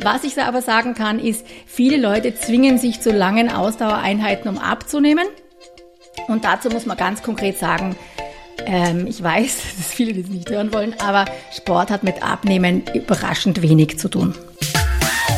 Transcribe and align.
Was 0.00 0.22
ich 0.22 0.40
aber 0.40 0.62
sagen 0.62 0.94
kann, 0.94 1.18
ist, 1.18 1.44
viele 1.66 1.96
Leute 1.96 2.32
zwingen 2.34 2.78
sich 2.78 3.00
zu 3.00 3.10
langen 3.10 3.50
Ausdauereinheiten, 3.50 4.48
um 4.48 4.58
abzunehmen. 4.58 5.26
Und 6.28 6.44
dazu 6.44 6.68
muss 6.68 6.86
man 6.86 6.96
ganz 6.96 7.22
konkret 7.22 7.58
sagen, 7.58 7.96
ähm, 8.64 9.06
ich 9.08 9.20
weiß, 9.20 9.56
dass 9.76 9.86
viele 9.88 10.14
das 10.14 10.30
nicht 10.30 10.50
hören 10.50 10.72
wollen, 10.72 10.94
aber 11.00 11.24
Sport 11.52 11.90
hat 11.90 12.04
mit 12.04 12.22
Abnehmen 12.22 12.84
überraschend 12.94 13.60
wenig 13.60 13.98
zu 13.98 14.08
tun. 14.08 14.34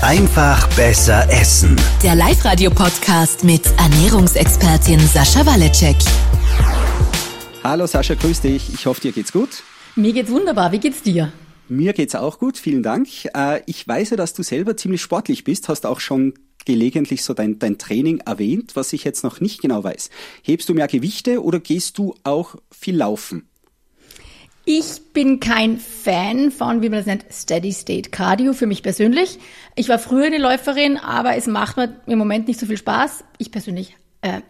Einfach 0.03 0.67
besser 0.77 1.27
essen. 1.31 1.77
Der 2.03 2.15
Live-Radio-Podcast 2.15 3.45
mit 3.45 3.63
Ernährungsexpertin 3.79 5.01
Sascha 5.01 5.45
Waleczek. 5.45 5.97
Hallo 7.63 7.87
Sascha, 7.87 8.15
grüß 8.15 8.43
dich. 8.43 8.73
Ich 8.73 8.87
hoffe, 8.87 9.01
dir 9.01 9.13
geht's 9.13 9.33
gut. 9.33 9.63
Mir 9.97 10.13
geht's 10.13 10.31
wunderbar. 10.31 10.73
Wie 10.73 10.79
geht's 10.79 11.03
dir? 11.03 11.33
Mir 11.71 11.93
geht's 11.93 12.17
auch 12.17 12.41
gut, 12.41 12.59
vielen 12.59 12.83
Dank. 12.83 13.09
Äh, 13.33 13.63
ich 13.67 13.87
weiß 13.87 14.11
ja, 14.11 14.17
dass 14.17 14.35
du 14.35 14.43
selber 14.43 14.77
ziemlich 14.77 15.01
sportlich 15.01 15.45
bist, 15.45 15.69
hast 15.69 15.87
auch 15.87 16.01
schon 16.01 16.35
gelegentlich 16.67 17.23
so 17.23 17.33
dein, 17.33 17.61
dein 17.61 17.79
Training 17.79 18.19
erwähnt, 18.19 18.75
was 18.75 18.93
ich 18.93 19.05
jetzt 19.05 19.23
noch 19.23 19.41
nicht 19.41 19.63
genau 19.63 19.85
weiß. 19.85 20.11
Hebst 20.43 20.69
du 20.69 20.75
mehr 20.75 20.89
Gewichte 20.89 21.41
oder 21.45 21.61
gehst 21.61 21.97
du 21.97 22.17
auch 22.25 22.57
viel 22.73 22.97
laufen? 22.97 23.49
Ich 24.65 25.13
bin 25.13 25.39
kein 25.39 25.79
Fan 25.79 26.51
von, 26.51 26.83
wie 26.83 26.89
man 26.89 26.99
das 26.99 27.07
nennt, 27.07 27.25
Steady 27.31 27.73
State 27.73 28.11
Cardio 28.11 28.53
für 28.53 28.67
mich 28.67 28.83
persönlich. 28.83 29.39
Ich 29.77 29.89
war 29.89 30.01
früher 30.01 30.27
eine 30.27 30.39
Läuferin, 30.39 30.97
aber 30.97 31.37
es 31.37 31.47
macht 31.47 31.77
mir 31.77 32.01
im 32.07 32.19
Moment 32.19 32.49
nicht 32.49 32.59
so 32.59 32.67
viel 32.67 32.79
Spaß. 32.79 33.23
Ich 33.39 33.53
persönlich 33.53 33.97
äh, 34.23 34.41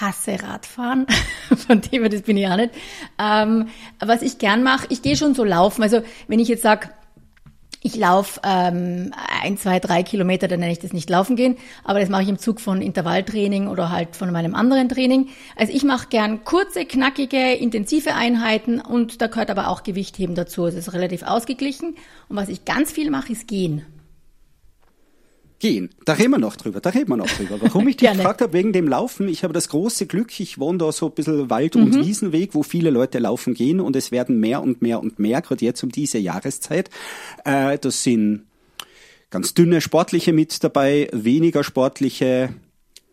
hasse 0.00 0.42
Radfahren, 0.42 1.06
von 1.66 1.80
dem 1.80 2.08
das 2.10 2.22
bin 2.22 2.36
ich 2.36 2.48
auch 2.48 2.56
nicht. 2.56 2.74
Ähm, 3.18 3.68
was 4.00 4.22
ich 4.22 4.38
gern 4.38 4.62
mache, 4.62 4.86
ich 4.90 5.02
gehe 5.02 5.16
schon 5.16 5.34
so 5.34 5.44
laufen. 5.44 5.82
Also 5.82 6.02
wenn 6.28 6.40
ich 6.40 6.48
jetzt 6.48 6.62
sage, 6.62 6.88
ich 7.84 7.96
laufe 7.96 8.40
ähm, 8.44 9.12
ein, 9.42 9.58
zwei, 9.58 9.80
drei 9.80 10.04
Kilometer, 10.04 10.46
dann 10.46 10.60
nenne 10.60 10.72
ich 10.72 10.78
das 10.78 10.92
nicht 10.92 11.10
laufen 11.10 11.34
gehen, 11.34 11.56
aber 11.82 11.98
das 11.98 12.08
mache 12.08 12.22
ich 12.22 12.28
im 12.28 12.38
Zug 12.38 12.60
von 12.60 12.80
Intervalltraining 12.80 13.66
oder 13.66 13.90
halt 13.90 14.14
von 14.14 14.30
meinem 14.30 14.54
anderen 14.54 14.88
Training. 14.88 15.30
Also 15.56 15.72
ich 15.72 15.82
mache 15.82 16.08
gern 16.08 16.44
kurze, 16.44 16.84
knackige, 16.84 17.54
intensive 17.54 18.14
Einheiten 18.14 18.80
und 18.80 19.20
da 19.20 19.26
gehört 19.26 19.50
aber 19.50 19.68
auch 19.68 19.82
Gewichtheben 19.82 20.36
dazu. 20.36 20.66
Es 20.66 20.74
ist 20.74 20.92
relativ 20.92 21.24
ausgeglichen. 21.24 21.96
Und 22.28 22.36
was 22.36 22.48
ich 22.48 22.64
ganz 22.64 22.92
viel 22.92 23.10
mache, 23.10 23.32
ist 23.32 23.48
gehen 23.48 23.84
gehen. 25.62 25.90
Da 26.04 26.14
reden 26.14 26.32
wir 26.32 26.38
noch 26.38 26.56
drüber, 26.56 26.80
da 26.80 26.90
reden 26.90 27.08
wir 27.08 27.16
noch 27.16 27.30
drüber. 27.30 27.56
Warum 27.60 27.86
ich 27.86 27.96
dich 27.98 28.10
gefragt 28.10 28.42
habe, 28.42 28.52
wegen 28.52 28.72
dem 28.72 28.88
Laufen, 28.88 29.28
ich 29.28 29.44
habe 29.44 29.54
das 29.54 29.68
große 29.68 30.06
Glück, 30.06 30.38
ich 30.40 30.58
wohne 30.58 30.78
da 30.78 30.90
so 30.90 31.06
ein 31.06 31.12
bisschen 31.12 31.48
Wald- 31.48 31.76
und 31.76 31.94
mhm. 31.94 32.04
Wiesenweg, 32.04 32.54
wo 32.54 32.64
viele 32.64 32.90
Leute 32.90 33.20
laufen 33.20 33.54
gehen 33.54 33.80
und 33.80 33.94
es 33.94 34.10
werden 34.10 34.40
mehr 34.40 34.60
und 34.60 34.82
mehr 34.82 35.00
und 35.00 35.20
mehr, 35.20 35.40
gerade 35.40 35.64
jetzt 35.64 35.82
um 35.82 35.90
diese 35.90 36.18
Jahreszeit. 36.18 36.90
Äh, 37.44 37.78
das 37.78 38.02
sind 38.02 38.42
ganz 39.30 39.54
dünne 39.54 39.80
Sportliche 39.80 40.32
mit 40.32 40.62
dabei, 40.64 41.08
weniger 41.12 41.62
Sportliche, 41.62 42.50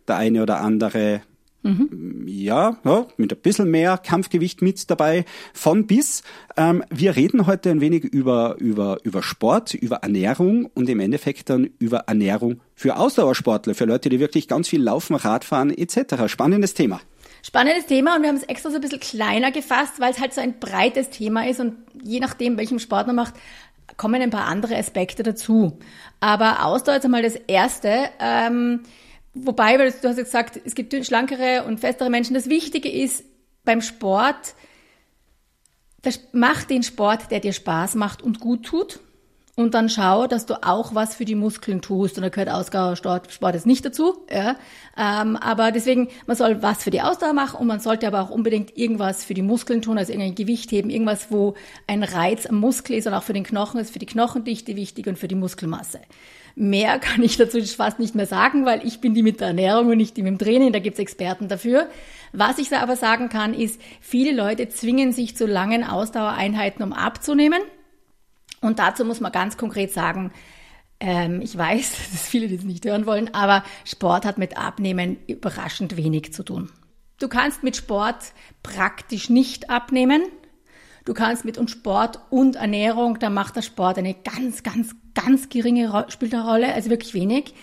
der 0.08 0.18
eine 0.18 0.42
oder 0.42 0.60
andere 0.60 1.22
Mhm. 1.62 2.24
Ja, 2.26 2.78
ja, 2.86 3.06
mit 3.18 3.34
ein 3.34 3.40
bisschen 3.40 3.70
mehr 3.70 3.98
Kampfgewicht 3.98 4.62
mit 4.62 4.90
dabei, 4.90 5.26
von 5.54 5.88
bis. 5.88 6.24
Ähm, 6.56 6.84
wir 6.90 7.16
reden 7.16 7.48
heute 7.48 7.70
ein 7.70 7.82
wenig 7.82 8.06
über, 8.06 8.56
über, 8.60 8.98
über 9.04 9.22
Sport, 9.22 9.74
über 9.74 9.98
Ernährung 9.98 10.70
und 10.74 10.88
im 10.90 11.00
Endeffekt 11.00 11.50
dann 11.50 11.70
über 11.80 12.00
Ernährung 12.08 12.62
für 12.76 12.98
Ausdauersportler, 12.98 13.76
für 13.76 13.86
Leute, 13.86 14.10
die 14.10 14.20
wirklich 14.20 14.48
ganz 14.48 14.70
viel 14.70 14.82
laufen, 14.82 15.16
Radfahren 15.16 15.76
etc. 15.78 16.28
Spannendes 16.28 16.74
Thema. 16.74 17.02
Spannendes 17.42 17.86
Thema 17.86 18.16
und 18.16 18.22
wir 18.22 18.30
haben 18.30 18.36
es 18.38 18.44
extra 18.44 18.70
so 18.70 18.76
ein 18.76 18.82
bisschen 18.82 19.00
kleiner 19.00 19.52
gefasst, 19.52 20.00
weil 20.00 20.12
es 20.12 20.20
halt 20.20 20.34
so 20.34 20.42
ein 20.42 20.60
breites 20.60 21.10
Thema 21.10 21.48
ist 21.48 21.60
und 21.60 21.76
je 22.04 22.20
nachdem, 22.20 22.58
welchem 22.58 22.80
Sport 22.80 23.08
man 23.08 23.16
macht, 23.16 23.34
kommen 23.98 24.22
ein 24.22 24.30
paar 24.30 24.46
andere 24.46 24.78
Aspekte 24.78 25.24
dazu. 25.24 25.78
Aber 26.20 26.66
Ausdauer 26.66 26.98
ist 26.98 27.06
einmal 27.06 27.24
das 27.24 27.36
Erste. 27.36 28.10
Ähm, 28.20 28.82
Wobei, 29.34 29.78
weil 29.78 29.92
du 29.92 30.08
hast 30.08 30.18
ja 30.18 30.24
gesagt, 30.24 30.60
es 30.64 30.76
gibt 30.76 30.94
schlankere 31.06 31.64
und 31.66 31.80
festere 31.80 32.10
Menschen. 32.10 32.34
Das 32.34 32.50
Wichtige 32.50 32.90
ist 32.90 33.24
beim 33.64 33.82
Sport, 33.82 34.56
mach 36.32 36.64
den 36.64 36.84
Sport, 36.84 37.32
der 37.32 37.40
dir 37.40 37.54
Spaß 37.54 37.96
macht 37.96 38.22
und 38.22 38.40
gut 38.40 38.66
tut. 38.66 39.00
Und 39.60 39.74
dann 39.74 39.90
schau, 39.90 40.26
dass 40.26 40.46
du 40.46 40.64
auch 40.64 40.96
was 40.96 41.16
für 41.16 41.26
die 41.26 41.36
Muskeln 41.36 41.82
tust. 41.82 42.16
Und 42.16 42.24
da 42.24 42.30
gehört 42.30 42.50
Ausdauersport 42.50 43.30
Sport 43.30 43.56
jetzt 43.56 43.66
nicht 43.66 43.84
dazu. 43.84 44.26
Ja. 44.32 44.56
Ähm, 44.98 45.36
aber 45.36 45.74
deswegen, 45.74 46.08
man 46.28 46.38
soll 46.38 46.64
was 46.64 46.82
für 46.82 46.92
die 46.92 47.02
Ausdauer 47.02 47.34
machen 47.34 47.60
und 47.60 47.68
man 47.68 47.82
sollte 47.82 48.08
aber 48.08 48.22
auch 48.22 48.30
unbedingt 48.30 48.78
irgendwas 48.78 49.26
für 49.26 49.34
die 49.34 49.42
Muskeln 49.42 49.82
tun, 49.82 49.98
also 49.98 50.14
irgendein 50.14 50.36
Gewicht 50.36 50.72
heben, 50.72 50.90
irgendwas, 50.90 51.30
wo 51.30 51.56
ein 51.88 52.04
Reiz 52.04 52.46
am 52.46 52.56
Muskel 52.56 52.96
ist 52.96 53.06
und 53.06 53.14
auch 53.14 53.24
für 53.24 53.34
den 53.34 53.44
Knochen 53.44 53.82
ist, 53.82 53.92
für 53.92 54.00
die 54.00 54.06
Knochendichte 54.06 54.78
wichtig 54.78 55.08
und 55.08 55.20
für 55.20 55.28
die 55.28 55.36
Muskelmasse. 55.36 56.00
Mehr 56.60 57.00
kann 57.00 57.24
ich 57.24 57.38
dazu 57.38 57.62
fast 57.64 58.00
nicht 58.00 58.16
mehr 58.16 58.26
sagen, 58.26 58.66
weil 58.66 58.86
ich 58.86 59.00
bin 59.00 59.14
die 59.14 59.24
mit 59.24 59.40
der 59.40 59.48
Ernährung 59.48 59.88
und 59.88 59.96
nicht 59.96 60.18
die 60.18 60.24
mit 60.24 60.32
dem 60.32 60.40
Training. 60.40 60.74
Da 60.74 60.80
gibt's 60.80 61.00
Experten 61.00 61.48
dafür. 61.48 61.88
Was 62.34 62.58
ich 62.58 62.70
aber 62.76 62.98
sagen 62.98 63.30
kann, 63.30 63.54
ist, 63.54 63.80
viele 64.02 64.34
Leute 64.34 64.68
zwingen 64.68 65.14
sich 65.14 65.38
zu 65.38 65.46
langen 65.46 65.86
Ausdauereinheiten, 65.86 66.84
um 66.84 66.92
abzunehmen. 66.92 67.62
Und 68.60 68.78
dazu 68.78 69.06
muss 69.06 69.22
man 69.22 69.32
ganz 69.32 69.56
konkret 69.56 69.94
sagen, 69.94 70.34
ähm, 71.00 71.40
ich 71.42 71.58
weiß, 71.58 71.92
dass 72.12 72.28
viele 72.28 72.50
das 72.50 72.66
nicht 72.66 72.84
hören 72.84 73.06
wollen, 73.06 73.34
aber 73.34 73.64
Sport 73.86 74.26
hat 74.26 74.38
mit 74.38 74.58
Abnehmen 74.58 75.18
überraschend 75.28 75.96
wenig 75.96 76.34
zu 76.34 76.44
tun. 76.44 76.70
Du 77.22 77.30
kannst 77.30 77.64
mit 77.64 77.78
Sport 77.78 78.34
praktisch 78.64 79.30
nicht 79.30 79.70
abnehmen. 79.70 80.24
Du 81.06 81.14
kannst 81.14 81.46
mit 81.46 81.58
und 81.58 81.70
Sport 81.70 82.20
und 82.30 82.56
Ernährung, 82.56 83.20
da 83.20 83.30
macht 83.30 83.56
der 83.56 83.62
Sport 83.62 83.98
eine 83.98 84.14
ganz, 84.14 84.64
ganz, 84.64 84.96
ganz 85.16 85.50
geringe 85.50 85.92
Ro 85.92 86.10
spielt 86.10 86.34
eine 86.34 86.46
Rolle, 86.46 86.74
also 86.74 86.90
wirklich 86.90 87.14
wenig. 87.14 87.54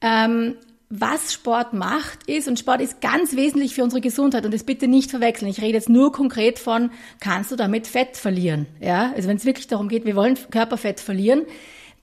Ähm, 0.00 0.56
was 0.92 1.32
Sport 1.32 1.72
macht 1.72 2.28
ist, 2.28 2.48
und 2.48 2.58
Sport 2.58 2.80
ist 2.80 3.00
ganz 3.00 3.36
wesentlich 3.36 3.74
für 3.74 3.84
unsere 3.84 4.00
Gesundheit 4.00 4.44
und 4.44 4.52
das 4.52 4.64
bitte 4.64 4.88
nicht 4.88 5.10
verwechseln. 5.10 5.48
Ich 5.48 5.60
rede 5.60 5.74
jetzt 5.74 5.88
nur 5.88 6.10
konkret 6.10 6.58
von, 6.58 6.90
kannst 7.20 7.52
du 7.52 7.56
damit 7.56 7.86
Fett 7.86 8.16
verlieren? 8.16 8.66
Ja, 8.80 9.12
also 9.14 9.28
wenn 9.28 9.36
es 9.36 9.44
wirklich 9.44 9.68
darum 9.68 9.88
geht, 9.88 10.04
wir 10.04 10.16
wollen 10.16 10.36
Körperfett 10.50 10.98
verlieren, 10.98 11.42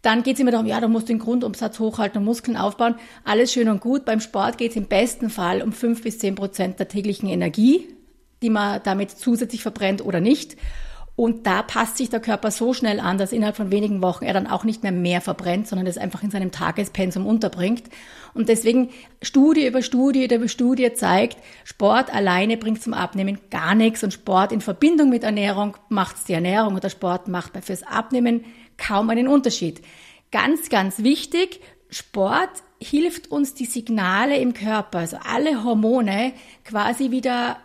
dann 0.02 0.24
geht 0.24 0.36
es 0.36 0.40
immer 0.40 0.52
darum, 0.52 0.68
ja, 0.68 0.80
du 0.80 0.88
musst 0.88 1.09
den 1.09 1.19
Grundumsatz 1.19 1.80
hochhalten 1.80 2.19
und 2.19 2.25
Muskeln 2.25 2.56
aufbauen. 2.56 2.96
Alles 3.25 3.52
schön 3.52 3.68
und 3.68 3.81
gut. 3.81 4.06
Beim 4.06 4.22
Sport 4.22 4.58
geht 4.58 4.72
es 4.72 4.78
im 4.78 4.86
besten 4.86 5.30
Fall 5.30 5.62
um 5.62 5.74
fünf 5.74 6.04
bis 6.04 6.19
zehn 6.19 6.36
Prozent 6.36 6.80
der 6.80 6.88
täglichen 6.88 7.28
Energie, 7.28 7.90
die 8.42 8.50
man 8.50 8.81
damit 8.84 9.12
zusätzlich 9.12 9.62
verbrennt 9.62 10.03
oder 10.03 10.20
nicht. 10.20 10.58
Und 11.18 11.48
da 11.48 11.64
passt 11.64 11.98
sich 11.98 12.12
der 12.12 12.20
Körper 12.20 12.52
so 12.52 12.75
schnell 12.75 13.00
an, 13.00 13.18
dass 13.18 13.31
innerhalb 13.31 13.56
von 13.56 13.72
wenigen 13.72 14.03
Wochen 14.03 14.24
er 14.24 14.36
dann 14.36 14.46
auch 14.46 14.64
nicht 14.64 14.84
mehr 14.84 14.92
mehr 14.92 15.20
verbrennt, 15.20 15.68
sondern 15.68 15.88
es 15.88 15.98
einfach 15.98 16.22
in 16.22 16.30
seinem 16.30 16.52
Tagespensum 16.52 17.25
unterbringt. 17.25 17.86
Und 18.36 18.50
deswegen 18.50 18.92
Studie 19.24 19.66
über 19.66 19.81
Studie 19.81 20.25
über 20.25 20.48
Studie 20.48 20.94
zeigt, 20.94 21.38
Sport 21.64 22.14
alleine 22.14 22.56
bringt 22.56 22.84
zum 22.84 22.94
Abnehmen 22.94 23.40
gar 23.50 23.74
nichts 23.74 24.03
und 24.03 24.14
Sport 24.14 24.52
in 24.52 24.62
Verbindung 24.62 25.09
mit 25.09 25.24
Ernährung 25.24 25.75
macht's 25.90 26.25
die 26.25 26.34
Ernährung 26.34 26.75
und 26.75 26.84
der 26.84 26.90
Sport 26.90 27.28
macht 27.28 27.54
fürs 27.66 27.81
Abnehmen 27.81 28.46
kaum 28.78 29.09
einen 29.09 29.28
Unterschied. 29.28 29.81
Ganz, 30.31 30.69
ganz 30.69 31.00
wichtig, 31.00 31.62
Sport 31.90 32.52
hilft 32.80 33.31
uns 33.31 33.56
die 33.56 33.66
Signale 33.66 34.38
im 34.38 34.54
Körper, 34.54 35.00
also 35.00 35.18
alle 35.28 35.64
Hormone 35.64 36.34
quasi 36.64 37.09
wieder 37.09 37.58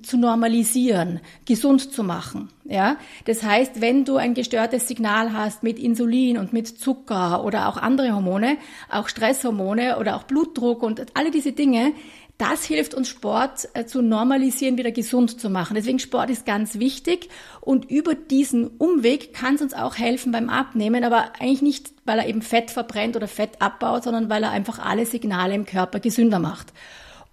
zu 0.00 0.16
normalisieren, 0.16 1.20
gesund 1.44 1.92
zu 1.92 2.02
machen. 2.02 2.48
Ja, 2.64 2.96
das 3.26 3.42
heißt, 3.42 3.82
wenn 3.82 4.06
du 4.06 4.16
ein 4.16 4.32
gestörtes 4.32 4.88
Signal 4.88 5.34
hast 5.34 5.62
mit 5.62 5.78
Insulin 5.78 6.38
und 6.38 6.54
mit 6.54 6.66
Zucker 6.66 7.44
oder 7.44 7.68
auch 7.68 7.76
andere 7.76 8.14
Hormone, 8.14 8.56
auch 8.90 9.08
Stresshormone 9.08 9.98
oder 9.98 10.16
auch 10.16 10.22
Blutdruck 10.22 10.82
und 10.82 11.14
alle 11.14 11.30
diese 11.30 11.52
Dinge, 11.52 11.92
das 12.38 12.64
hilft 12.64 12.94
uns 12.94 13.08
Sport 13.08 13.68
äh, 13.74 13.84
zu 13.84 14.02
normalisieren, 14.02 14.78
wieder 14.78 14.90
gesund 14.90 15.38
zu 15.38 15.50
machen. 15.50 15.74
Deswegen 15.74 15.98
Sport 15.98 16.30
ist 16.30 16.46
ganz 16.46 16.78
wichtig 16.78 17.28
und 17.60 17.90
über 17.90 18.14
diesen 18.14 18.66
Umweg 18.66 19.34
kann 19.34 19.56
es 19.56 19.62
uns 19.62 19.74
auch 19.74 19.96
helfen 19.96 20.32
beim 20.32 20.48
Abnehmen, 20.48 21.04
aber 21.04 21.34
eigentlich 21.38 21.62
nicht, 21.62 21.92
weil 22.04 22.18
er 22.18 22.26
eben 22.26 22.42
Fett 22.42 22.70
verbrennt 22.70 23.14
oder 23.14 23.28
Fett 23.28 23.60
abbaut, 23.60 24.04
sondern 24.04 24.30
weil 24.30 24.42
er 24.42 24.50
einfach 24.50 24.78
alle 24.78 25.04
Signale 25.06 25.54
im 25.54 25.66
Körper 25.66 26.00
gesünder 26.00 26.38
macht. 26.38 26.72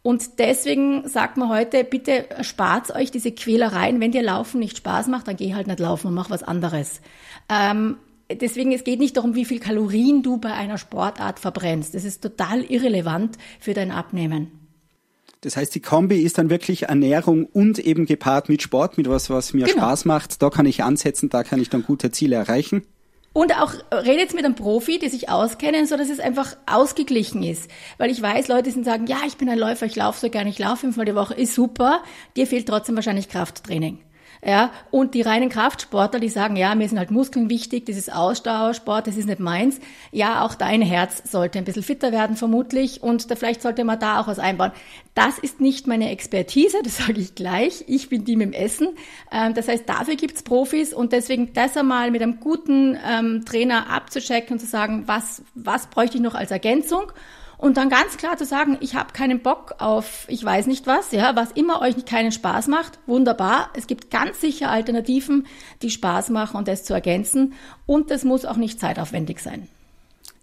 Und 0.02 0.40
deswegen 0.40 1.08
sagt 1.08 1.38
man 1.38 1.50
heute, 1.50 1.84
bitte 1.84 2.26
spart 2.42 2.96
euch 2.96 3.12
diese 3.12 3.32
Quälereien. 3.32 4.00
Wenn 4.00 4.12
dir 4.12 4.24
Laufen 4.24 4.60
nicht 4.60 4.78
Spaß 4.78 5.08
macht, 5.08 5.28
dann 5.28 5.36
geh 5.36 5.54
halt 5.54 5.68
nicht 5.68 5.80
laufen 5.80 6.08
und 6.08 6.14
mach 6.14 6.30
was 6.30 6.42
anderes. 6.42 7.02
Ähm, 7.50 7.98
deswegen, 8.32 8.72
es 8.72 8.86
geht 8.86 9.00
nicht 9.00 9.18
darum, 9.18 9.36
wie 9.36 9.46
viel 9.46 9.60
Kalorien 9.60 10.24
du 10.24 10.38
bei 10.38 10.54
einer 10.54 10.78
Sportart 10.78 11.40
verbrennst. 11.40 11.96
Das 11.96 12.06
ist 12.06 12.22
total 12.22 12.64
irrelevant 12.64 13.38
für 13.60 13.74
dein 13.74 13.92
Abnehmen. 13.92 14.52
Das 15.42 15.56
heißt, 15.56 15.74
die 15.74 15.80
Kombi 15.80 16.22
ist 16.22 16.38
dann 16.38 16.50
wirklich 16.50 16.84
Ernährung 16.84 17.46
und 17.46 17.80
eben 17.80 18.06
gepaart 18.06 18.50
mit 18.50 18.62
Sport, 18.62 18.98
mit 18.98 19.10
was, 19.10 19.30
was 19.30 19.54
mir 19.54 19.66
genau. 19.66 19.78
Spaß 19.78 20.06
macht. 20.06 20.42
Da 20.42 20.50
kann 20.50 20.66
ich 20.66 20.84
ansetzen, 20.84 21.30
da 21.30 21.44
kann 21.44 21.62
ich 21.62 21.70
dann 21.70 21.84
gute 21.84 22.12
Ziele 22.12 22.36
erreichen. 22.36 22.84
Und 23.32 23.56
auch 23.60 23.74
redet 23.92 24.34
mit 24.34 24.44
einem 24.44 24.56
Profi, 24.56 24.98
die 24.98 25.10
sich 25.10 25.30
auskennen, 25.30 25.86
so 25.86 25.96
dass 25.98 26.10
es 26.10 26.20
einfach 26.20 26.58
ausgeglichen 26.66 27.44
ist. 27.44 27.70
Weil 27.98 28.10
ich 28.10 28.22
weiß, 28.22 28.48
Leute 28.48 28.72
sind 28.72 28.86
sagen, 28.86 29.06
ja, 29.06 29.20
ich 29.28 29.38
bin 29.38 29.50
ein 29.50 29.60
Läufer, 29.60 29.86
ich 29.86 29.96
laufe 29.96 30.20
so 30.20 30.30
gerne, 30.30 30.50
ich 30.50 30.60
laufe 30.60 30.78
fünfmal 30.78 31.06
die 31.06 31.16
Woche, 31.16 31.36
ist 31.36 31.54
super. 31.54 32.02
Dir 32.36 32.48
fehlt 32.48 32.68
trotzdem 32.68 32.96
wahrscheinlich 32.96 33.30
Krafttraining. 33.30 34.00
Ja, 34.46 34.72
und 34.90 35.16
die 35.16 35.22
reinen 35.22 35.50
Kraftsportler, 35.50 36.22
die 36.22 36.30
sagen, 36.30 36.56
ja, 36.56 36.74
mir 36.74 36.88
sind 36.88 36.98
halt 36.98 37.12
Muskeln 37.12 37.50
wichtig, 37.50 37.86
das 37.86 37.98
ist 37.98 38.14
Ausdauersport, 38.14 39.06
das 39.06 39.18
ist 39.18 39.28
nicht 39.28 39.42
meins. 39.42 39.80
Ja, 40.12 40.46
auch 40.46 40.56
dein 40.56 40.82
Herz 40.82 41.22
sollte 41.30 41.60
ein 41.60 41.66
bisschen 41.66 41.84
fitter 41.84 42.14
werden, 42.14 42.38
vermutlich, 42.38 43.04
und 43.04 43.30
da, 43.30 43.36
vielleicht 43.36 43.62
sollte 43.62 43.84
man 43.84 44.00
da 44.00 44.22
auch 44.22 44.28
was 44.28 44.40
einbauen. 44.40 44.72
Das 45.14 45.40
ist 45.40 45.60
nicht 45.60 45.88
meine 45.88 46.10
Expertise, 46.10 46.78
das 46.84 46.98
sage 46.98 47.20
ich 47.20 47.36
gleich. 47.36 47.84
Ich 47.88 48.08
bin 48.08 48.24
die 48.24 48.38
mit 48.38 48.54
dem 48.54 48.54
Essen. 48.54 48.90
Ähm, 49.30 49.54
das 49.54 49.68
heißt, 49.68 49.90
dafür 49.90 50.16
gibt's 50.16 50.42
Profis 50.42 50.94
und 50.94 51.12
deswegen 51.12 51.52
das 51.54 51.76
einmal 51.76 52.10
mit 52.10 52.22
einem 52.22 52.40
guten 52.40 52.98
ähm, 53.06 53.44
Trainer 53.44 53.90
abzuchecken 53.90 54.54
und 54.54 54.60
zu 54.60 54.68
sagen, 54.68 55.04
was, 55.08 55.42
was 55.54 55.88
bräuchte 55.88 56.16
ich 56.16 56.24
noch 56.24 56.36
als 56.36 56.52
Ergänzung 56.52 57.12
und 57.60 57.76
dann 57.76 57.90
ganz 57.90 58.16
klar 58.16 58.38
zu 58.38 58.46
sagen, 58.46 58.78
ich 58.80 58.96
habe 58.96 59.12
keinen 59.12 59.42
Bock 59.42 59.76
auf, 59.80 60.24
ich 60.30 60.44
weiß 60.44 60.66
nicht 60.68 60.88
was, 60.88 61.12
ja, 61.12 61.36
was 61.36 61.52
immer 61.52 61.82
euch 61.82 62.06
keinen 62.06 62.32
Spaß 62.32 62.68
macht, 62.68 63.00
wunderbar. 63.06 63.70
Es 63.76 63.86
gibt 63.86 64.10
ganz 64.10 64.40
sicher 64.40 64.72
Alternativen, 64.72 65.46
die 65.82 65.90
Spaß 65.90 66.30
machen 66.30 66.56
und 66.56 66.70
das 66.70 66.86
zu 66.86 66.94
ergänzen. 66.94 67.54
Und 67.86 68.12
das 68.12 68.24
muss 68.24 68.46
auch 68.46 68.56
nicht 68.56 68.80
zeitaufwendig 68.80 69.42
sein. 69.42 69.68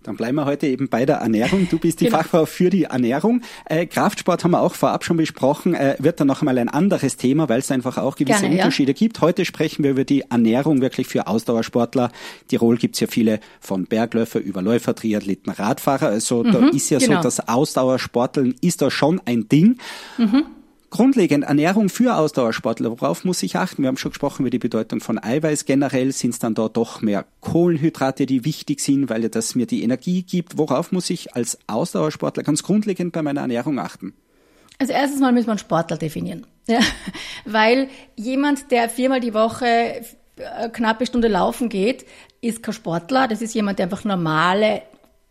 Dann 0.06 0.16
bleiben 0.16 0.36
wir 0.36 0.44
heute 0.44 0.68
eben 0.68 0.88
bei 0.88 1.04
der 1.04 1.16
Ernährung. 1.16 1.66
Du 1.68 1.78
bist 1.78 2.00
die 2.00 2.04
genau. 2.04 2.18
Fachfrau 2.18 2.46
für 2.46 2.70
die 2.70 2.84
Ernährung. 2.84 3.42
Äh, 3.64 3.86
Kraftsport 3.86 4.44
haben 4.44 4.52
wir 4.52 4.60
auch 4.60 4.74
vorab 4.74 5.04
schon 5.04 5.16
besprochen, 5.16 5.74
äh, 5.74 5.96
wird 5.98 6.20
dann 6.20 6.28
noch 6.28 6.42
einmal 6.42 6.58
ein 6.58 6.68
anderes 6.68 7.16
Thema, 7.16 7.48
weil 7.48 7.58
es 7.58 7.70
einfach 7.72 7.98
auch 7.98 8.14
gewisse 8.14 8.42
Gerne, 8.42 8.54
Unterschiede 8.54 8.92
ja. 8.92 8.96
gibt. 8.96 9.20
Heute 9.20 9.44
sprechen 9.44 9.82
wir 9.82 9.90
über 9.90 10.04
die 10.04 10.22
Ernährung 10.30 10.80
wirklich 10.80 11.08
für 11.08 11.26
Ausdauersportler. 11.26 12.12
Tirol 12.48 12.76
gibt's 12.76 13.00
ja 13.00 13.08
viele 13.08 13.40
von 13.60 13.86
Bergläufer 13.86 14.38
über 14.38 14.62
Läufer, 14.62 14.94
Triathleten, 14.94 15.52
Radfahrer. 15.52 16.06
Also 16.06 16.44
mhm, 16.44 16.52
da 16.52 16.68
ist 16.68 16.90
ja 16.90 16.98
genau. 16.98 17.16
so, 17.16 17.22
das 17.22 17.48
Ausdauersporteln 17.48 18.54
ist 18.60 18.82
da 18.82 18.90
schon 18.90 19.20
ein 19.24 19.48
Ding. 19.48 19.78
Mhm. 20.18 20.44
Grundlegend 20.90 21.44
Ernährung 21.44 21.88
für 21.88 22.16
Ausdauersportler, 22.16 22.90
worauf 22.90 23.24
muss 23.24 23.42
ich 23.42 23.56
achten? 23.56 23.82
Wir 23.82 23.88
haben 23.88 23.96
schon 23.96 24.12
gesprochen 24.12 24.42
über 24.42 24.50
die 24.50 24.58
Bedeutung 24.58 25.00
von 25.00 25.22
Eiweiß. 25.22 25.64
Generell 25.64 26.12
sind 26.12 26.30
es 26.30 26.38
dann 26.38 26.54
dort 26.54 26.76
doch 26.76 27.02
mehr 27.02 27.24
Kohlenhydrate, 27.40 28.24
die 28.24 28.44
wichtig 28.44 28.80
sind, 28.80 29.10
weil 29.10 29.28
das 29.28 29.54
mir 29.54 29.66
die 29.66 29.82
Energie 29.82 30.22
gibt. 30.22 30.58
Worauf 30.58 30.92
muss 30.92 31.10
ich 31.10 31.34
als 31.34 31.58
Ausdauersportler 31.66 32.44
ganz 32.44 32.62
grundlegend 32.62 33.12
bei 33.12 33.22
meiner 33.22 33.40
Ernährung 33.40 33.78
achten? 33.78 34.14
Also 34.78 34.92
erstens 34.92 35.20
mal 35.20 35.34
wir 35.34 35.48
einen 35.48 35.58
Sportler 35.58 35.96
definieren. 35.96 36.46
Ja? 36.68 36.80
Weil 37.44 37.88
jemand, 38.16 38.72
der 38.72 38.88
viermal 38.88 39.20
die 39.20 39.34
Woche 39.34 40.02
eine 40.36 40.72
knappe 40.72 41.06
Stunde 41.06 41.28
laufen 41.28 41.68
geht, 41.68 42.04
ist 42.40 42.60
kein 42.60 42.74
Sportler. 42.74 43.28
Das 43.28 43.40
ist 43.40 43.54
jemand, 43.54 43.78
der 43.78 43.86
einfach 43.86 44.02
normale 44.02 44.82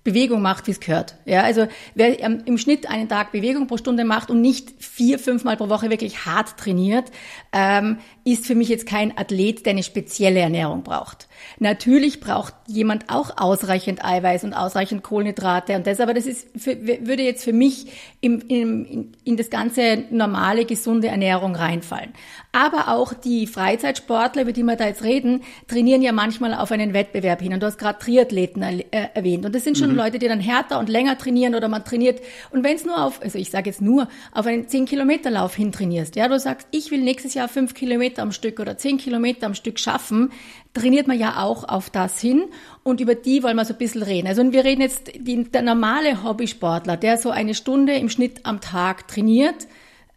Bewegung 0.05 0.41
macht, 0.43 0.67
wie 0.67 0.71
es 0.71 0.79
gehört. 0.79 1.15
Ja, 1.25 1.41
also 1.41 1.67
wer 1.95 2.19
im 2.19 2.57
Schnitt 2.59 2.87
einen 2.87 3.09
Tag 3.09 3.31
Bewegung 3.31 3.65
pro 3.65 3.77
Stunde 3.77 4.05
macht 4.05 4.29
und 4.29 4.39
nicht 4.39 4.71
vier, 4.77 5.17
fünfmal 5.17 5.57
pro 5.57 5.67
Woche 5.67 5.89
wirklich 5.89 6.27
hart 6.27 6.57
trainiert, 6.57 7.11
ähm, 7.51 7.97
ist 8.23 8.45
für 8.45 8.53
mich 8.53 8.69
jetzt 8.69 8.85
kein 8.85 9.17
Athlet, 9.17 9.65
der 9.65 9.71
eine 9.71 9.81
spezielle 9.81 10.39
Ernährung 10.39 10.83
braucht. 10.83 11.27
Natürlich 11.57 12.19
braucht 12.19 12.53
jemand 12.67 13.09
auch 13.09 13.37
ausreichend 13.37 14.05
Eiweiß 14.05 14.43
und 14.43 14.53
ausreichend 14.53 15.03
Kohlenhydrate 15.03 15.75
und 15.75 15.87
das, 15.87 15.99
aber 15.99 16.13
das 16.13 16.27
ist 16.27 16.47
für, 16.55 16.77
würde 16.85 17.23
jetzt 17.23 17.43
für 17.43 17.53
mich 17.53 17.87
im, 18.21 18.41
im, 18.47 19.11
in 19.23 19.37
das 19.37 19.49
ganze 19.49 20.03
normale, 20.11 20.65
gesunde 20.65 21.07
Ernährung 21.07 21.55
reinfallen. 21.55 22.13
Aber 22.51 22.89
auch 22.89 23.13
die 23.13 23.47
Freizeitsportler, 23.47 24.43
über 24.43 24.53
die 24.53 24.63
wir 24.63 24.75
da 24.75 24.85
jetzt 24.85 25.03
reden, 25.03 25.41
trainieren 25.67 26.01
ja 26.01 26.11
manchmal 26.11 26.53
auf 26.53 26.71
einen 26.71 26.93
Wettbewerb 26.93 27.41
hin. 27.41 27.53
Und 27.53 27.61
du 27.61 27.65
hast 27.67 27.77
gerade 27.77 27.99
Triathleten 27.99 28.61
äh, 28.63 28.83
erwähnt. 29.13 29.45
Und 29.45 29.53
das 29.53 29.63
sind 29.63 29.77
schon 29.77 29.91
mhm. 29.91 29.94
Leute, 29.95 30.19
die 30.19 30.27
dann 30.27 30.39
härter 30.39 30.79
und 30.79 30.89
länger 30.89 31.17
trainieren 31.17 31.55
oder 31.55 31.67
man 31.67 31.83
trainiert. 31.83 32.21
Und 32.51 32.63
wenn 32.63 32.75
es 32.75 32.85
nur 32.85 33.03
auf, 33.03 33.21
also 33.21 33.37
ich 33.37 33.49
sage 33.49 33.69
jetzt 33.69 33.81
nur, 33.81 34.07
auf 34.31 34.45
einen 34.45 34.67
10-Kilometer-Lauf 34.67 35.55
hin 35.55 35.71
trainierst, 35.71 36.15
ja, 36.15 36.27
du 36.27 36.39
sagst, 36.39 36.67
ich 36.71 36.91
will 36.91 37.01
nächstes 37.01 37.33
Jahr 37.33 37.47
5 37.47 37.73
Kilometer 37.73 38.21
am 38.21 38.31
Stück 38.31 38.59
oder 38.59 38.77
10 38.77 38.97
Kilometer 38.97 39.47
am 39.47 39.53
Stück 39.53 39.79
schaffen, 39.79 40.31
trainiert 40.73 41.07
man 41.07 41.17
ja 41.17 41.41
auch 41.41 41.67
auf 41.67 41.89
das 41.89 42.19
hin 42.19 42.45
und 42.83 43.01
über 43.01 43.15
die 43.15 43.41
wollen 43.43 43.55
wir 43.55 43.65
so 43.65 43.73
ein 43.73 43.77
bisschen 43.77 44.03
reden. 44.03 44.27
Also 44.27 44.51
wir 44.51 44.63
reden 44.63 44.81
jetzt, 44.81 45.11
die, 45.17 45.43
der 45.43 45.61
normale 45.61 46.23
Hobbysportler, 46.23 46.97
der 46.97 47.17
so 47.17 47.29
eine 47.29 47.55
Stunde 47.55 47.93
im 47.93 48.09
Schnitt 48.09 48.45
am 48.45 48.61
Tag 48.61 49.07
trainiert 49.07 49.67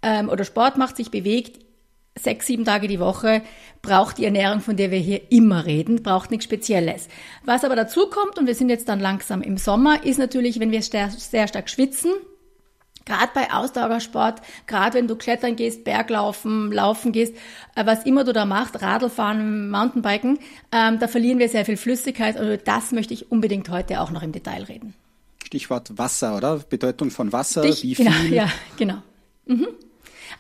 ähm, 0.03 0.29
oder 0.29 0.45
Sport 0.45 0.77
macht, 0.77 0.97
sich 0.97 1.11
bewegt, 1.11 1.61
sechs, 2.19 2.47
sieben 2.47 2.65
Tage 2.65 2.88
die 2.88 3.00
Woche, 3.00 3.43
braucht 3.82 4.19
die 4.19 4.25
Ernährung, 4.25 4.61
von 4.61 4.76
der 4.76 4.91
wir 4.91 4.99
hier 4.99 5.20
immer 5.31 5.67
reden, 5.67 6.03
braucht 6.03 6.31
nichts 6.31 6.44
Spezielles. 6.44 7.09
Was 7.44 7.65
aber 7.65 7.76
dazu 7.76 8.09
kommt, 8.09 8.38
und 8.38 8.47
wir 8.47 8.55
sind 8.55 8.69
jetzt 8.69 8.88
dann 8.88 9.00
langsam 9.00 9.43
im 9.43 9.56
Sommer, 9.56 10.05
ist 10.05 10.19
natürlich, 10.19 10.61
wenn 10.61 10.70
wir 10.70 10.82
sehr, 10.82 11.11
sehr 11.11 11.49
stark 11.49 11.70
schwitzen, 11.70 12.12
Gerade 13.09 13.31
bei 13.32 13.50
Ausdauersport, 13.50 14.43
gerade 14.67 14.99
wenn 14.99 15.09
du 15.09 15.17
klettern 15.17 15.56
gehst, 15.56 15.82
Berglaufen, 15.82 16.70
laufen 16.70 17.11
gehst, 17.11 17.35
äh, 17.75 17.87
was 17.87 18.05
immer 18.05 18.23
du 18.23 18.35
da 18.35 18.44
machst, 18.44 18.82
Radlfahren, 18.82 19.71
Mountainbiken, 19.71 20.38
ähm, 20.73 20.99
da 20.99 21.09
verlieren 21.09 21.38
wir 21.38 21.49
sehr 21.49 21.64
viel 21.64 21.79
Flüssigkeit. 21.79 22.38
Und 22.38 22.61
das 22.67 22.93
möchte 22.93 23.14
ich 23.14 23.32
unbedingt 23.32 23.71
heute 23.71 24.03
auch 24.03 24.11
noch 24.11 24.23
im 24.23 24.32
Detail 24.32 24.64
reden. 24.64 24.93
Stichwort 25.43 25.97
Wasser, 25.97 26.37
oder? 26.37 26.59
Bedeutung 26.59 27.11
von 27.11 27.32
Wasser, 27.32 27.62
Stich, 27.62 27.82
wie 27.82 27.94
genau, 27.94 28.11
viel? 28.11 28.31
Genau, 28.31 28.43
ja, 28.43 28.53
genau. 28.76 28.97
Mhm. 29.47 29.69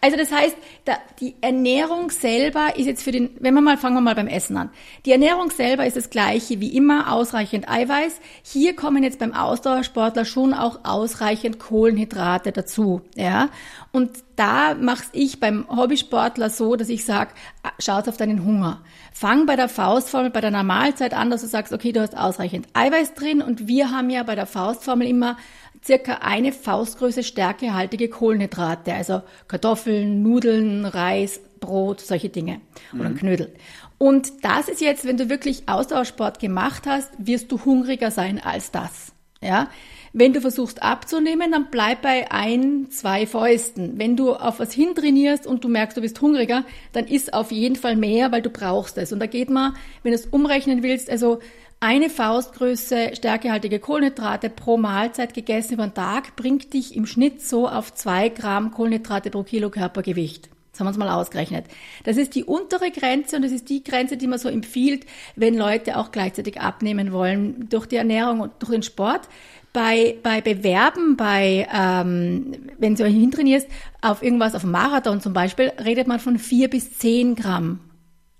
Also 0.00 0.16
das 0.16 0.32
heißt, 0.32 0.56
da, 0.84 0.94
die 1.20 1.34
Ernährung 1.40 2.10
selber 2.10 2.76
ist 2.76 2.86
jetzt 2.86 3.02
für 3.02 3.12
den, 3.12 3.30
wenn 3.40 3.54
wir 3.54 3.60
mal, 3.60 3.76
fangen 3.76 3.96
wir 3.96 4.00
mal 4.00 4.14
beim 4.14 4.28
Essen 4.28 4.56
an. 4.56 4.70
Die 5.04 5.12
Ernährung 5.12 5.50
selber 5.50 5.86
ist 5.86 5.96
das 5.96 6.10
gleiche 6.10 6.60
wie 6.60 6.76
immer, 6.76 7.12
ausreichend 7.12 7.68
Eiweiß. 7.68 8.20
Hier 8.42 8.76
kommen 8.76 9.02
jetzt 9.02 9.18
beim 9.18 9.34
Ausdauersportler 9.34 10.24
schon 10.24 10.54
auch 10.54 10.80
ausreichend 10.84 11.58
Kohlenhydrate 11.58 12.52
dazu, 12.52 13.02
ja. 13.14 13.48
Und 13.90 14.10
da 14.36 14.74
mach's 14.74 15.08
ich 15.12 15.40
beim 15.40 15.66
Hobbysportler 15.68 16.50
so, 16.50 16.76
dass 16.76 16.88
ich 16.88 17.04
sage, 17.04 17.30
ah, 17.62 17.70
schaut 17.78 18.08
auf 18.08 18.16
deinen 18.16 18.44
Hunger. 18.44 18.82
Fang 19.12 19.46
bei 19.46 19.56
der 19.56 19.68
Faustformel, 19.68 20.30
bei 20.30 20.40
der 20.40 20.52
Normalzeit 20.52 21.14
an, 21.14 21.30
dass 21.30 21.40
du 21.40 21.48
sagst, 21.48 21.72
okay, 21.72 21.90
du 21.90 22.00
hast 22.00 22.16
ausreichend 22.16 22.68
Eiweiß 22.74 23.14
drin 23.14 23.42
und 23.42 23.66
wir 23.66 23.90
haben 23.90 24.10
ja 24.10 24.22
bei 24.22 24.36
der 24.36 24.46
Faustformel 24.46 25.08
immer 25.08 25.36
circa 25.84 26.18
eine 26.22 26.52
Faustgröße 26.52 27.22
stärkehaltige 27.22 28.08
Kohlenhydrate, 28.08 28.94
also 28.94 29.22
Kartoffeln, 29.46 30.22
Nudeln, 30.22 30.84
Reis, 30.84 31.40
Brot, 31.60 32.00
solche 32.00 32.28
Dinge 32.28 32.60
oder 32.98 33.10
mhm. 33.10 33.16
Knödel. 33.16 33.52
Und 33.98 34.44
das 34.44 34.68
ist 34.68 34.80
jetzt, 34.80 35.04
wenn 35.04 35.16
du 35.16 35.28
wirklich 35.28 35.68
Ausdauersport 35.68 36.38
gemacht 36.38 36.86
hast, 36.86 37.10
wirst 37.18 37.50
du 37.50 37.64
hungriger 37.64 38.10
sein 38.10 38.40
als 38.40 38.70
das. 38.70 39.12
Ja, 39.40 39.68
wenn 40.12 40.32
du 40.32 40.40
versuchst 40.40 40.82
abzunehmen, 40.82 41.52
dann 41.52 41.68
bleib 41.70 42.02
bei 42.02 42.30
ein, 42.32 42.90
zwei 42.90 43.24
Fäusten. 43.24 43.98
Wenn 43.98 44.16
du 44.16 44.34
auf 44.34 44.58
was 44.58 44.72
hintrainierst 44.72 45.46
und 45.46 45.62
du 45.62 45.68
merkst, 45.68 45.96
du 45.96 46.00
bist 46.00 46.20
hungriger, 46.20 46.64
dann 46.92 47.06
isst 47.06 47.34
auf 47.34 47.52
jeden 47.52 47.76
Fall 47.76 47.94
mehr, 47.94 48.32
weil 48.32 48.42
du 48.42 48.50
brauchst 48.50 48.98
es. 48.98 49.12
Und 49.12 49.20
da 49.20 49.26
geht 49.26 49.50
man, 49.50 49.76
wenn 50.02 50.12
du 50.12 50.18
es 50.18 50.26
umrechnen 50.26 50.82
willst, 50.82 51.08
also 51.08 51.38
eine 51.80 52.10
Faustgröße 52.10 53.12
stärkehaltige 53.14 53.78
Kohlenhydrate 53.78 54.50
pro 54.50 54.76
Mahlzeit 54.76 55.32
gegessen 55.32 55.74
über 55.74 55.86
den 55.86 55.94
Tag 55.94 56.34
bringt 56.34 56.74
dich 56.74 56.96
im 56.96 57.06
Schnitt 57.06 57.40
so 57.40 57.68
auf 57.68 57.94
zwei 57.94 58.30
Gramm 58.30 58.72
Kohlenhydrate 58.72 59.30
pro 59.30 59.44
Kilo 59.44 59.70
Körpergewicht. 59.70 60.48
Das 60.72 60.80
haben 60.80 60.86
wir 60.86 60.90
uns 60.90 60.98
mal 60.98 61.10
ausgerechnet. 61.10 61.66
Das 62.04 62.16
ist 62.16 62.34
die 62.34 62.44
untere 62.44 62.90
Grenze 62.90 63.36
und 63.36 63.42
das 63.42 63.52
ist 63.52 63.68
die 63.68 63.82
Grenze, 63.84 64.16
die 64.16 64.26
man 64.26 64.38
so 64.38 64.48
empfiehlt, 64.48 65.06
wenn 65.36 65.56
Leute 65.56 65.96
auch 65.98 66.10
gleichzeitig 66.10 66.60
abnehmen 66.60 67.12
wollen 67.12 67.68
durch 67.68 67.86
die 67.86 67.96
Ernährung 67.96 68.40
und 68.40 68.52
durch 68.58 68.72
den 68.72 68.82
Sport. 68.82 69.28
Bei, 69.72 70.16
bei 70.22 70.40
Bewerben, 70.40 71.16
bei 71.16 71.68
ähm, 71.72 72.56
wenn 72.78 72.96
du 72.96 73.06
hintrainierst, 73.06 73.68
auf 74.00 74.22
irgendwas, 74.22 74.54
auf 74.54 74.64
Marathon 74.64 75.20
zum 75.20 75.32
Beispiel, 75.32 75.72
redet 75.84 76.08
man 76.08 76.18
von 76.18 76.38
vier 76.38 76.68
bis 76.68 76.98
zehn 76.98 77.36
Gramm 77.36 77.80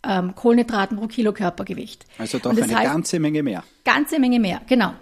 ähm, 0.03 0.35
Kohlenhydraten 0.35 0.97
pro 0.97 1.07
Kilo 1.07 1.33
Körpergewicht. 1.33 2.07
Also 2.19 2.39
doch 2.39 2.51
eine 2.51 2.63
heißt, 2.63 2.93
ganze 2.93 3.19
Menge 3.19 3.43
mehr. 3.43 3.65
Ganze 3.85 4.19
Menge 4.19 4.41
mehr, 4.41 4.61
genau. 4.67 4.93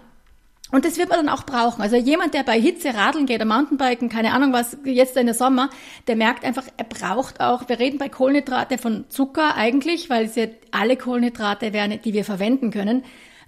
Und 0.69 0.83
das 0.83 0.97
wird 0.97 1.09
man 1.09 1.25
dann 1.25 1.29
auch 1.29 1.45
brauchen. 1.45 1.81
Also 1.81 1.95
jemand, 1.95 2.33
der 2.33 2.43
bei 2.43 2.59
Hitze 2.59 2.93
radeln 2.93 3.25
geht 3.25 3.37
oder 3.37 3.45
Mountainbiken, 3.45 4.09
keine 4.09 4.33
Ahnung 4.33 4.51
was, 4.51 4.75
jetzt 4.83 5.15
in 5.15 5.27
der 5.27 5.35
Sommer, 5.35 5.69
der 6.07 6.17
merkt 6.17 6.43
einfach, 6.43 6.65
er 6.75 6.83
braucht 6.83 7.39
auch, 7.39 7.69
wir 7.69 7.79
reden 7.79 7.97
bei 7.97 8.09
Kohlenhydrate 8.09 8.77
von 8.77 9.05
Zucker 9.07 9.55
eigentlich, 9.55 10.09
weil 10.09 10.25
es 10.25 10.35
ja 10.35 10.47
alle 10.71 10.97
Kohlenhydrate 10.97 11.71
werden, 11.71 11.99
die 12.03 12.13
wir 12.13 12.25
verwenden 12.25 12.71
können, 12.71 13.05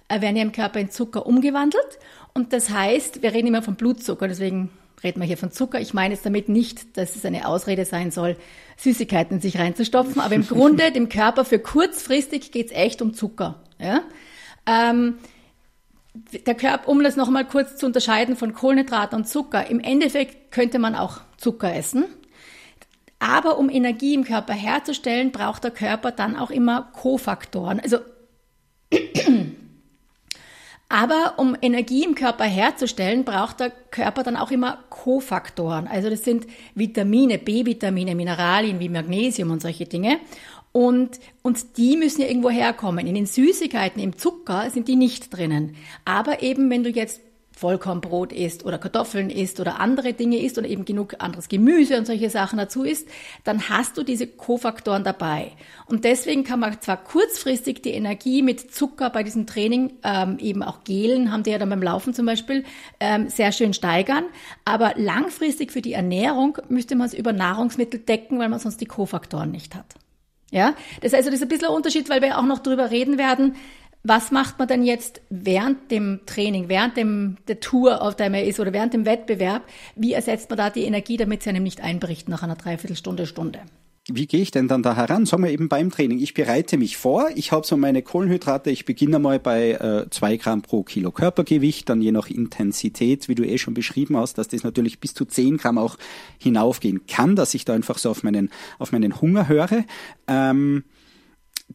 äh, 0.08 0.22
werden 0.22 0.36
ja 0.36 0.42
im 0.42 0.52
Körper 0.52 0.80
in 0.80 0.90
Zucker 0.90 1.26
umgewandelt. 1.26 1.98
Und 2.32 2.54
das 2.54 2.70
heißt, 2.70 3.22
wir 3.22 3.34
reden 3.34 3.48
immer 3.48 3.62
von 3.62 3.74
Blutzucker, 3.74 4.26
deswegen 4.26 4.70
reden 5.04 5.20
wir 5.20 5.26
hier 5.26 5.36
von 5.36 5.50
Zucker. 5.50 5.78
Ich 5.80 5.92
meine 5.92 6.14
es 6.14 6.22
damit 6.22 6.48
nicht, 6.48 6.96
dass 6.96 7.16
es 7.16 7.24
eine 7.26 7.46
Ausrede 7.46 7.84
sein 7.84 8.10
soll, 8.10 8.36
Süßigkeiten 8.80 9.40
sich 9.40 9.58
reinzustopfen, 9.58 10.20
aber 10.20 10.34
im 10.34 10.46
Grunde 10.46 10.90
dem 10.90 11.08
Körper 11.08 11.44
für 11.44 11.58
kurzfristig 11.58 12.50
geht's 12.50 12.72
echt 12.72 13.02
um 13.02 13.12
Zucker. 13.12 13.62
Ja? 13.78 14.02
Ähm, 14.66 15.18
der 16.46 16.54
Körper, 16.54 16.88
um 16.88 17.02
das 17.02 17.16
nochmal 17.16 17.44
kurz 17.44 17.76
zu 17.76 17.86
unterscheiden 17.86 18.36
von 18.36 18.54
Kohlenhydraten 18.54 19.18
und 19.18 19.26
Zucker, 19.26 19.68
im 19.68 19.80
Endeffekt 19.80 20.50
könnte 20.50 20.78
man 20.78 20.94
auch 20.94 21.20
Zucker 21.36 21.74
essen. 21.74 22.04
Aber 23.18 23.58
um 23.58 23.68
Energie 23.68 24.14
im 24.14 24.24
Körper 24.24 24.54
herzustellen, 24.54 25.30
braucht 25.30 25.62
der 25.64 25.70
Körper 25.72 26.10
dann 26.10 26.36
auch 26.36 26.50
immer 26.50 26.90
Kofaktoren. 26.94 27.80
Also 27.80 27.98
aber 30.90 31.34
um 31.36 31.56
Energie 31.62 32.04
im 32.04 32.16
Körper 32.16 32.44
herzustellen, 32.44 33.24
braucht 33.24 33.60
der 33.60 33.70
Körper 33.70 34.24
dann 34.24 34.36
auch 34.36 34.50
immer 34.50 34.78
Kofaktoren. 34.90 35.86
Also 35.86 36.10
das 36.10 36.24
sind 36.24 36.48
Vitamine, 36.74 37.38
B-Vitamine, 37.38 38.16
Mineralien 38.16 38.80
wie 38.80 38.88
Magnesium 38.88 39.52
und 39.52 39.62
solche 39.62 39.86
Dinge. 39.86 40.18
Und, 40.72 41.20
und 41.42 41.76
die 41.76 41.96
müssen 41.96 42.22
ja 42.22 42.26
irgendwo 42.26 42.50
herkommen. 42.50 43.06
In 43.06 43.14
den 43.14 43.26
Süßigkeiten, 43.26 44.02
im 44.02 44.18
Zucker 44.18 44.68
sind 44.70 44.88
die 44.88 44.96
nicht 44.96 45.34
drinnen. 45.34 45.76
Aber 46.04 46.42
eben, 46.42 46.68
wenn 46.70 46.82
du 46.82 46.90
jetzt 46.90 47.20
Vollkornbrot 47.60 48.32
isst 48.32 48.64
oder 48.64 48.78
Kartoffeln 48.78 49.28
isst 49.28 49.60
oder 49.60 49.80
andere 49.80 50.14
Dinge 50.14 50.38
isst 50.38 50.56
und 50.56 50.64
eben 50.64 50.86
genug 50.86 51.16
anderes 51.18 51.48
Gemüse 51.48 51.98
und 51.98 52.06
solche 52.06 52.30
Sachen 52.30 52.58
dazu 52.58 52.84
isst, 52.84 53.06
dann 53.44 53.68
hast 53.68 53.98
du 53.98 54.02
diese 54.02 54.26
Kofaktoren 54.26 55.04
dabei. 55.04 55.52
Und 55.84 56.04
deswegen 56.04 56.42
kann 56.42 56.58
man 56.58 56.80
zwar 56.80 56.96
kurzfristig 56.96 57.82
die 57.82 57.90
Energie 57.90 58.40
mit 58.40 58.74
Zucker 58.74 59.10
bei 59.10 59.22
diesem 59.22 59.46
Training, 59.46 59.92
ähm, 60.02 60.38
eben 60.40 60.62
auch 60.62 60.84
Gelen, 60.84 61.30
haben 61.30 61.42
die 61.42 61.50
ja 61.50 61.58
dann 61.58 61.68
beim 61.68 61.82
Laufen 61.82 62.14
zum 62.14 62.24
Beispiel, 62.24 62.64
ähm, 62.98 63.28
sehr 63.28 63.52
schön 63.52 63.74
steigern, 63.74 64.24
aber 64.64 64.94
langfristig 64.96 65.70
für 65.70 65.82
die 65.82 65.92
Ernährung 65.92 66.56
müsste 66.70 66.96
man 66.96 67.08
es 67.08 67.14
über 67.14 67.34
Nahrungsmittel 67.34 68.00
decken, 68.00 68.38
weil 68.38 68.48
man 68.48 68.58
sonst 68.58 68.80
die 68.80 68.86
Kofaktoren 68.86 69.50
nicht 69.50 69.74
hat. 69.74 69.94
Ja, 70.50 70.74
das, 71.00 71.14
also 71.14 71.30
das 71.30 71.36
ist 71.36 71.42
ein 71.42 71.48
bisschen 71.48 71.68
ein 71.68 71.74
Unterschied, 71.74 72.08
weil 72.08 72.22
wir 72.22 72.36
auch 72.36 72.44
noch 72.44 72.58
drüber 72.58 72.90
reden 72.90 73.18
werden, 73.18 73.54
was 74.02 74.30
macht 74.30 74.58
man 74.58 74.68
denn 74.68 74.82
jetzt 74.82 75.20
während 75.28 75.90
dem 75.90 76.20
Training, 76.26 76.68
während 76.68 76.96
dem, 76.96 77.36
der 77.48 77.60
Tour, 77.60 78.02
auf 78.02 78.16
der 78.16 78.30
man 78.30 78.44
ist 78.44 78.58
oder 78.58 78.72
während 78.72 78.94
dem 78.94 79.04
Wettbewerb? 79.04 79.62
Wie 79.94 80.14
ersetzt 80.14 80.48
man 80.48 80.56
da 80.56 80.70
die 80.70 80.84
Energie, 80.84 81.16
damit 81.16 81.42
sie 81.42 81.50
einem 81.50 81.62
nicht 81.62 81.82
einbricht 81.82 82.28
nach 82.28 82.42
einer 82.42 82.56
Dreiviertelstunde, 82.56 83.26
Stunde? 83.26 83.60
Wie 84.08 84.26
gehe 84.26 84.40
ich 84.40 84.50
denn 84.50 84.66
dann 84.66 84.82
da 84.82 84.96
heran? 84.96 85.26
Sagen 85.26 85.44
wir 85.44 85.50
eben 85.50 85.68
beim 85.68 85.90
Training. 85.90 86.18
Ich 86.18 86.32
bereite 86.32 86.78
mich 86.78 86.96
vor, 86.96 87.28
ich 87.34 87.52
habe 87.52 87.66
so 87.66 87.76
meine 87.76 88.02
Kohlenhydrate, 88.02 88.70
ich 88.70 88.86
beginne 88.86 89.18
mal 89.18 89.38
bei 89.38 89.72
äh, 89.72 90.36
Gramm 90.38 90.62
pro 90.62 90.82
Kilo 90.82 91.12
Körpergewicht, 91.12 91.88
dann 91.88 92.00
je 92.00 92.10
nach 92.10 92.28
Intensität, 92.28 93.28
wie 93.28 93.34
du 93.34 93.44
eh 93.44 93.58
schon 93.58 93.74
beschrieben 93.74 94.16
hast, 94.16 94.38
dass 94.38 94.48
das 94.48 94.64
natürlich 94.64 95.00
bis 95.00 95.12
zu 95.12 95.26
zehn 95.26 95.58
Gramm 95.58 95.76
auch 95.76 95.96
hinaufgehen 96.38 97.06
kann, 97.06 97.36
dass 97.36 97.52
ich 97.54 97.66
da 97.66 97.74
einfach 97.74 97.98
so 97.98 98.10
auf 98.10 98.22
meinen, 98.22 98.50
auf 98.78 98.90
meinen 98.90 99.20
Hunger 99.20 99.48
höre. 99.48 99.84
Ähm, 100.26 100.84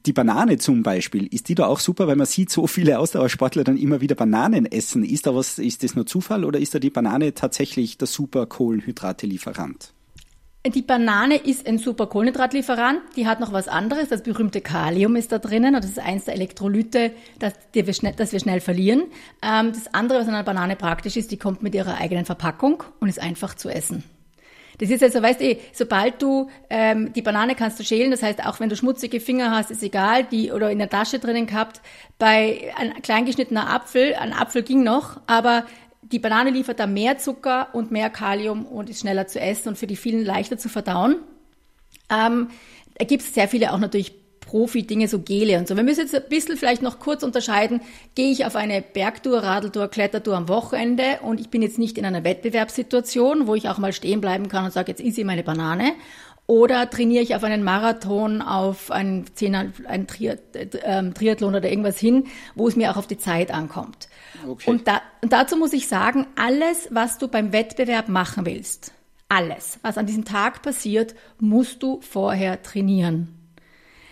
die 0.06 0.14
Banane 0.14 0.58
zum 0.58 0.84
Beispiel, 0.84 1.28
ist 1.28 1.50
die 1.50 1.56
da 1.56 1.68
auch 1.68 1.80
super, 1.80 2.08
weil 2.08 2.16
man 2.16 2.26
sieht 2.26 2.50
so 2.50 2.68
viele 2.68 3.00
Ausdauersportler 3.00 3.64
dann 3.64 3.78
immer 3.78 4.02
wieder 4.02 4.16
Bananen 4.16 4.66
essen. 4.66 5.04
Ist 5.04 5.26
da 5.26 5.36
was, 5.36 5.60
ist 5.60 5.84
das 5.84 5.96
nur 5.96 6.06
Zufall 6.06 6.44
oder 6.44 6.60
ist 6.60 6.76
da 6.76 6.80
die 6.80 6.90
Banane 6.90 7.34
tatsächlich 7.34 7.98
der 7.98 8.08
super 8.08 8.46
Kohlenhydrate-Lieferant? 8.46 9.94
Die 10.74 10.82
Banane 10.82 11.36
ist 11.36 11.68
ein 11.68 11.78
super 11.78 12.08
Kohlenhydratlieferant. 12.08 13.00
Die 13.16 13.28
hat 13.28 13.40
noch 13.40 13.54
was 13.54 13.68
anderes. 13.68 14.10
Das 14.10 14.24
berühmte 14.24 14.62
Kalium 14.62 15.16
ist 15.16 15.32
da 15.32 15.38
drinnen. 15.38 15.74
Das 15.74 15.86
ist 15.86 16.00
eins 16.00 16.26
der 16.26 16.34
Elektrolyte, 16.34 17.12
das, 17.38 17.54
wir, 17.72 17.94
schnell, 17.94 18.14
das 18.18 18.32
wir 18.32 18.40
schnell 18.40 18.62
verlieren. 18.62 19.04
Ähm, 19.44 19.74
das 19.74 19.94
andere, 19.94 20.20
was 20.20 20.28
an 20.28 20.34
einer 20.34 20.44
Banane 20.44 20.76
praktisch 20.76 21.18
ist, 21.18 21.32
die 21.32 21.38
kommt 21.38 21.62
mit 21.62 21.76
ihrer 21.76 21.98
eigenen 21.98 22.26
Verpackung 22.26 22.84
und 23.00 23.10
ist 23.10 23.22
einfach 23.22 23.54
zu 23.54 23.70
essen. 23.70 24.04
Das 24.80 24.90
ist 24.90 25.04
also, 25.04 25.22
weißt 25.22 25.42
du, 25.42 25.58
sobald 25.74 26.22
du 26.22 26.50
ähm, 26.70 27.14
die 27.14 27.22
Banane 27.22 27.56
kannst 27.56 27.80
du 27.80 27.84
schälen, 27.84 28.12
das 28.12 28.24
heißt, 28.24 28.46
auch 28.46 28.60
wenn 28.60 28.70
du 28.70 28.76
schmutzige 28.76 29.20
Finger 29.20 29.52
hast, 29.52 29.72
ist 29.72 29.84
egal, 29.84 30.24
die 30.24 30.52
oder 30.52 30.72
in 30.72 30.80
der 30.80 30.90
Tasche 30.90 31.20
drinnen 31.20 31.48
gehabt. 31.48 31.82
Bei 32.18 32.74
ein 32.78 33.02
kleingeschnittener 33.02 33.70
Apfel, 33.70 34.16
ein 34.16 34.34
Apfel 34.34 34.64
ging 34.64 34.84
noch, 34.84 35.22
aber 35.28 35.66
die 36.02 36.20
Banane 36.20 36.52
liefert 36.52 36.80
da 36.80 36.88
mehr 36.88 37.18
Zucker 37.18 37.70
und 37.74 37.92
mehr 37.92 38.10
Kalium 38.10 38.66
und 38.66 38.90
ist 38.90 39.02
schneller 39.02 39.28
zu 39.28 39.40
essen 39.40 39.70
und 39.70 39.78
für 39.78 39.88
die 39.88 39.96
vielen 39.96 40.24
leichter 40.24 40.58
zu 40.58 40.70
verdauen. 40.70 41.18
Ähm, 42.10 42.50
da 42.98 43.06
gibt 43.06 43.24
es 43.24 43.34
sehr 43.34 43.48
viele 43.48 43.74
auch 43.74 43.80
natürlich 43.80 44.14
Profi-Dinge, 44.46 45.08
so 45.08 45.20
Gele 45.20 45.58
und 45.58 45.68
so. 45.68 45.76
Wir 45.76 45.84
müssen 45.84 46.02
jetzt 46.02 46.16
ein 46.16 46.24
bisschen 46.30 46.58
vielleicht 46.58 46.82
noch 46.82 47.00
kurz 47.00 47.24
unterscheiden. 47.24 47.82
Gehe 48.16 48.32
ich 48.32 48.46
auf 48.46 48.56
eine 48.56 48.82
Bergtour, 48.82 49.40
Radeltour, 49.40 49.88
Klettertour 49.90 50.36
am 50.36 50.48
Wochenende 50.50 51.20
und 51.22 51.40
ich 51.40 51.50
bin 51.50 51.62
jetzt 51.62 51.80
nicht 51.80 51.98
in 51.98 52.06
einer 52.06 52.24
Wettbewerbssituation, 52.24 53.48
wo 53.48 53.56
ich 53.56 53.70
auch 53.70 53.78
mal 53.78 53.94
stehen 53.94 54.22
bleiben 54.22 54.48
kann 54.48 54.66
und 54.66 54.72
sage, 54.72 54.92
jetzt 54.92 55.02
ist 55.02 55.16
sie 55.16 55.24
meine 55.24 55.44
Banane. 55.44 55.94
Oder 56.48 56.90
trainiere 56.92 57.24
ich 57.24 57.36
auf 57.36 57.44
einen 57.44 57.64
Marathon, 57.64 58.44
auf 58.44 58.92
einen, 58.92 59.26
Zehner, 59.36 59.72
einen 59.88 60.06
ähm, 60.84 61.14
Triathlon 61.16 61.56
oder 61.56 61.68
irgendwas 61.68 61.98
hin, 61.98 62.26
wo 62.54 62.68
es 62.68 62.76
mir 62.76 62.92
auch 62.92 62.98
auf 62.98 63.08
die 63.08 63.18
Zeit 63.18 63.52
ankommt. 63.52 64.10
Okay. 64.48 64.70
Und, 64.70 64.88
da, 64.88 65.02
und 65.22 65.34
dazu 65.34 65.58
muss 65.58 65.74
ich 65.74 65.88
sagen, 65.88 66.28
alles, 66.36 66.88
was 66.92 67.18
du 67.18 67.28
beim 67.28 67.52
Wettbewerb 67.52 68.10
machen 68.10 68.46
willst, 68.46 68.94
alles, 69.28 69.80
was 69.82 69.98
an 69.98 70.06
diesem 70.06 70.24
Tag 70.24 70.62
passiert, 70.62 71.16
musst 71.40 71.82
du 71.82 72.00
vorher 72.02 72.62
trainieren. 72.62 73.35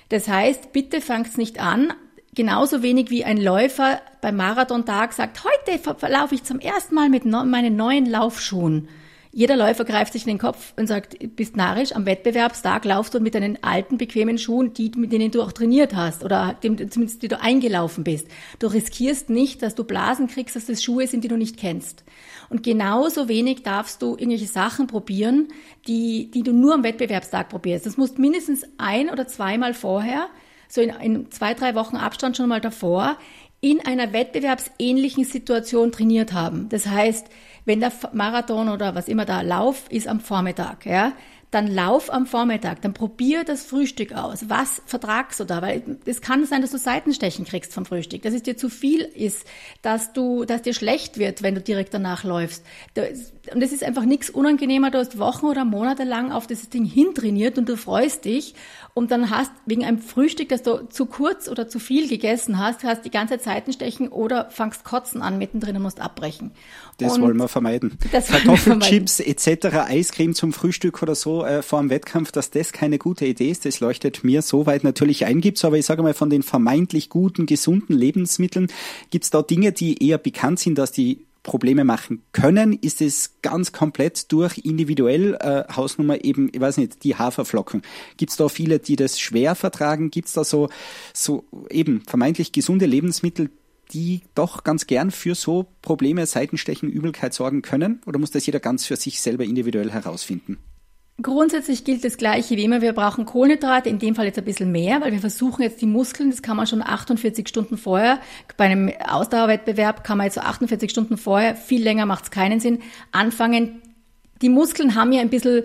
Das 0.09 0.27
heißt, 0.27 0.73
bitte 0.73 1.01
fang's 1.01 1.37
nicht 1.37 1.59
an, 1.59 1.93
genauso 2.35 2.81
wenig 2.81 3.09
wie 3.09 3.23
ein 3.25 3.41
Läufer 3.41 4.01
beim 4.21 4.35
Marathontag 4.35 5.13
sagt, 5.13 5.43
heute 5.43 5.79
laufe 6.07 6.35
ich 6.35 6.43
zum 6.43 6.59
ersten 6.59 6.95
Mal 6.95 7.09
mit 7.09 7.25
meinen 7.25 7.75
neuen 7.75 8.05
Laufschuhen. 8.05 8.87
Jeder 9.35 9.57
Läufer 9.57 9.83
greift 9.83 10.13
sich 10.13 10.27
in 10.27 10.27
den 10.27 10.37
Kopf 10.37 10.73
und 10.77 10.85
sagt, 10.85 11.17
bist 11.35 11.57
narrisch, 11.57 11.93
am 11.93 12.05
Wettbewerbstag 12.05 12.85
laufst 12.85 13.15
du 13.15 13.19
mit 13.19 13.33
deinen 13.33 13.63
alten, 13.63 13.97
bequemen 13.97 14.37
Schuhen, 14.37 14.75
die, 14.75 14.91
mit 14.95 15.11
denen 15.11 15.31
du 15.31 15.41
auch 15.41 15.51
trainiert 15.51 15.95
hast 15.95 16.23
oder 16.23 16.55
dem, 16.61 16.77
zumindest 16.91 17.23
die 17.23 17.29
du 17.29 17.41
eingelaufen 17.41 18.03
bist. 18.03 18.27
Du 18.59 18.67
riskierst 18.67 19.31
nicht, 19.31 19.63
dass 19.63 19.73
du 19.73 19.85
Blasen 19.85 20.27
kriegst, 20.27 20.55
dass 20.55 20.67
das 20.67 20.83
Schuhe 20.83 21.07
sind, 21.07 21.23
die 21.23 21.29
du 21.29 21.37
nicht 21.37 21.57
kennst. 21.57 22.03
Und 22.49 22.61
genauso 22.61 23.27
wenig 23.27 23.63
darfst 23.63 24.03
du 24.03 24.11
irgendwelche 24.11 24.45
Sachen 24.45 24.85
probieren, 24.85 25.47
die, 25.87 26.29
die 26.29 26.43
du 26.43 26.53
nur 26.53 26.75
am 26.75 26.83
Wettbewerbstag 26.83 27.49
probierst. 27.49 27.87
Das 27.87 27.97
musst 27.97 28.19
mindestens 28.19 28.63
ein 28.77 29.09
oder 29.09 29.27
zweimal 29.27 29.73
vorher, 29.73 30.27
so 30.67 30.79
in, 30.79 30.89
in 31.01 31.31
zwei, 31.31 31.55
drei 31.55 31.73
Wochen 31.73 31.95
Abstand 31.95 32.37
schon 32.37 32.49
mal 32.49 32.61
davor, 32.61 33.17
in 33.63 33.79
einer 33.85 34.11
wettbewerbsähnlichen 34.11 35.23
Situation 35.23 35.93
trainiert 35.93 36.33
haben. 36.33 36.67
Das 36.67 36.85
heißt, 36.85 37.27
wenn 37.63 37.79
der 37.79 37.93
Marathon 38.11 38.67
oder 38.67 38.93
was 38.93 39.07
immer 39.07 39.23
da 39.23 39.39
Lauf 39.39 39.85
ist 39.89 40.09
am 40.09 40.19
Vormittag, 40.19 40.85
ja, 40.85 41.13
dann 41.49 41.67
lauf 41.67 42.11
am 42.11 42.25
Vormittag, 42.25 42.81
dann 42.81 42.93
probier 42.93 43.45
das 43.45 43.63
Frühstück 43.63 44.11
aus. 44.11 44.49
Was 44.49 44.81
vertragst 44.85 45.39
du 45.39 45.45
da? 45.45 45.61
Weil 45.61 45.97
es 46.03 46.19
kann 46.19 46.45
sein, 46.45 46.61
dass 46.61 46.71
du 46.71 46.77
Seitenstechen 46.77 47.45
kriegst 47.45 47.73
vom 47.73 47.85
Frühstück, 47.85 48.23
dass 48.23 48.33
es 48.33 48.43
dir 48.43 48.57
zu 48.57 48.67
viel 48.67 48.99
ist, 49.01 49.47
dass 49.81 50.11
du, 50.11 50.43
dass 50.43 50.63
dir 50.63 50.73
schlecht 50.73 51.17
wird, 51.17 51.41
wenn 51.41 51.55
du 51.55 51.61
direkt 51.61 51.93
danach 51.93 52.25
läufst. 52.25 52.65
Und 53.51 53.61
es 53.61 53.73
ist 53.73 53.83
einfach 53.83 54.05
nichts 54.05 54.29
unangenehmer. 54.29 54.91
Du 54.91 54.99
hast 54.99 55.17
Wochen 55.17 55.47
oder 55.47 55.65
Monate 55.65 56.03
lang 56.03 56.31
auf 56.31 56.47
dieses 56.47 56.69
Ding 56.69 56.85
hintrainiert 56.85 57.57
und 57.57 57.67
du 57.67 57.75
freust 57.75 58.25
dich 58.25 58.55
und 58.93 59.09
dann 59.11 59.29
hast 59.29 59.51
wegen 59.65 59.83
einem 59.83 59.97
Frühstück, 59.97 60.49
das 60.49 60.61
du 60.61 60.87
zu 60.89 61.07
kurz 61.07 61.49
oder 61.49 61.67
zu 61.67 61.79
viel 61.79 62.07
gegessen 62.07 62.59
hast, 62.59 62.83
hast 62.83 63.03
die 63.03 63.09
ganze 63.09 63.39
Zeit 63.39 63.53
Seitenstechen 63.53 64.07
oder 64.09 64.49
fangst 64.49 64.83
Kotzen 64.83 65.21
an 65.21 65.37
mittendrin 65.37 65.75
und 65.75 65.83
musst 65.83 65.99
abbrechen. 65.99 66.51
Das 66.97 67.15
und 67.15 67.23
wollen 67.23 67.37
wir 67.37 67.47
vermeiden. 67.47 67.97
Kartoffelchips 68.11 69.19
etc., 69.19 69.77
Eiscreme 69.87 70.33
zum 70.33 70.53
Frühstück 70.53 71.01
oder 71.01 71.15
so 71.15 71.45
äh, 71.45 71.61
vor 71.61 71.79
dem 71.79 71.89
Wettkampf, 71.89 72.31
dass 72.31 72.51
das 72.51 72.71
keine 72.71 72.97
gute 72.97 73.25
Idee 73.25 73.49
ist, 73.49 73.65
das 73.65 73.79
leuchtet 73.79 74.23
mir 74.23 74.41
soweit 74.41 74.83
natürlich 74.83 75.25
ein. 75.25 75.41
Gibt's 75.41 75.65
aber, 75.65 75.77
ich 75.77 75.85
sage 75.85 76.03
mal, 76.03 76.13
von 76.13 76.29
den 76.29 76.43
vermeintlich 76.43 77.09
guten, 77.09 77.45
gesunden 77.45 77.95
Lebensmitteln, 77.95 78.67
gibt's 79.11 79.29
da 79.29 79.41
Dinge, 79.41 79.71
die 79.71 80.05
eher 80.07 80.17
bekannt 80.17 80.59
sind, 80.59 80.77
dass 80.77 80.91
die 80.91 81.25
Probleme 81.43 81.83
machen 81.83 82.23
können, 82.31 82.73
ist 82.73 83.01
es 83.01 83.35
ganz 83.41 83.71
komplett 83.73 84.31
durch 84.31 84.59
individuell 84.59 85.35
äh, 85.35 85.63
Hausnummer 85.73 86.23
eben, 86.23 86.49
ich 86.53 86.59
weiß 86.59 86.77
nicht, 86.77 87.03
die 87.03 87.15
Haferflocken. 87.15 87.81
Gibt 88.17 88.31
es 88.31 88.37
da 88.37 88.47
viele, 88.47 88.79
die 88.79 88.95
das 88.95 89.19
schwer 89.19 89.55
vertragen? 89.55 90.09
Gibt 90.09 90.29
es 90.29 90.33
da 90.33 90.43
so, 90.43 90.69
so 91.13 91.43
eben 91.69 92.01
vermeintlich 92.07 92.53
gesunde 92.53 92.85
Lebensmittel, 92.85 93.49
die 93.91 94.21
doch 94.35 94.63
ganz 94.63 94.87
gern 94.87 95.11
für 95.11 95.35
so 95.35 95.67
Probleme, 95.81 96.25
Seitenstechen, 96.25 96.89
Übelkeit 96.89 97.33
sorgen 97.33 97.61
können? 97.61 98.01
Oder 98.05 98.19
muss 98.19 98.31
das 98.31 98.45
jeder 98.45 98.59
ganz 98.59 98.85
für 98.85 98.95
sich 98.95 99.21
selber 99.21 99.43
individuell 99.43 99.91
herausfinden? 99.91 100.57
Grundsätzlich 101.21 101.83
gilt 101.83 102.03
das 102.03 102.17
Gleiche 102.17 102.57
wie 102.57 102.63
immer. 102.63 102.81
Wir 102.81 102.93
brauchen 102.93 103.25
Kohlenhydrate, 103.25 103.87
in 103.87 103.99
dem 103.99 104.15
Fall 104.15 104.25
jetzt 104.25 104.39
ein 104.39 104.45
bisschen 104.45 104.71
mehr, 104.71 104.99
weil 105.01 105.11
wir 105.11 105.19
versuchen 105.19 105.61
jetzt 105.61 105.79
die 105.79 105.85
Muskeln, 105.85 106.31
das 106.31 106.41
kann 106.41 106.57
man 106.57 106.65
schon 106.65 106.81
48 106.81 107.47
Stunden 107.47 107.77
vorher, 107.77 108.19
bei 108.57 108.65
einem 108.65 108.91
Ausdauerwettbewerb 109.07 110.03
kann 110.03 110.17
man 110.17 110.25
jetzt 110.25 110.35
so 110.35 110.41
48 110.41 110.89
Stunden 110.89 111.17
vorher, 111.17 111.55
viel 111.55 111.83
länger 111.83 112.07
macht 112.07 112.25
es 112.25 112.31
keinen 112.31 112.59
Sinn, 112.59 112.79
anfangen. 113.11 113.81
Die 114.41 114.49
Muskeln 114.49 114.95
haben 114.95 115.11
ja 115.13 115.21
ein 115.21 115.29
bisschen 115.29 115.63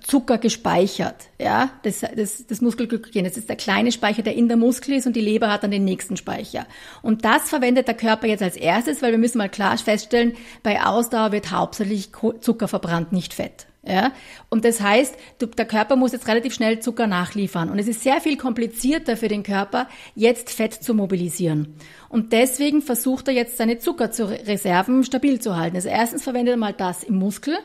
Zucker 0.00 0.38
gespeichert, 0.38 1.28
ja, 1.40 1.70
das, 1.82 2.04
das, 2.16 2.46
das 2.46 2.60
Muskelglykogen. 2.60 3.24
Das 3.24 3.36
ist 3.36 3.48
der 3.48 3.56
kleine 3.56 3.90
Speicher, 3.90 4.22
der 4.22 4.36
in 4.36 4.46
der 4.46 4.56
Muskel 4.56 4.94
ist 4.94 5.08
und 5.08 5.16
die 5.16 5.20
Leber 5.20 5.50
hat 5.50 5.64
dann 5.64 5.72
den 5.72 5.84
nächsten 5.84 6.16
Speicher. 6.16 6.66
Und 7.02 7.24
das 7.24 7.48
verwendet 7.50 7.88
der 7.88 7.96
Körper 7.96 8.28
jetzt 8.28 8.44
als 8.44 8.56
erstes, 8.56 9.02
weil 9.02 9.10
wir 9.10 9.18
müssen 9.18 9.38
mal 9.38 9.50
klar 9.50 9.76
feststellen, 9.76 10.34
bei 10.62 10.86
Ausdauer 10.86 11.32
wird 11.32 11.50
hauptsächlich 11.50 12.10
Zucker 12.40 12.68
verbrannt, 12.68 13.12
nicht 13.12 13.34
Fett. 13.34 13.66
Ja? 13.88 14.12
Und 14.48 14.64
das 14.64 14.80
heißt, 14.80 15.16
der 15.40 15.64
Körper 15.66 15.96
muss 15.96 16.12
jetzt 16.12 16.28
relativ 16.28 16.54
schnell 16.54 16.80
Zucker 16.80 17.06
nachliefern. 17.06 17.70
Und 17.70 17.78
es 17.78 17.88
ist 17.88 18.02
sehr 18.02 18.20
viel 18.20 18.36
komplizierter 18.36 19.16
für 19.16 19.28
den 19.28 19.42
Körper, 19.42 19.88
jetzt 20.14 20.50
Fett 20.50 20.74
zu 20.74 20.94
mobilisieren. 20.94 21.74
Und 22.08 22.32
deswegen 22.32 22.80
versucht 22.80 23.28
er 23.28 23.34
jetzt 23.34 23.56
seine 23.56 23.78
Zuckerreserven 23.78 25.04
stabil 25.04 25.40
zu 25.40 25.56
halten. 25.56 25.76
Also 25.76 25.88
erstens 25.88 26.22
verwendet 26.22 26.54
er 26.54 26.58
mal 26.58 26.72
das 26.72 27.02
im 27.02 27.16
Muskel 27.16 27.58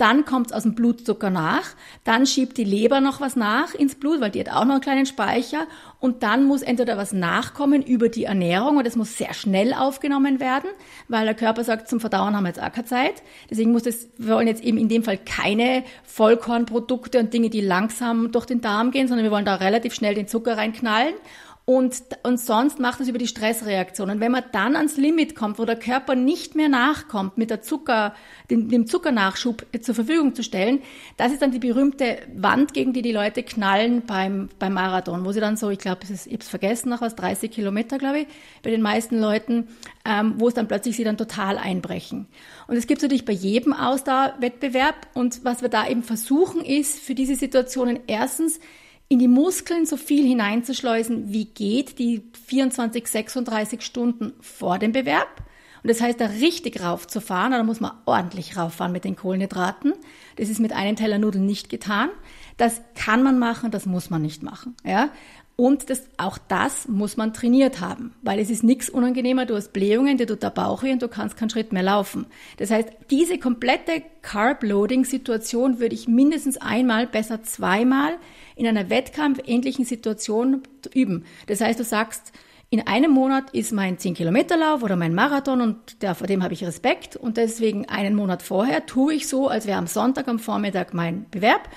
dann 0.00 0.24
kommt 0.24 0.46
es 0.46 0.52
aus 0.52 0.62
dem 0.62 0.74
Blutzucker 0.74 1.28
nach, 1.30 1.74
dann 2.04 2.26
schiebt 2.26 2.56
die 2.56 2.64
Leber 2.64 3.00
noch 3.00 3.20
was 3.20 3.36
nach 3.36 3.74
ins 3.74 3.94
Blut, 3.94 4.20
weil 4.20 4.30
die 4.30 4.40
hat 4.40 4.48
auch 4.48 4.64
noch 4.64 4.72
einen 4.72 4.80
kleinen 4.80 5.06
Speicher. 5.06 5.66
Und 5.98 6.22
dann 6.22 6.44
muss 6.44 6.62
entweder 6.62 6.96
was 6.96 7.12
nachkommen 7.12 7.82
über 7.82 8.08
die 8.08 8.24
Ernährung 8.24 8.78
und 8.78 8.86
das 8.86 8.96
muss 8.96 9.18
sehr 9.18 9.34
schnell 9.34 9.74
aufgenommen 9.74 10.40
werden, 10.40 10.70
weil 11.08 11.26
der 11.26 11.34
Körper 11.34 11.64
sagt, 11.64 11.88
zum 11.88 12.00
Verdauen 12.00 12.34
haben 12.34 12.44
wir 12.44 12.48
jetzt 12.48 12.62
auch 12.62 12.72
keine 12.72 12.86
Zeit. 12.86 13.22
Deswegen 13.50 13.72
muss 13.72 13.84
es, 13.84 14.08
wir 14.16 14.34
wollen 14.34 14.48
jetzt 14.48 14.62
eben 14.62 14.78
in 14.78 14.88
dem 14.88 15.02
Fall 15.02 15.18
keine 15.18 15.84
Vollkornprodukte 16.04 17.18
und 17.18 17.34
Dinge, 17.34 17.50
die 17.50 17.60
langsam 17.60 18.32
durch 18.32 18.46
den 18.46 18.62
Darm 18.62 18.92
gehen, 18.92 19.08
sondern 19.08 19.24
wir 19.24 19.30
wollen 19.30 19.44
da 19.44 19.56
relativ 19.56 19.92
schnell 19.92 20.14
den 20.14 20.28
Zucker 20.28 20.56
reinknallen 20.56 21.14
und, 21.70 22.02
und 22.24 22.40
sonst 22.40 22.80
macht 22.80 22.98
es 22.98 23.06
über 23.06 23.18
die 23.18 23.28
Stressreaktion. 23.28 24.10
Und 24.10 24.18
wenn 24.18 24.32
man 24.32 24.42
dann 24.50 24.74
ans 24.74 24.96
Limit 24.96 25.36
kommt, 25.36 25.60
wo 25.60 25.64
der 25.64 25.76
Körper 25.76 26.16
nicht 26.16 26.56
mehr 26.56 26.68
nachkommt, 26.68 27.38
mit 27.38 27.48
der 27.48 27.62
Zucker, 27.62 28.12
dem, 28.50 28.68
dem 28.68 28.88
Zuckernachschub 28.88 29.64
zur 29.80 29.94
Verfügung 29.94 30.34
zu 30.34 30.42
stellen, 30.42 30.80
das 31.16 31.30
ist 31.30 31.42
dann 31.42 31.52
die 31.52 31.60
berühmte 31.60 32.18
Wand, 32.34 32.74
gegen 32.74 32.92
die 32.92 33.02
die 33.02 33.12
Leute 33.12 33.44
knallen 33.44 34.02
beim, 34.04 34.48
beim 34.58 34.74
Marathon, 34.74 35.24
wo 35.24 35.30
sie 35.30 35.38
dann 35.38 35.56
so, 35.56 35.70
ich 35.70 35.78
glaube, 35.78 36.00
ich 36.02 36.10
habe 36.10 36.38
es 36.40 36.48
vergessen, 36.48 36.88
nach 36.88 37.02
was, 37.02 37.14
30 37.14 37.52
Kilometer, 37.52 37.98
glaube 37.98 38.20
ich, 38.20 38.26
bei 38.64 38.70
den 38.70 38.82
meisten 38.82 39.20
Leuten, 39.20 39.68
ähm, 40.04 40.34
wo 40.38 40.48
es 40.48 40.54
dann 40.54 40.66
plötzlich 40.66 40.96
sie 40.96 41.04
dann 41.04 41.18
total 41.18 41.56
einbrechen. 41.56 42.26
Und 42.66 42.78
es 42.78 42.88
gibt 42.88 43.00
natürlich 43.00 43.24
bei 43.24 43.32
jedem 43.32 43.74
Ausdauerwettbewerb. 43.74 45.06
Und 45.14 45.44
was 45.44 45.62
wir 45.62 45.68
da 45.68 45.86
eben 45.86 46.02
versuchen, 46.02 46.64
ist 46.64 46.98
für 46.98 47.14
diese 47.14 47.36
Situationen 47.36 48.00
erstens, 48.08 48.58
in 49.10 49.18
die 49.18 49.28
Muskeln 49.28 49.86
so 49.86 49.96
viel 49.96 50.24
hineinzuschleusen, 50.24 51.32
wie 51.32 51.44
geht, 51.44 51.98
die 51.98 52.22
24, 52.46 53.08
36 53.08 53.82
Stunden 53.82 54.32
vor 54.40 54.78
dem 54.78 54.92
Bewerb. 54.92 55.42
Und 55.82 55.90
das 55.90 56.00
heißt, 56.00 56.20
da 56.20 56.26
richtig 56.26 56.80
raufzufahren, 56.80 57.50
da 57.50 57.62
muss 57.64 57.80
man 57.80 57.90
ordentlich 58.06 58.56
rauffahren 58.56 58.92
mit 58.92 59.04
den 59.04 59.16
Kohlenhydraten. 59.16 59.94
Das 60.36 60.48
ist 60.48 60.60
mit 60.60 60.72
einem 60.72 60.94
Teller 60.94 61.18
Nudeln 61.18 61.44
nicht 61.44 61.70
getan. 61.70 62.10
Das 62.56 62.82
kann 62.94 63.24
man 63.24 63.40
machen, 63.40 63.72
das 63.72 63.84
muss 63.84 64.10
man 64.10 64.22
nicht 64.22 64.44
machen. 64.44 64.76
Ja? 64.84 65.10
Und 65.56 65.90
das, 65.90 66.04
auch 66.16 66.38
das 66.38 66.86
muss 66.86 67.16
man 67.16 67.34
trainiert 67.34 67.80
haben, 67.80 68.14
weil 68.22 68.38
es 68.38 68.48
ist 68.48 68.62
nichts 68.62 68.88
unangenehmer. 68.88 69.44
Du 69.44 69.56
hast 69.56 69.72
Blähungen, 69.72 70.18
dir 70.18 70.26
tut 70.26 70.44
der 70.44 70.50
Bauch 70.50 70.84
weh 70.84 70.92
und 70.92 71.02
du 71.02 71.08
kannst 71.08 71.36
keinen 71.36 71.50
Schritt 71.50 71.72
mehr 71.72 71.82
laufen. 71.82 72.26
Das 72.58 72.70
heißt, 72.70 72.88
diese 73.10 73.38
komplette 73.38 74.04
Carb-Loading-Situation 74.22 75.80
würde 75.80 75.96
ich 75.96 76.06
mindestens 76.06 76.58
einmal, 76.58 77.08
besser 77.08 77.42
zweimal 77.42 78.12
in 78.60 78.66
einer 78.66 78.90
wettkampfähnlichen 78.90 79.86
Situation 79.86 80.62
üben. 80.92 81.24
Das 81.46 81.62
heißt, 81.62 81.80
du 81.80 81.84
sagst, 81.84 82.32
in 82.68 82.86
einem 82.86 83.10
Monat 83.10 83.50
ist 83.52 83.72
mein 83.72 83.96
10-Kilometer-Lauf 83.96 84.82
oder 84.82 84.96
mein 84.96 85.14
Marathon 85.14 85.62
und 85.62 86.02
der, 86.02 86.14
vor 86.14 86.26
dem 86.26 86.44
habe 86.44 86.52
ich 86.52 86.62
Respekt 86.62 87.16
und 87.16 87.38
deswegen 87.38 87.88
einen 87.88 88.14
Monat 88.14 88.42
vorher 88.42 88.84
tue 88.84 89.14
ich 89.14 89.28
so, 89.28 89.48
als 89.48 89.66
wäre 89.66 89.78
am 89.78 89.86
Sonntag 89.86 90.28
am 90.28 90.38
Vormittag 90.38 90.92
mein 90.92 91.24
Bewerb 91.30 91.70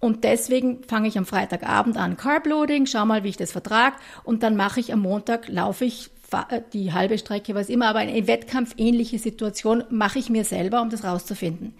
und 0.00 0.24
deswegen 0.24 0.82
fange 0.82 1.08
ich 1.08 1.18
am 1.18 1.26
Freitagabend 1.26 1.98
an 1.98 2.16
Carb-Loading, 2.16 2.86
schau 2.86 3.04
mal, 3.04 3.22
wie 3.22 3.28
ich 3.28 3.36
das 3.36 3.52
vertrage 3.52 3.96
und 4.24 4.42
dann 4.42 4.56
mache 4.56 4.80
ich 4.80 4.94
am 4.94 5.00
Montag, 5.00 5.46
laufe 5.46 5.84
ich 5.84 6.10
äh, 6.32 6.62
die 6.72 6.94
halbe 6.94 7.18
Strecke, 7.18 7.54
was 7.54 7.68
immer, 7.68 7.88
aber 7.88 7.98
eine 7.98 8.26
wettkampfähnliche 8.26 9.18
Situation 9.18 9.84
mache 9.90 10.18
ich 10.18 10.30
mir 10.30 10.44
selber, 10.44 10.80
um 10.80 10.88
das 10.88 11.04
rauszufinden. 11.04 11.74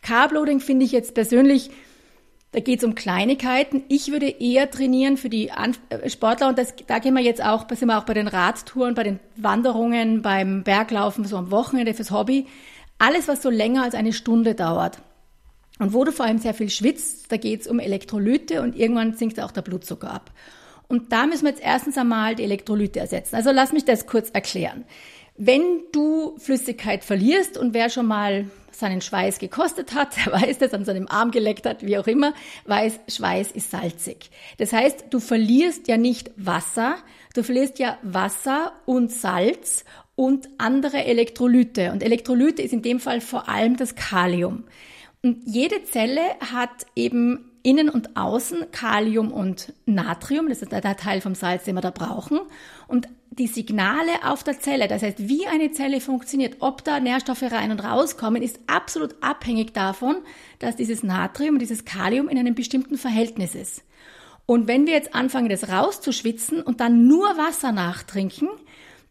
Carb-Loading 0.00 0.60
finde 0.60 0.86
ich 0.86 0.92
jetzt 0.92 1.12
persönlich 1.14 1.70
da 2.56 2.62
geht 2.62 2.78
es 2.78 2.84
um 2.86 2.94
Kleinigkeiten. 2.94 3.82
Ich 3.88 4.10
würde 4.10 4.30
eher 4.30 4.70
trainieren 4.70 5.18
für 5.18 5.28
die 5.28 5.52
An 5.52 5.76
äh, 5.90 6.08
Sportler 6.08 6.48
und 6.48 6.56
das, 6.56 6.72
da 6.86 7.00
gehen 7.00 7.12
wir 7.12 7.20
jetzt 7.20 7.44
auch, 7.44 7.68
sind 7.68 7.88
wir 7.88 7.98
auch 7.98 8.06
bei 8.06 8.14
den 8.14 8.28
Radtouren, 8.28 8.94
bei 8.94 9.02
den 9.02 9.20
Wanderungen, 9.36 10.22
beim 10.22 10.64
Berglaufen, 10.64 11.26
so 11.26 11.36
am 11.36 11.50
Wochenende 11.50 11.92
fürs 11.92 12.10
Hobby. 12.10 12.46
Alles, 12.96 13.28
was 13.28 13.42
so 13.42 13.50
länger 13.50 13.82
als 13.82 13.94
eine 13.94 14.14
Stunde 14.14 14.54
dauert. 14.54 15.02
Und 15.78 15.92
wo 15.92 16.02
du 16.04 16.12
vor 16.12 16.24
allem 16.24 16.38
sehr 16.38 16.54
viel 16.54 16.70
schwitzt, 16.70 17.30
da 17.30 17.36
geht 17.36 17.60
es 17.60 17.66
um 17.66 17.78
Elektrolyte 17.78 18.62
und 18.62 18.74
irgendwann 18.74 19.12
sinkt 19.12 19.38
auch 19.38 19.50
der 19.50 19.60
Blutzucker 19.60 20.10
ab. 20.10 20.30
Und 20.88 21.12
da 21.12 21.26
müssen 21.26 21.42
wir 21.42 21.50
jetzt 21.50 21.62
erstens 21.62 21.98
einmal 21.98 22.36
die 22.36 22.44
Elektrolyte 22.44 23.00
ersetzen. 23.00 23.36
Also 23.36 23.50
lass 23.50 23.74
mich 23.74 23.84
das 23.84 24.06
kurz 24.06 24.30
erklären. 24.30 24.86
Wenn 25.36 25.82
du 25.92 26.38
Flüssigkeit 26.38 27.04
verlierst 27.04 27.58
und 27.58 27.74
wer 27.74 27.90
schon 27.90 28.06
mal 28.06 28.46
seinen 28.78 29.00
Schweiß 29.00 29.38
gekostet 29.38 29.94
hat, 29.94 30.16
der 30.24 30.32
weiß 30.32 30.58
das, 30.58 30.74
an 30.74 30.84
seinem 30.84 31.08
Arm 31.08 31.30
geleckt 31.30 31.66
hat, 31.66 31.84
wie 31.84 31.98
auch 31.98 32.06
immer, 32.06 32.34
weiß, 32.64 33.00
Schweiß 33.08 33.52
ist 33.52 33.70
salzig. 33.70 34.30
Das 34.58 34.72
heißt, 34.72 35.06
du 35.10 35.20
verlierst 35.20 35.88
ja 35.88 35.96
nicht 35.96 36.30
Wasser, 36.36 36.96
du 37.34 37.42
verlierst 37.42 37.78
ja 37.78 37.98
Wasser 38.02 38.72
und 38.84 39.12
Salz 39.12 39.84
und 40.14 40.48
andere 40.58 41.04
Elektrolyte. 41.04 41.92
Und 41.92 42.02
Elektrolyte 42.02 42.62
ist 42.62 42.72
in 42.72 42.82
dem 42.82 43.00
Fall 43.00 43.20
vor 43.20 43.48
allem 43.48 43.76
das 43.76 43.94
Kalium. 43.94 44.64
Und 45.22 45.42
jede 45.44 45.84
Zelle 45.84 46.22
hat 46.40 46.86
eben 46.94 47.50
innen 47.62 47.88
und 47.88 48.16
außen 48.16 48.70
Kalium 48.70 49.32
und 49.32 49.72
Natrium, 49.86 50.48
das 50.48 50.62
ist 50.62 50.70
der 50.70 50.96
Teil 50.96 51.20
vom 51.20 51.34
Salz, 51.34 51.64
den 51.64 51.74
wir 51.74 51.80
da 51.80 51.90
brauchen. 51.90 52.38
Und 52.86 53.08
die 53.38 53.46
Signale 53.46 54.24
auf 54.24 54.44
der 54.44 54.60
Zelle, 54.60 54.88
das 54.88 55.02
heißt, 55.02 55.28
wie 55.28 55.46
eine 55.46 55.70
Zelle 55.70 56.00
funktioniert, 56.00 56.56
ob 56.60 56.84
da 56.84 57.00
Nährstoffe 57.00 57.42
rein 57.42 57.70
und 57.70 57.80
rauskommen, 57.80 58.42
ist 58.42 58.58
absolut 58.66 59.14
abhängig 59.20 59.74
davon, 59.74 60.16
dass 60.58 60.76
dieses 60.76 61.02
Natrium 61.02 61.56
und 61.56 61.60
dieses 61.60 61.84
Kalium 61.84 62.28
in 62.28 62.38
einem 62.38 62.54
bestimmten 62.54 62.96
Verhältnis 62.96 63.54
ist. 63.54 63.82
Und 64.46 64.68
wenn 64.68 64.86
wir 64.86 64.94
jetzt 64.94 65.14
anfangen, 65.14 65.48
das 65.48 65.68
rauszuschwitzen 65.68 66.62
und 66.62 66.80
dann 66.80 67.06
nur 67.08 67.26
Wasser 67.36 67.72
nachtrinken, 67.72 68.48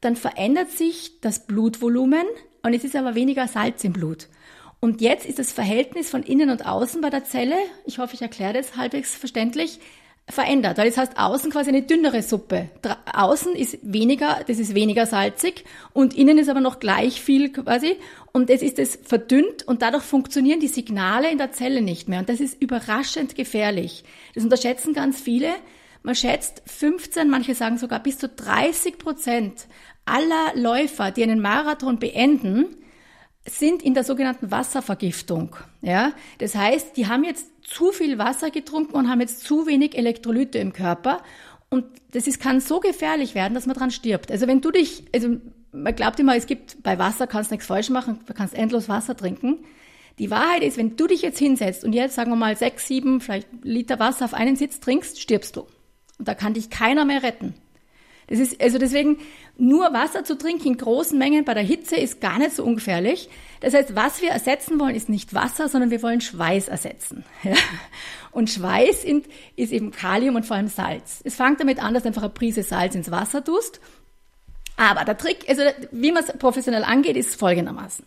dann 0.01 0.15
verändert 0.15 0.71
sich 0.71 1.19
das 1.21 1.45
Blutvolumen 1.45 2.25
und 2.63 2.73
es 2.73 2.83
ist 2.83 2.95
aber 2.95 3.15
weniger 3.15 3.47
Salz 3.47 3.83
im 3.83 3.93
Blut. 3.93 4.27
Und 4.79 5.01
jetzt 5.01 5.25
ist 5.25 5.39
das 5.39 5.51
Verhältnis 5.51 6.09
von 6.09 6.23
innen 6.23 6.49
und 6.49 6.65
außen 6.65 7.01
bei 7.01 7.09
der 7.09 7.25
Zelle, 7.25 7.55
ich 7.85 7.99
hoffe, 7.99 8.15
ich 8.15 8.21
erkläre 8.21 8.53
das 8.53 8.75
halbwegs 8.75 9.15
verständlich, 9.15 9.79
verändert. 10.27 10.77
Weil 10.77 10.89
das 10.89 10.97
heißt, 10.97 11.17
außen 11.17 11.51
quasi 11.51 11.69
eine 11.69 11.83
dünnere 11.83 12.23
Suppe. 12.23 12.69
Außen 13.13 13.55
ist 13.55 13.77
weniger, 13.81 14.39
das 14.47 14.59
ist 14.59 14.73
weniger 14.73 15.05
salzig 15.05 15.65
und 15.93 16.15
innen 16.15 16.37
ist 16.37 16.49
aber 16.49 16.61
noch 16.61 16.79
gleich 16.79 17.21
viel 17.21 17.51
quasi. 17.51 17.97
Und 18.31 18.49
es 18.49 18.61
ist 18.61 18.79
es 18.79 18.99
verdünnt 19.03 19.67
und 19.67 19.81
dadurch 19.81 20.03
funktionieren 20.03 20.59
die 20.59 20.67
Signale 20.67 21.31
in 21.31 21.37
der 21.37 21.51
Zelle 21.51 21.81
nicht 21.81 22.09
mehr. 22.09 22.19
Und 22.19 22.29
das 22.29 22.39
ist 22.39 22.61
überraschend 22.61 23.35
gefährlich. 23.35 24.03
Das 24.33 24.43
unterschätzen 24.43 24.93
ganz 24.93 25.21
viele. 25.21 25.49
Man 26.01 26.15
schätzt 26.15 26.61
15, 26.65 27.29
manche 27.29 27.55
sagen 27.55 27.77
sogar 27.77 27.99
bis 28.01 28.17
zu 28.17 28.29
30 28.29 28.97
Prozent 28.97 29.67
aller 30.05 30.51
Läufer, 30.55 31.11
die 31.11 31.23
einen 31.23 31.41
Marathon 31.41 31.97
beenden, 31.97 32.75
sind 33.47 33.83
in 33.83 33.93
der 33.93 34.03
sogenannten 34.03 34.51
Wasservergiftung. 34.51 35.55
Ja, 35.81 36.13
das 36.39 36.55
heißt, 36.55 36.97
die 36.97 37.07
haben 37.07 37.23
jetzt 37.23 37.47
zu 37.61 37.91
viel 37.91 38.17
Wasser 38.17 38.49
getrunken 38.49 38.95
und 38.95 39.09
haben 39.09 39.21
jetzt 39.21 39.41
zu 39.41 39.67
wenig 39.67 39.97
Elektrolyte 39.97 40.57
im 40.57 40.73
Körper. 40.73 41.21
Und 41.69 41.85
das 42.11 42.27
ist, 42.27 42.39
kann 42.39 42.59
so 42.59 42.79
gefährlich 42.79 43.35
werden, 43.35 43.53
dass 43.53 43.65
man 43.65 43.75
dran 43.75 43.91
stirbt. 43.91 44.31
Also 44.31 44.47
wenn 44.47 44.61
du 44.61 44.71
dich, 44.71 45.03
also 45.13 45.37
man 45.71 45.95
glaubt 45.95 46.19
immer, 46.19 46.35
es 46.35 46.47
gibt 46.47 46.81
bei 46.83 46.97
Wasser 46.97 47.27
kannst 47.27 47.51
nichts 47.51 47.65
falsch 47.65 47.89
machen, 47.89 48.19
du 48.25 48.33
kannst 48.33 48.55
endlos 48.55 48.89
Wasser 48.89 49.15
trinken. 49.15 49.59
Die 50.17 50.31
Wahrheit 50.31 50.63
ist, 50.63 50.77
wenn 50.77 50.95
du 50.95 51.07
dich 51.07 51.21
jetzt 51.21 51.39
hinsetzt 51.39 51.83
und 51.83 51.93
jetzt 51.93 52.15
sagen 52.15 52.31
wir 52.31 52.37
mal 52.37 52.55
sechs, 52.55 52.87
sieben, 52.87 53.19
vielleicht 53.19 53.47
Liter 53.63 53.99
Wasser 53.99 54.25
auf 54.25 54.33
einen 54.33 54.55
Sitz 54.55 54.79
trinkst, 54.79 55.19
stirbst 55.19 55.55
du. 55.57 55.67
Und 56.17 56.27
da 56.27 56.33
kann 56.33 56.53
dich 56.53 56.69
keiner 56.69 57.03
mehr 57.03 57.21
retten. 57.21 57.53
Das 58.27 58.39
ist, 58.39 58.61
also 58.61 58.77
deswegen, 58.77 59.19
nur 59.57 59.93
Wasser 59.93 60.23
zu 60.23 60.37
trinken 60.37 60.69
in 60.69 60.77
großen 60.77 61.17
Mengen 61.17 61.45
bei 61.45 61.53
der 61.53 61.63
Hitze 61.63 61.95
ist 61.95 62.21
gar 62.21 62.39
nicht 62.39 62.55
so 62.55 62.63
ungefährlich. 62.63 63.29
Das 63.61 63.73
heißt, 63.73 63.95
was 63.95 64.21
wir 64.21 64.29
ersetzen 64.29 64.79
wollen, 64.79 64.95
ist 64.95 65.09
nicht 65.09 65.33
Wasser, 65.33 65.69
sondern 65.69 65.91
wir 65.91 66.01
wollen 66.01 66.21
Schweiß 66.21 66.67
ersetzen. 66.67 67.23
Ja? 67.43 67.53
Und 68.31 68.49
Schweiß 68.49 69.05
ist 69.55 69.71
eben 69.71 69.91
Kalium 69.91 70.35
und 70.35 70.45
vor 70.45 70.57
allem 70.57 70.67
Salz. 70.67 71.21
Es 71.23 71.35
fängt 71.35 71.61
damit 71.61 71.81
an, 71.81 71.93
dass 71.93 72.03
du 72.03 72.09
einfach 72.09 72.23
eine 72.23 72.31
Prise 72.31 72.63
Salz 72.63 72.93
ins 72.93 73.09
Wasser 73.09 73.41
tust. 73.41 73.79
Aber 74.75 75.05
der 75.05 75.17
Trick, 75.17 75.47
also 75.47 75.61
wie 75.91 76.11
man 76.11 76.23
es 76.23 76.33
professionell 76.37 76.83
angeht, 76.83 77.15
ist 77.15 77.35
folgendermaßen. 77.39 78.05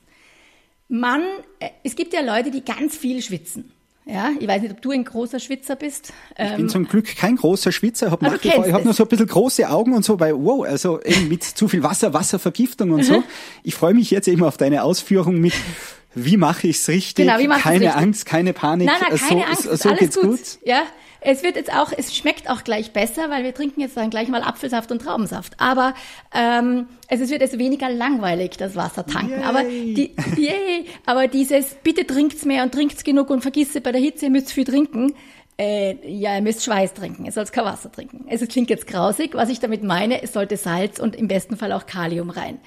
Man, 0.88 1.22
äh, 1.60 1.70
es 1.82 1.96
gibt 1.96 2.12
ja 2.12 2.20
Leute, 2.20 2.50
die 2.50 2.62
ganz 2.62 2.96
viel 2.96 3.22
schwitzen. 3.22 3.72
Ja, 4.10 4.30
ich 4.40 4.48
weiß 4.48 4.62
nicht, 4.62 4.72
ob 4.72 4.80
du 4.80 4.90
ein 4.90 5.04
großer 5.04 5.38
Schwitzer 5.38 5.76
bist. 5.76 6.14
Ich 6.30 6.36
bin 6.36 6.60
ähm, 6.60 6.68
zum 6.70 6.88
Glück 6.88 7.14
kein 7.14 7.36
großer 7.36 7.72
Schwitzer, 7.72 8.06
ich 8.06 8.12
habe 8.12 8.38
ich 8.42 8.72
habe 8.72 8.84
nur 8.84 8.94
so 8.94 9.02
ein 9.02 9.08
bisschen 9.08 9.26
große 9.26 9.68
Augen 9.68 9.92
und 9.92 10.02
so, 10.02 10.18
weil 10.18 10.34
wow, 10.34 10.64
also 10.64 11.02
eben 11.02 11.28
mit 11.28 11.44
zu 11.44 11.68
viel 11.68 11.82
Wasser, 11.82 12.14
Wasservergiftung 12.14 12.90
und 12.92 13.04
so. 13.04 13.22
Ich 13.62 13.74
freue 13.74 13.92
mich 13.92 14.10
jetzt 14.10 14.26
eben 14.26 14.44
auf 14.44 14.56
deine 14.56 14.82
Ausführung 14.82 15.38
mit 15.38 15.52
wie 16.14 16.36
mache 16.36 16.68
ich's 16.68 16.88
richtig? 16.88 17.26
Genau, 17.26 17.38
wie 17.38 17.46
keine 17.46 17.86
richtig? 17.86 17.96
Angst, 17.96 18.26
keine 18.26 18.52
Panik. 18.52 18.86
Nein, 18.86 18.96
nein, 19.00 19.18
keine 19.18 19.40
so, 19.40 19.46
Angst, 19.46 19.62
so, 19.62 19.76
so 19.76 19.88
alles 19.88 20.00
geht's 20.00 20.16
gut. 20.16 20.30
gut. 20.30 20.58
Ja, 20.64 20.82
es 21.20 21.42
wird 21.42 21.56
jetzt 21.56 21.72
auch, 21.72 21.92
es 21.96 22.16
schmeckt 22.16 22.48
auch 22.48 22.62
gleich 22.62 22.92
besser, 22.92 23.28
weil 23.28 23.42
wir 23.42 23.52
trinken 23.52 23.80
jetzt 23.80 23.96
dann 23.96 24.10
gleich 24.10 24.28
mal 24.28 24.42
Apfelsaft 24.42 24.92
und 24.92 25.02
Traubensaft. 25.02 25.54
Aber 25.58 25.94
ähm, 26.32 26.86
also 27.08 27.24
es 27.24 27.30
wird 27.30 27.40
jetzt 27.40 27.58
weniger 27.58 27.90
langweilig, 27.90 28.56
das 28.56 28.76
Wasser 28.76 29.04
tanken. 29.04 29.40
Yay. 29.40 29.44
Aber 29.44 29.64
die, 29.64 30.14
yay, 30.36 30.86
aber 31.06 31.26
dieses, 31.26 31.74
bitte 31.82 32.06
trinkt's 32.06 32.44
mehr 32.44 32.62
und 32.62 32.72
trinkt's 32.72 33.02
genug 33.02 33.30
und 33.30 33.42
vergisst 33.42 33.80
bei 33.82 33.92
der 33.92 34.00
Hitze, 34.00 34.26
ihr 34.26 34.30
müsst 34.30 34.52
viel 34.52 34.64
trinken. 34.64 35.14
Äh, 35.60 35.96
ja, 36.08 36.36
ihr 36.36 36.42
müsst 36.42 36.62
Schweiß 36.64 36.94
trinken, 36.94 37.24
ihr 37.24 37.32
sollt 37.32 37.52
kein 37.52 37.64
Wasser 37.64 37.90
trinken. 37.90 38.26
Also 38.30 38.44
es 38.44 38.50
klingt 38.50 38.70
jetzt 38.70 38.86
grausig. 38.86 39.34
Was 39.34 39.48
ich 39.48 39.58
damit 39.58 39.82
meine, 39.82 40.22
es 40.22 40.32
sollte 40.32 40.56
Salz 40.56 41.00
und 41.00 41.16
im 41.16 41.26
besten 41.26 41.56
Fall 41.56 41.72
auch 41.72 41.86
Kalium 41.86 42.30
rein. 42.30 42.60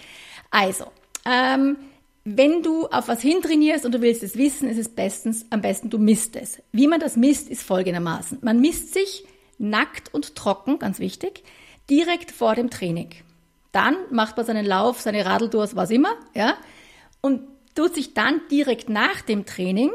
Also, 0.49 0.85
ähm, 1.25 1.77
wenn 2.23 2.61
du 2.61 2.87
auf 2.87 3.07
was 3.07 3.21
hintrainierst 3.21 3.85
und 3.85 3.93
du 3.93 4.01
willst 4.01 4.21
es 4.23 4.35
wissen, 4.35 4.69
ist 4.69 4.77
es 4.77 4.89
bestens, 4.89 5.45
am 5.49 5.61
besten 5.61 5.89
du 5.89 5.97
misst 5.97 6.35
es. 6.35 6.61
Wie 6.71 6.87
man 6.87 6.99
das 6.99 7.15
misst, 7.15 7.49
ist 7.49 7.63
folgendermaßen. 7.63 8.39
Man 8.41 8.59
misst 8.59 8.93
sich 8.93 9.25
nackt 9.57 10.13
und 10.13 10.35
trocken, 10.35 10.79
ganz 10.79 10.99
wichtig, 10.99 11.43
direkt 11.89 12.31
vor 12.31 12.55
dem 12.55 12.69
Training. 12.69 13.09
Dann 13.71 13.95
macht 14.11 14.37
man 14.37 14.45
seinen 14.45 14.65
Lauf, 14.65 14.99
seine 14.99 15.25
Radeltours, 15.25 15.75
was 15.75 15.89
immer, 15.89 16.15
ja, 16.35 16.57
und 17.21 17.41
tut 17.75 17.95
sich 17.95 18.13
dann 18.13 18.41
direkt 18.49 18.89
nach 18.89 19.21
dem 19.21 19.45
Training 19.45 19.91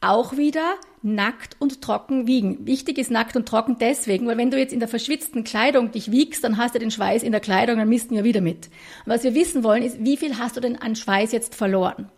auch 0.00 0.36
wieder 0.36 0.74
nackt 1.02 1.56
und 1.58 1.82
trocken 1.82 2.26
wiegen. 2.26 2.66
Wichtig 2.66 2.98
ist 2.98 3.10
nackt 3.10 3.36
und 3.36 3.48
trocken 3.48 3.76
deswegen, 3.80 4.26
weil 4.26 4.36
wenn 4.36 4.50
du 4.50 4.58
jetzt 4.58 4.72
in 4.72 4.80
der 4.80 4.88
verschwitzten 4.88 5.44
Kleidung 5.44 5.90
dich 5.90 6.10
wiegst, 6.10 6.44
dann 6.44 6.56
hast 6.56 6.74
du 6.74 6.78
den 6.78 6.90
Schweiß 6.90 7.22
in 7.22 7.32
der 7.32 7.40
Kleidung, 7.40 7.78
dann 7.78 7.88
misst 7.88 8.10
du 8.10 8.14
ja 8.14 8.24
wieder 8.24 8.40
mit. 8.40 8.68
Und 9.04 9.12
was 9.12 9.24
wir 9.24 9.34
wissen 9.34 9.64
wollen, 9.64 9.82
ist, 9.82 10.04
wie 10.04 10.16
viel 10.16 10.38
hast 10.38 10.56
du 10.56 10.60
denn 10.60 10.76
an 10.76 10.96
Schweiß 10.96 11.32
jetzt 11.32 11.54
verloren? 11.54 12.10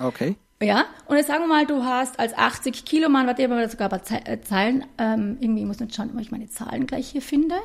Okay. 0.00 0.36
Ja, 0.62 0.84
und 1.06 1.16
jetzt 1.16 1.28
sagen 1.28 1.42
wir 1.44 1.48
mal, 1.48 1.66
du 1.66 1.84
hast 1.84 2.18
als 2.18 2.36
80 2.36 2.84
Kilo 2.84 3.08
Mann, 3.08 3.26
warte, 3.26 3.42
ich 3.42 3.48
habe 3.48 3.68
sogar 3.68 3.90
ein 3.92 4.00
paar 4.00 4.28
äh, 4.28 4.40
Zahlen, 4.42 4.84
ähm, 4.98 5.38
irgendwie 5.40 5.64
muss 5.64 5.80
ich 5.80 5.94
schauen, 5.94 6.10
ob 6.14 6.20
ich 6.20 6.30
meine 6.30 6.48
Zahlen 6.48 6.86
gleich 6.86 7.08
hier 7.08 7.22
finde. 7.22 7.56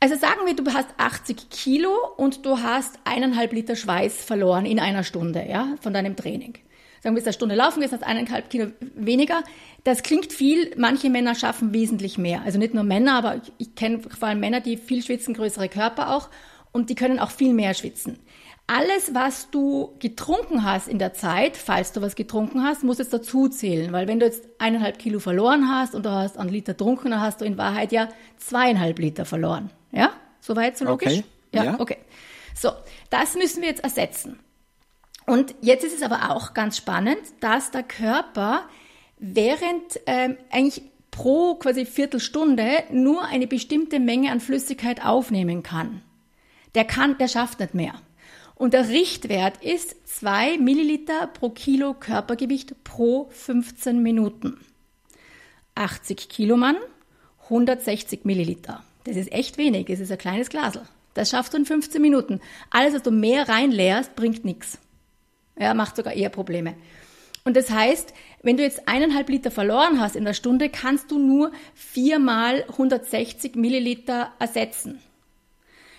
Also 0.00 0.16
sagen 0.16 0.40
wir, 0.44 0.54
du 0.54 0.72
hast 0.72 0.88
80 0.98 1.48
Kilo 1.50 1.94
und 2.16 2.44
du 2.44 2.58
hast 2.58 2.98
eineinhalb 3.04 3.52
Liter 3.52 3.76
Schweiß 3.76 4.24
verloren 4.24 4.66
in 4.66 4.80
einer 4.80 5.04
Stunde, 5.04 5.46
ja, 5.48 5.76
von 5.80 5.94
deinem 5.94 6.16
Training 6.16 6.58
sagen 7.06 7.16
wir, 7.16 7.22
eine 7.22 7.32
Stunde 7.32 7.54
laufen 7.54 7.80
gehst, 7.80 7.92
hast 7.92 8.02
eineinhalb 8.02 8.50
Kilo 8.50 8.72
weniger. 8.96 9.44
Das 9.84 10.02
klingt 10.02 10.32
viel. 10.32 10.72
Manche 10.76 11.08
Männer 11.08 11.36
schaffen 11.36 11.72
wesentlich 11.72 12.18
mehr. 12.18 12.42
Also 12.44 12.58
nicht 12.58 12.74
nur 12.74 12.82
Männer, 12.82 13.14
aber 13.14 13.36
ich, 13.36 13.52
ich 13.58 13.74
kenne 13.76 14.00
vor 14.00 14.26
allem 14.26 14.40
Männer, 14.40 14.60
die 14.60 14.76
viel 14.76 15.04
schwitzen, 15.04 15.32
größere 15.32 15.68
Körper 15.68 16.10
auch. 16.10 16.28
Und 16.72 16.90
die 16.90 16.96
können 16.96 17.20
auch 17.20 17.30
viel 17.30 17.54
mehr 17.54 17.74
schwitzen. 17.74 18.18
Alles, 18.66 19.14
was 19.14 19.50
du 19.50 19.94
getrunken 20.00 20.64
hast 20.64 20.88
in 20.88 20.98
der 20.98 21.14
Zeit, 21.14 21.56
falls 21.56 21.92
du 21.92 22.02
was 22.02 22.16
getrunken 22.16 22.64
hast, 22.64 22.82
muss 22.82 22.98
jetzt 22.98 23.12
dazu 23.12 23.46
zählen. 23.46 23.92
Weil 23.92 24.08
wenn 24.08 24.18
du 24.18 24.26
jetzt 24.26 24.42
eineinhalb 24.58 24.98
Kilo 24.98 25.20
verloren 25.20 25.70
hast 25.70 25.94
und 25.94 26.04
du 26.04 26.10
hast 26.10 26.36
einen 26.36 26.50
Liter 26.50 26.72
getrunken, 26.72 27.12
dann 27.12 27.20
hast 27.20 27.40
du 27.40 27.44
in 27.44 27.56
Wahrheit 27.56 27.92
ja 27.92 28.08
zweieinhalb 28.38 28.98
Liter 28.98 29.24
verloren. 29.24 29.70
Ja? 29.92 30.10
Soweit, 30.40 30.76
so 30.76 30.84
logisch? 30.84 31.18
Okay. 31.18 31.24
Ja, 31.54 31.64
ja, 31.64 31.76
okay. 31.78 31.98
So, 32.52 32.72
das 33.10 33.36
müssen 33.36 33.62
wir 33.62 33.68
jetzt 33.68 33.84
ersetzen. 33.84 34.40
Und 35.26 35.54
jetzt 35.60 35.84
ist 35.84 35.94
es 35.94 36.02
aber 36.02 36.30
auch 36.30 36.54
ganz 36.54 36.76
spannend, 36.76 37.18
dass 37.40 37.70
der 37.72 37.82
Körper 37.82 38.68
während 39.18 40.00
ähm, 40.06 40.36
eigentlich 40.50 40.82
pro 41.10 41.56
quasi 41.56 41.84
Viertelstunde 41.84 42.84
nur 42.92 43.24
eine 43.24 43.46
bestimmte 43.46 43.98
Menge 43.98 44.30
an 44.30 44.40
Flüssigkeit 44.40 45.04
aufnehmen 45.04 45.62
kann. 45.62 46.02
Der 46.74 46.84
kann, 46.84 47.18
der 47.18 47.28
schafft 47.28 47.58
nicht 47.60 47.74
mehr. 47.74 47.94
Und 48.54 48.72
der 48.72 48.88
Richtwert 48.88 49.62
ist 49.62 50.06
zwei 50.06 50.58
Milliliter 50.58 51.26
pro 51.26 51.50
Kilo 51.50 51.94
Körpergewicht 51.94 52.84
pro 52.84 53.28
15 53.30 54.02
Minuten. 54.02 54.58
80 55.74 56.28
Kilo 56.28 56.56
Mann, 56.56 56.76
160 57.44 58.24
Milliliter. 58.24 58.82
Das 59.04 59.16
ist 59.16 59.32
echt 59.32 59.58
wenig. 59.58 59.86
Das 59.86 60.00
ist 60.00 60.10
ein 60.10 60.18
kleines 60.18 60.48
Glasel. 60.48 60.82
Das 61.14 61.30
schaffst 61.30 61.52
du 61.52 61.58
in 61.58 61.66
15 61.66 62.00
Minuten. 62.00 62.40
Alles, 62.70 62.94
was 62.94 63.02
du 63.02 63.10
mehr 63.10 63.48
reinleerst, 63.48 64.16
bringt 64.16 64.44
nichts. 64.44 64.78
Ja, 65.58 65.74
macht 65.74 65.96
sogar 65.96 66.12
eher 66.12 66.28
Probleme. 66.28 66.74
Und 67.44 67.56
das 67.56 67.70
heißt, 67.70 68.12
wenn 68.42 68.56
du 68.56 68.64
jetzt 68.64 68.88
eineinhalb 68.88 69.28
Liter 69.28 69.50
verloren 69.50 70.00
hast 70.00 70.16
in 70.16 70.24
der 70.24 70.34
Stunde, 70.34 70.68
kannst 70.68 71.10
du 71.10 71.18
nur 71.18 71.52
viermal 71.74 72.64
160 72.68 73.54
Milliliter 73.54 74.32
ersetzen. 74.38 75.00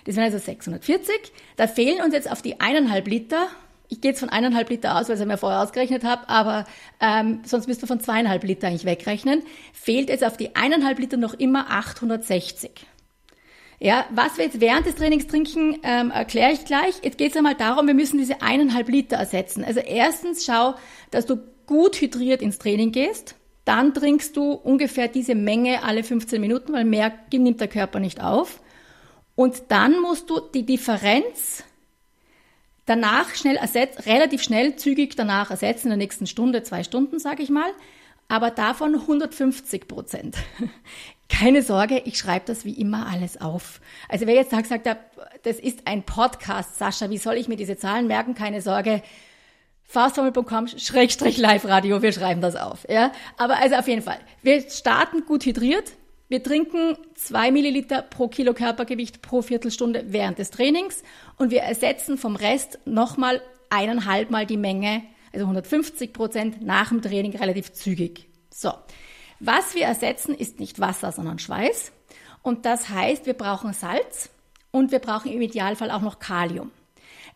Das 0.06 0.16
wären 0.16 0.26
also 0.26 0.40
640. 0.40 1.16
Da 1.56 1.68
fehlen 1.68 2.02
uns 2.02 2.14
jetzt 2.14 2.30
auf 2.30 2.42
die 2.42 2.60
eineinhalb 2.60 3.08
Liter, 3.08 3.48
ich 3.90 4.02
gehe 4.02 4.12
jetzt 4.12 4.20
von 4.20 4.30
eineinhalb 4.30 4.70
Liter 4.70 4.98
aus, 4.98 5.08
weil 5.08 5.16
ich 5.16 5.22
es 5.22 5.28
mir 5.28 5.38
vorher 5.38 5.62
ausgerechnet 5.62 6.04
habe, 6.04 6.28
aber 6.28 6.66
ähm, 7.00 7.40
sonst 7.46 7.68
müsst 7.68 7.82
du 7.82 7.88
von 7.88 8.00
zweieinhalb 8.00 8.44
Liter 8.44 8.68
eigentlich 8.68 8.86
wegrechnen, 8.86 9.44
fehlt 9.74 10.10
jetzt 10.10 10.26
auf 10.26 10.36
die 10.36 10.56
eineinhalb 10.56 11.00
Liter 11.00 11.18
noch 11.18 11.34
immer 11.34 11.70
860. 11.70 12.72
Ja, 13.80 14.06
was 14.10 14.38
wir 14.38 14.46
jetzt 14.46 14.60
während 14.60 14.88
des 14.88 14.96
Trainings 14.96 15.28
trinken, 15.28 15.78
ähm, 15.84 16.10
erkläre 16.10 16.52
ich 16.52 16.66
gleich. 16.66 16.96
Jetzt 17.04 17.20
geht 17.20 17.32
es 17.32 17.38
einmal 17.38 17.56
darum, 17.56 17.86
wir 17.86 17.94
müssen 17.94 18.18
diese 18.18 18.42
eineinhalb 18.42 18.90
Liter 18.90 19.18
ersetzen. 19.18 19.64
Also 19.64 19.82
erstens 19.82 20.46
schau, 20.46 20.76
dass 21.12 21.28
du 21.28 21.38
gut 21.68 22.02
hydriert 22.02 22.42
ins 22.42 22.58
Training 22.58 22.92
gehst. 22.92 23.36
Dann 23.66 23.94
trinkst 23.94 24.36
du 24.36 24.54
ungefähr 24.54 25.08
diese 25.10 25.36
Menge 25.36 25.84
alle 25.84 26.04
15 26.04 26.42
Minuten, 26.42 26.74
weil 26.74 26.86
mehr 26.86 27.14
nimmt 27.32 27.62
der 27.62 27.68
Körper 27.68 28.00
nicht 28.00 28.24
auf. 28.24 28.62
Und 29.36 29.64
dann 29.68 30.02
musst 30.02 30.30
du 30.30 30.40
die 30.40 30.66
Differenz 30.66 31.64
danach 32.86 33.36
schnell 33.36 33.58
ersetzen, 33.58 34.02
relativ 34.04 34.42
schnell, 34.42 34.78
zügig 34.78 35.16
danach 35.16 35.52
ersetzen, 35.52 35.88
in 35.88 35.92
der 35.92 35.98
nächsten 35.98 36.26
Stunde, 36.26 36.64
zwei 36.64 36.84
Stunden, 36.84 37.20
sage 37.20 37.44
ich 37.44 37.50
mal 37.50 37.70
aber 38.28 38.52
davon 38.52 38.96
150 38.96 39.88
Prozent. 39.88 40.38
Keine 41.30 41.62
Sorge, 41.62 42.02
ich 42.06 42.18
schreibe 42.18 42.46
das 42.46 42.64
wie 42.64 42.74
immer 42.74 43.08
alles 43.08 43.40
auf. 43.40 43.82
Also 44.08 44.28
wer 44.28 44.36
jetzt 44.36 44.52
sagt, 44.52 44.68
sagt, 44.68 44.88
das 45.44 45.60
ist 45.60 45.82
ein 45.86 46.04
Podcast, 46.04 46.78
Sascha, 46.78 47.10
wie 47.10 47.18
soll 47.18 47.36
ich 47.36 47.48
mir 47.48 47.58
diese 47.58 47.78
Zahlen 47.78 48.08
merken? 48.08 48.34
Keine 48.34 48.62
Sorge. 48.62 49.02
Fastformel.com 49.84 50.68
Schrägstrich 50.68 51.38
Live 51.38 51.66
Radio, 51.66 52.02
wir 52.02 52.12
schreiben 52.12 52.42
das 52.42 52.56
auf. 52.56 52.86
Ja? 52.90 53.12
Aber 53.38 53.58
also 53.58 53.76
auf 53.76 53.88
jeden 53.88 54.02
Fall. 54.02 54.20
Wir 54.42 54.70
starten 54.70 55.26
gut 55.26 55.46
hydriert. 55.46 55.94
Wir 56.30 56.44
trinken 56.44 56.98
zwei 57.16 57.52
Milliliter 57.52 58.02
pro 58.02 58.28
Kilo 58.28 58.54
Körpergewicht 58.54 59.22
pro 59.22 59.42
Viertelstunde 59.42 60.06
während 60.08 60.40
des 60.40 60.52
Trainings 60.52 61.04
und 61.38 61.52
wir 61.52 61.62
ersetzen 61.62 62.18
vom 62.18 62.36
Rest 62.36 62.80
nochmal 62.84 63.42
eineinhalb 63.70 64.30
Mal 64.30 64.46
die 64.46 64.58
Menge 64.58 65.04
also 65.34 65.46
150 65.46 66.14
Prozent 66.14 66.62
nach 66.62 66.90
dem 66.90 67.02
Training 67.02 67.36
relativ 67.36 67.74
zügig. 67.74 68.28
So, 68.50 68.72
was 69.40 69.76
wir 69.76 69.86
ersetzen, 69.86 70.34
ist 70.34 70.60
nicht 70.60 70.80
Wasser, 70.80 71.12
sondern 71.12 71.40
Schweiß. 71.40 71.92
Und 72.42 72.66
das 72.66 72.90
heißt, 72.90 73.26
wir 73.26 73.34
brauchen 73.34 73.74
Salz 73.74 74.30
und 74.72 74.92
wir 74.92 75.00
brauchen 75.00 75.32
im 75.32 75.42
Idealfall 75.42 75.92
auch 75.92 76.02
noch 76.02 76.20
Kalium. 76.20 76.72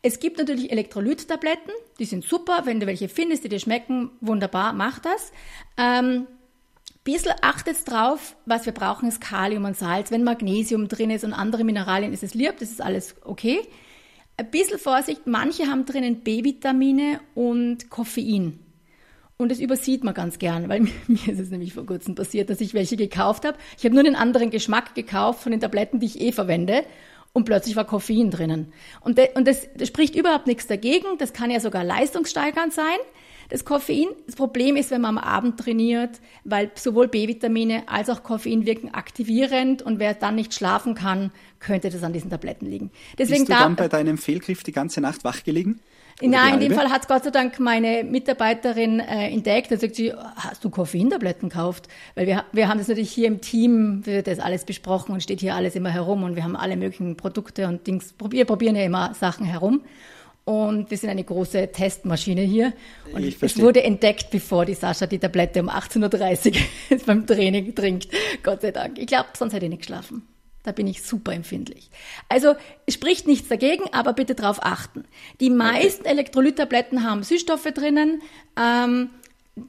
Es 0.02 0.20
gibt 0.20 0.40
natürlich 0.40 0.72
Elektrolyttabletten, 0.72 1.72
die 2.00 2.06
sind 2.06 2.24
super. 2.24 2.62
Wenn 2.66 2.80
du 2.80 2.88
welche 2.88 3.08
findest, 3.08 3.44
die 3.44 3.50
dir 3.50 3.60
schmecken, 3.60 4.10
wunderbar, 4.20 4.74
mach 4.74 5.00
das. 5.00 5.32
Ähm, 5.78 6.26
bisschen 7.04 7.34
achtet 7.42 7.78
drauf, 7.90 8.36
was 8.46 8.66
wir 8.66 8.74
brauchen, 8.74 9.08
ist 9.08 9.22
Kalium 9.22 9.66
und 9.66 9.78
Salz. 9.78 10.12
Wenn 10.12 10.24
Magnesium 10.24 10.88
drin 10.88 11.12
ist 11.12 11.24
und 11.24 11.34
andere 11.34 11.64
Mineralien, 11.64 12.14
ist 12.14 12.24
es 12.24 12.34
lieb, 12.34 12.58
das 12.60 12.70
ist 12.70 12.82
alles 12.82 13.16
okay. 13.24 13.62
Ein 14.38 14.50
bisschen 14.50 14.80
Vorsicht, 14.80 15.28
manche 15.28 15.68
haben 15.68 15.86
drinnen 15.86 16.22
B-Vitamine 16.22 17.20
und 17.36 17.90
Koffein. 17.90 18.60
Und 19.42 19.50
das 19.50 19.60
übersieht 19.60 20.04
man 20.04 20.14
ganz 20.14 20.40
gern, 20.40 20.70
weil 20.70 20.82
mir 21.08 21.28
ist 21.28 21.40
es 21.40 21.50
nämlich 21.50 21.74
vor 21.74 21.86
kurzem 21.86 22.16
passiert, 22.16 22.50
dass 22.50 22.62
ich 22.62 22.74
welche 22.74 22.96
gekauft 22.96 23.46
habe. 23.46 23.58
Ich 23.78 23.84
habe 23.84 23.96
nur 23.96 24.06
einen 24.06 24.16
anderen 24.16 24.52
Geschmack 24.52 24.96
gekauft 24.96 25.42
von 25.44 25.52
den 25.52 25.62
Tabletten, 25.62 26.00
die 26.00 26.06
ich 26.06 26.22
eh 26.22 26.32
verwende. 26.32 26.84
Und 27.34 27.46
plötzlich 27.46 27.78
war 27.78 27.86
Koffein 27.86 28.30
drinnen. 28.30 28.74
Und, 29.00 29.18
de, 29.18 29.30
und 29.36 29.48
das, 29.48 29.68
das 29.76 29.88
spricht 29.88 30.16
überhaupt 30.16 30.48
nichts 30.48 30.68
dagegen. 30.68 31.18
Das 31.18 31.32
kann 31.32 31.50
ja 31.50 31.62
sogar 31.62 31.84
leistungssteigernd 31.84 32.74
sein. 32.74 32.98
Das 33.50 33.66
Koffein, 33.66 34.08
das 34.28 34.36
Problem 34.36 34.76
ist, 34.76 34.92
wenn 34.92 35.02
man 35.02 35.18
am 35.18 35.24
Abend 35.24 35.60
trainiert, 35.60 36.22
weil 36.44 36.72
sowohl 36.76 37.08
B-Vitamine 37.08 37.84
als 37.88 38.10
auch 38.10 38.24
Koffein 38.24 38.66
wirken 38.66 38.94
aktivierend 38.94 39.82
und 39.82 40.00
wer 40.00 40.14
dann 40.14 40.36
nicht 40.36 40.54
schlafen 40.54 40.96
kann, 40.96 41.32
könnte 41.60 41.90
das 41.90 42.04
an 42.04 42.14
diesen 42.14 42.30
Tabletten 42.30 42.66
liegen. 42.66 42.92
Deswegen 43.18 43.42
Bist 43.42 43.50
du 43.50 43.54
da, 43.54 43.64
dann 43.64 43.76
bei 43.76 43.90
deinem 43.90 44.18
Fehlgriff 44.18 44.64
die 44.64 44.72
ganze 44.72 45.02
Nacht 45.02 45.24
wach 45.24 45.44
gelegen? 45.44 45.82
Nein, 46.22 46.56
in 46.56 46.60
dem 46.60 46.74
Fall 46.74 46.90
hat 46.90 47.08
Gott 47.08 47.24
sei 47.24 47.32
Dank 47.32 47.60
meine 47.60 48.04
Mitarbeiterin 48.04 49.00
äh, 49.00 49.30
entdeckt. 49.30 49.72
Da 49.72 49.78
sagt 49.78 49.96
sie, 49.96 50.14
hast 50.14 50.64
du 50.64 50.70
Koffeintabletten 50.70 51.50
gekauft? 51.50 51.88
Weil 52.16 52.28
wir, 52.28 52.46
wir 52.52 52.68
haben 52.68 52.78
das 52.78 52.88
natürlich 52.88 53.12
hier 53.12 53.28
im 53.28 53.42
Team, 53.42 54.06
wird 54.06 54.28
das 54.28 54.40
alles 54.40 54.66
besprochen 54.66 55.14
und 55.14 55.24
steht 55.24 55.40
hier 55.40 55.56
alles 55.56 55.76
immer 55.76 55.90
herum 55.90 56.24
und 56.24 56.36
wir 56.36 56.44
haben 56.44 56.56
alle 56.56 56.78
möglichen 56.78 57.18
Produkte 57.18 57.68
und 57.68 57.88
Dings. 57.88 58.14
Wir 58.30 58.46
probieren 58.46 58.76
ja 58.76 58.84
immer 58.84 59.14
Sachen 59.14 59.46
herum. 59.46 59.82
Und 60.44 60.90
wir 60.90 60.98
sind 60.98 61.12
eine 61.12 61.24
große 61.24 61.72
Testmaschine 61.72 62.42
hier. 62.42 62.74
Und 63.14 63.24
ich 63.24 63.42
es 63.42 63.60
wurde 63.60 63.84
entdeckt, 63.84 64.32
bevor 64.32 64.66
die 64.66 64.74
Sascha 64.74 65.06
die 65.06 65.20
Tablette 65.20 65.62
um 65.62 65.70
18.30 65.70 66.56
Uhr 66.92 66.98
beim 67.06 67.28
Training 67.28 67.76
trinkt. 67.76 68.08
Gott 68.42 68.62
sei 68.62 68.72
Dank. 68.72 68.98
Ich 68.98 69.06
glaube, 69.06 69.30
sonst 69.38 69.54
hätte 69.54 69.66
ich 69.66 69.70
nicht 69.70 69.82
geschlafen. 69.82 70.24
Da 70.64 70.72
bin 70.72 70.88
ich 70.88 71.02
super 71.02 71.34
empfindlich. 71.34 71.90
Also 72.30 72.54
es 72.86 72.94
spricht 72.94 73.28
nichts 73.28 73.50
dagegen, 73.50 73.86
aber 73.94 74.14
bitte 74.14 74.36
darauf 74.36 74.64
achten. 74.64 75.06
Die 75.40 75.50
meisten 75.50 76.06
Elektrolyttabletten 76.06 77.04
haben 77.04 77.24
Süßstoffe 77.24 77.72
drinnen. 77.74 78.22
Ähm, 78.60 79.10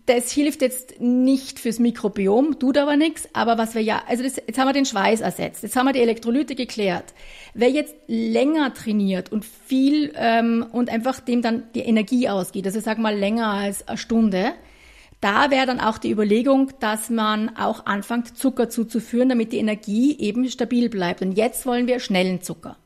das 0.06 0.30
hilft 0.30 0.62
jetzt 0.62 1.00
nicht 1.00 1.58
fürs 1.58 1.78
Mikrobiom, 1.78 2.58
tut 2.58 2.78
aber 2.78 2.96
nichts. 2.96 3.28
Aber 3.32 3.58
was 3.58 3.74
wir 3.74 3.82
ja, 3.82 4.02
also 4.06 4.22
das, 4.22 4.36
jetzt 4.36 4.58
haben 4.58 4.68
wir 4.68 4.72
den 4.72 4.86
Schweiß 4.86 5.22
ersetzt, 5.22 5.62
jetzt 5.62 5.74
haben 5.76 5.86
wir 5.86 5.92
die 5.92 6.00
Elektrolyte 6.00 6.54
geklärt. 6.54 7.14
Wer 7.54 7.70
jetzt 7.70 7.94
länger 8.06 8.72
trainiert 8.74 9.32
und 9.32 9.44
viel 9.44 10.12
ähm, 10.16 10.66
und 10.72 10.88
einfach 10.88 11.20
dem 11.20 11.42
dann 11.42 11.64
die 11.74 11.80
Energie 11.80 12.28
ausgeht, 12.28 12.66
also 12.66 12.80
sag 12.80 12.98
mal 12.98 13.16
länger 13.16 13.48
als 13.48 13.88
eine 13.88 13.98
Stunde, 13.98 14.52
da 15.22 15.52
wäre 15.52 15.66
dann 15.66 15.78
auch 15.78 15.98
die 15.98 16.10
Überlegung, 16.10 16.72
dass 16.80 17.08
man 17.08 17.56
auch 17.56 17.86
anfängt, 17.86 18.36
Zucker 18.36 18.68
zuzuführen, 18.68 19.28
damit 19.28 19.52
die 19.52 19.58
Energie 19.58 20.18
eben 20.18 20.48
stabil 20.50 20.88
bleibt. 20.88 21.22
Und 21.22 21.32
jetzt 21.32 21.64
wollen 21.64 21.86
wir 21.86 22.00
schnellen 22.00 22.42
Zucker. 22.42 22.76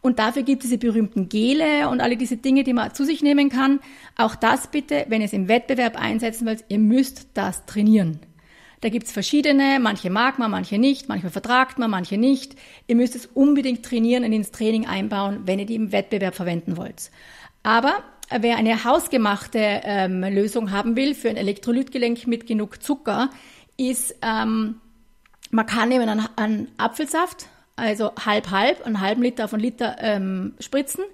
Und 0.00 0.20
dafür 0.20 0.44
gibt 0.44 0.62
es 0.62 0.70
diese 0.70 0.78
berühmten 0.78 1.28
Gele 1.28 1.88
und 1.88 2.00
alle 2.00 2.16
diese 2.16 2.36
Dinge, 2.36 2.62
die 2.62 2.72
man 2.72 2.94
zu 2.94 3.04
sich 3.04 3.22
nehmen 3.22 3.50
kann. 3.50 3.80
Auch 4.16 4.36
das 4.36 4.68
bitte, 4.68 5.06
wenn 5.08 5.22
ihr 5.22 5.26
es 5.26 5.32
im 5.32 5.48
Wettbewerb 5.48 6.00
einsetzen 6.00 6.46
wollt, 6.46 6.64
ihr 6.68 6.78
müsst 6.78 7.26
das 7.34 7.66
trainieren. 7.66 8.20
Da 8.80 8.88
gibt's 8.88 9.10
verschiedene, 9.10 9.78
manche 9.80 10.10
mag 10.10 10.38
man, 10.38 10.52
manche 10.52 10.78
nicht, 10.78 11.08
manchmal 11.08 11.32
vertragt 11.32 11.78
man, 11.78 11.90
manche 11.90 12.16
nicht. 12.16 12.54
Ihr 12.86 12.96
müsst 12.96 13.16
es 13.16 13.26
unbedingt 13.26 13.84
trainieren 13.84 14.24
und 14.24 14.32
ins 14.32 14.52
Training 14.52 14.86
einbauen, 14.86 15.42
wenn 15.46 15.58
ihr 15.58 15.66
die 15.66 15.76
im 15.76 15.90
Wettbewerb 15.90 16.36
verwenden 16.36 16.76
wollt. 16.76 17.10
Aber 17.64 18.02
wer 18.30 18.56
eine 18.56 18.84
hausgemachte 18.84 19.58
ähm, 19.84 20.22
Lösung 20.22 20.70
haben 20.70 20.96
will 20.96 21.14
für 21.14 21.28
ein 21.28 21.36
Elektrolytgelenk 21.36 22.26
mit 22.26 22.46
genug 22.46 22.82
Zucker, 22.82 23.30
ist, 23.76 24.14
ähm, 24.22 24.80
man 25.50 25.66
kann 25.66 25.88
nehmen 25.88 26.08
einen, 26.08 26.28
einen 26.36 26.68
Apfelsaft, 26.78 27.46
also 27.76 28.12
halb 28.24 28.50
halb, 28.50 28.86
einen 28.86 29.00
halben 29.00 29.22
Liter 29.22 29.44
auf 29.44 29.54
einen 29.54 29.62
Liter 29.62 29.96
ähm, 30.00 30.54
spritzen 30.60 31.04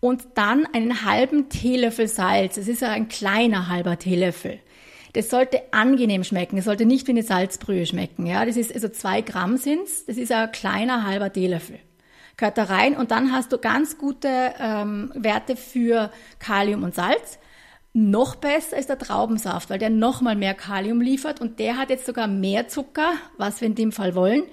und 0.00 0.22
dann 0.34 0.66
einen 0.72 1.04
halben 1.04 1.48
Teelöffel 1.48 2.08
Salz. 2.08 2.56
Es 2.56 2.68
ist 2.68 2.82
ja 2.82 2.90
ein 2.90 3.08
kleiner 3.08 3.68
halber 3.68 3.98
Teelöffel. 3.98 4.60
Das 5.12 5.28
sollte 5.28 5.60
angenehm 5.72 6.22
schmecken. 6.24 6.58
Es 6.58 6.66
sollte 6.66 6.86
nicht 6.86 7.06
wie 7.08 7.12
eine 7.12 7.22
Salzbrühe 7.22 7.84
schmecken. 7.84 8.26
Ja, 8.26 8.44
das 8.44 8.56
ist 8.56 8.72
also 8.72 8.88
zwei 8.88 9.22
Gramm 9.22 9.56
sind's. 9.56 10.06
Das 10.06 10.16
ist 10.16 10.30
ein 10.30 10.52
kleiner 10.52 11.04
halber 11.04 11.32
Teelöffel. 11.32 11.80
Gehört 12.40 12.56
da 12.56 12.64
rein 12.64 12.96
und 12.96 13.10
dann 13.10 13.32
hast 13.32 13.52
du 13.52 13.58
ganz 13.58 13.98
gute 13.98 14.54
ähm, 14.58 15.12
Werte 15.14 15.56
für 15.56 16.10
Kalium 16.38 16.84
und 16.84 16.94
Salz. 16.94 17.38
Noch 17.92 18.34
besser 18.34 18.78
ist 18.78 18.88
der 18.88 18.98
Traubensaft, 18.98 19.68
weil 19.68 19.78
der 19.78 19.90
nochmal 19.90 20.36
mehr 20.36 20.54
Kalium 20.54 21.02
liefert 21.02 21.42
und 21.42 21.58
der 21.58 21.76
hat 21.76 21.90
jetzt 21.90 22.06
sogar 22.06 22.28
mehr 22.28 22.66
Zucker, 22.66 23.12
was 23.36 23.60
wir 23.60 23.68
in 23.68 23.74
dem 23.74 23.92
Fall 23.92 24.14
wollen. 24.14 24.44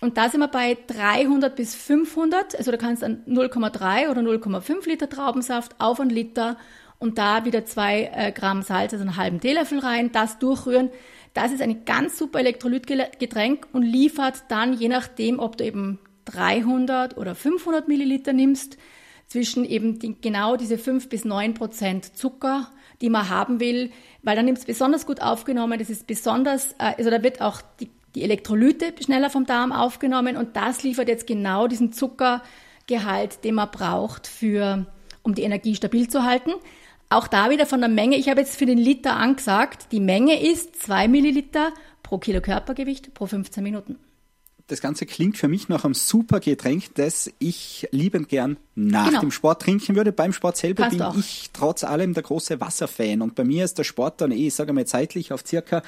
Und 0.00 0.16
da 0.16 0.30
sind 0.30 0.40
wir 0.40 0.48
bei 0.48 0.78
300 0.86 1.54
bis 1.54 1.74
500, 1.74 2.56
also 2.56 2.70
da 2.70 2.78
kannst 2.78 3.02
du 3.02 3.06
0,3 3.06 4.10
oder 4.10 4.22
0,5 4.22 4.88
Liter 4.88 5.10
Traubensaft 5.10 5.74
auf 5.78 6.00
einen 6.00 6.08
Liter 6.08 6.56
und 6.98 7.18
da 7.18 7.44
wieder 7.44 7.66
zwei 7.66 8.10
äh, 8.14 8.32
Gramm 8.32 8.62
Salz, 8.62 8.94
also 8.94 9.04
einen 9.04 9.18
halben 9.18 9.38
Teelöffel 9.38 9.80
rein, 9.80 10.12
das 10.12 10.38
durchrühren. 10.38 10.88
Das 11.34 11.52
ist 11.52 11.60
ein 11.60 11.84
ganz 11.84 12.16
super 12.16 12.38
Elektrolytgetränk 12.38 13.66
und 13.74 13.82
liefert 13.82 14.44
dann, 14.48 14.72
je 14.72 14.88
nachdem, 14.88 15.40
ob 15.40 15.58
du 15.58 15.64
eben 15.66 15.98
300 16.28 17.16
oder 17.16 17.34
500 17.34 17.88
Milliliter 17.88 18.32
nimmst, 18.32 18.78
zwischen 19.28 19.64
eben 19.64 19.98
die, 19.98 20.16
genau 20.20 20.56
diese 20.56 20.78
5 20.78 21.08
bis 21.08 21.24
9 21.24 21.54
Prozent 21.54 22.16
Zucker, 22.16 22.68
die 23.00 23.10
man 23.10 23.28
haben 23.28 23.60
will, 23.60 23.92
weil 24.22 24.36
dann 24.36 24.46
nimmt 24.46 24.58
es 24.58 24.64
besonders 24.64 25.06
gut 25.06 25.20
aufgenommen. 25.20 25.78
Das 25.78 25.90
ist 25.90 26.06
besonders, 26.06 26.72
äh, 26.72 26.94
also 26.96 27.10
da 27.10 27.22
wird 27.22 27.40
auch 27.40 27.60
die, 27.78 27.90
die 28.14 28.22
Elektrolyte 28.22 28.94
schneller 29.02 29.30
vom 29.30 29.44
Darm 29.46 29.70
aufgenommen 29.70 30.36
und 30.36 30.56
das 30.56 30.82
liefert 30.82 31.08
jetzt 31.08 31.26
genau 31.26 31.68
diesen 31.68 31.92
Zuckergehalt, 31.92 33.44
den 33.44 33.54
man 33.54 33.70
braucht 33.70 34.26
für, 34.26 34.86
um 35.22 35.34
die 35.34 35.42
Energie 35.42 35.74
stabil 35.74 36.08
zu 36.08 36.24
halten. 36.24 36.52
Auch 37.10 37.28
da 37.28 37.50
wieder 37.50 37.66
von 37.66 37.80
der 37.80 37.88
Menge. 37.88 38.16
Ich 38.16 38.28
habe 38.28 38.40
jetzt 38.40 38.56
für 38.56 38.66
den 38.66 38.78
Liter 38.78 39.16
angesagt, 39.16 39.92
die 39.92 40.00
Menge 40.00 40.42
ist 40.42 40.82
2 40.82 41.08
Milliliter 41.08 41.72
pro 42.02 42.18
Kilo 42.18 42.40
Körpergewicht 42.40 43.14
pro 43.14 43.26
15 43.26 43.62
Minuten. 43.62 43.98
Das 44.68 44.82
Ganze 44.82 45.06
klingt 45.06 45.38
für 45.38 45.48
mich 45.48 45.70
nach 45.70 45.84
einem 45.84 45.94
super 45.94 46.40
Getränk, 46.40 46.94
das 46.94 47.30
ich 47.38 47.88
liebend 47.90 48.28
gern 48.28 48.58
nach 48.74 49.08
genau. 49.08 49.20
dem 49.20 49.30
Sport 49.30 49.62
trinken 49.62 49.96
würde. 49.96 50.12
Beim 50.12 50.34
Sport 50.34 50.58
selber 50.58 50.84
Passt 50.84 50.96
bin 50.96 51.02
auch. 51.02 51.16
ich 51.16 51.50
trotz 51.54 51.84
allem 51.84 52.12
der 52.12 52.22
große 52.22 52.60
Wasserfan. 52.60 53.22
Und 53.22 53.34
bei 53.34 53.44
mir 53.44 53.64
ist 53.64 53.78
der 53.78 53.84
Sport 53.84 54.20
dann 54.20 54.30
eh, 54.30 54.48
ich 54.48 54.54
sage 54.54 54.74
mal, 54.74 54.86
zeitlich 54.86 55.32
auf 55.32 55.42
circa 55.46 55.82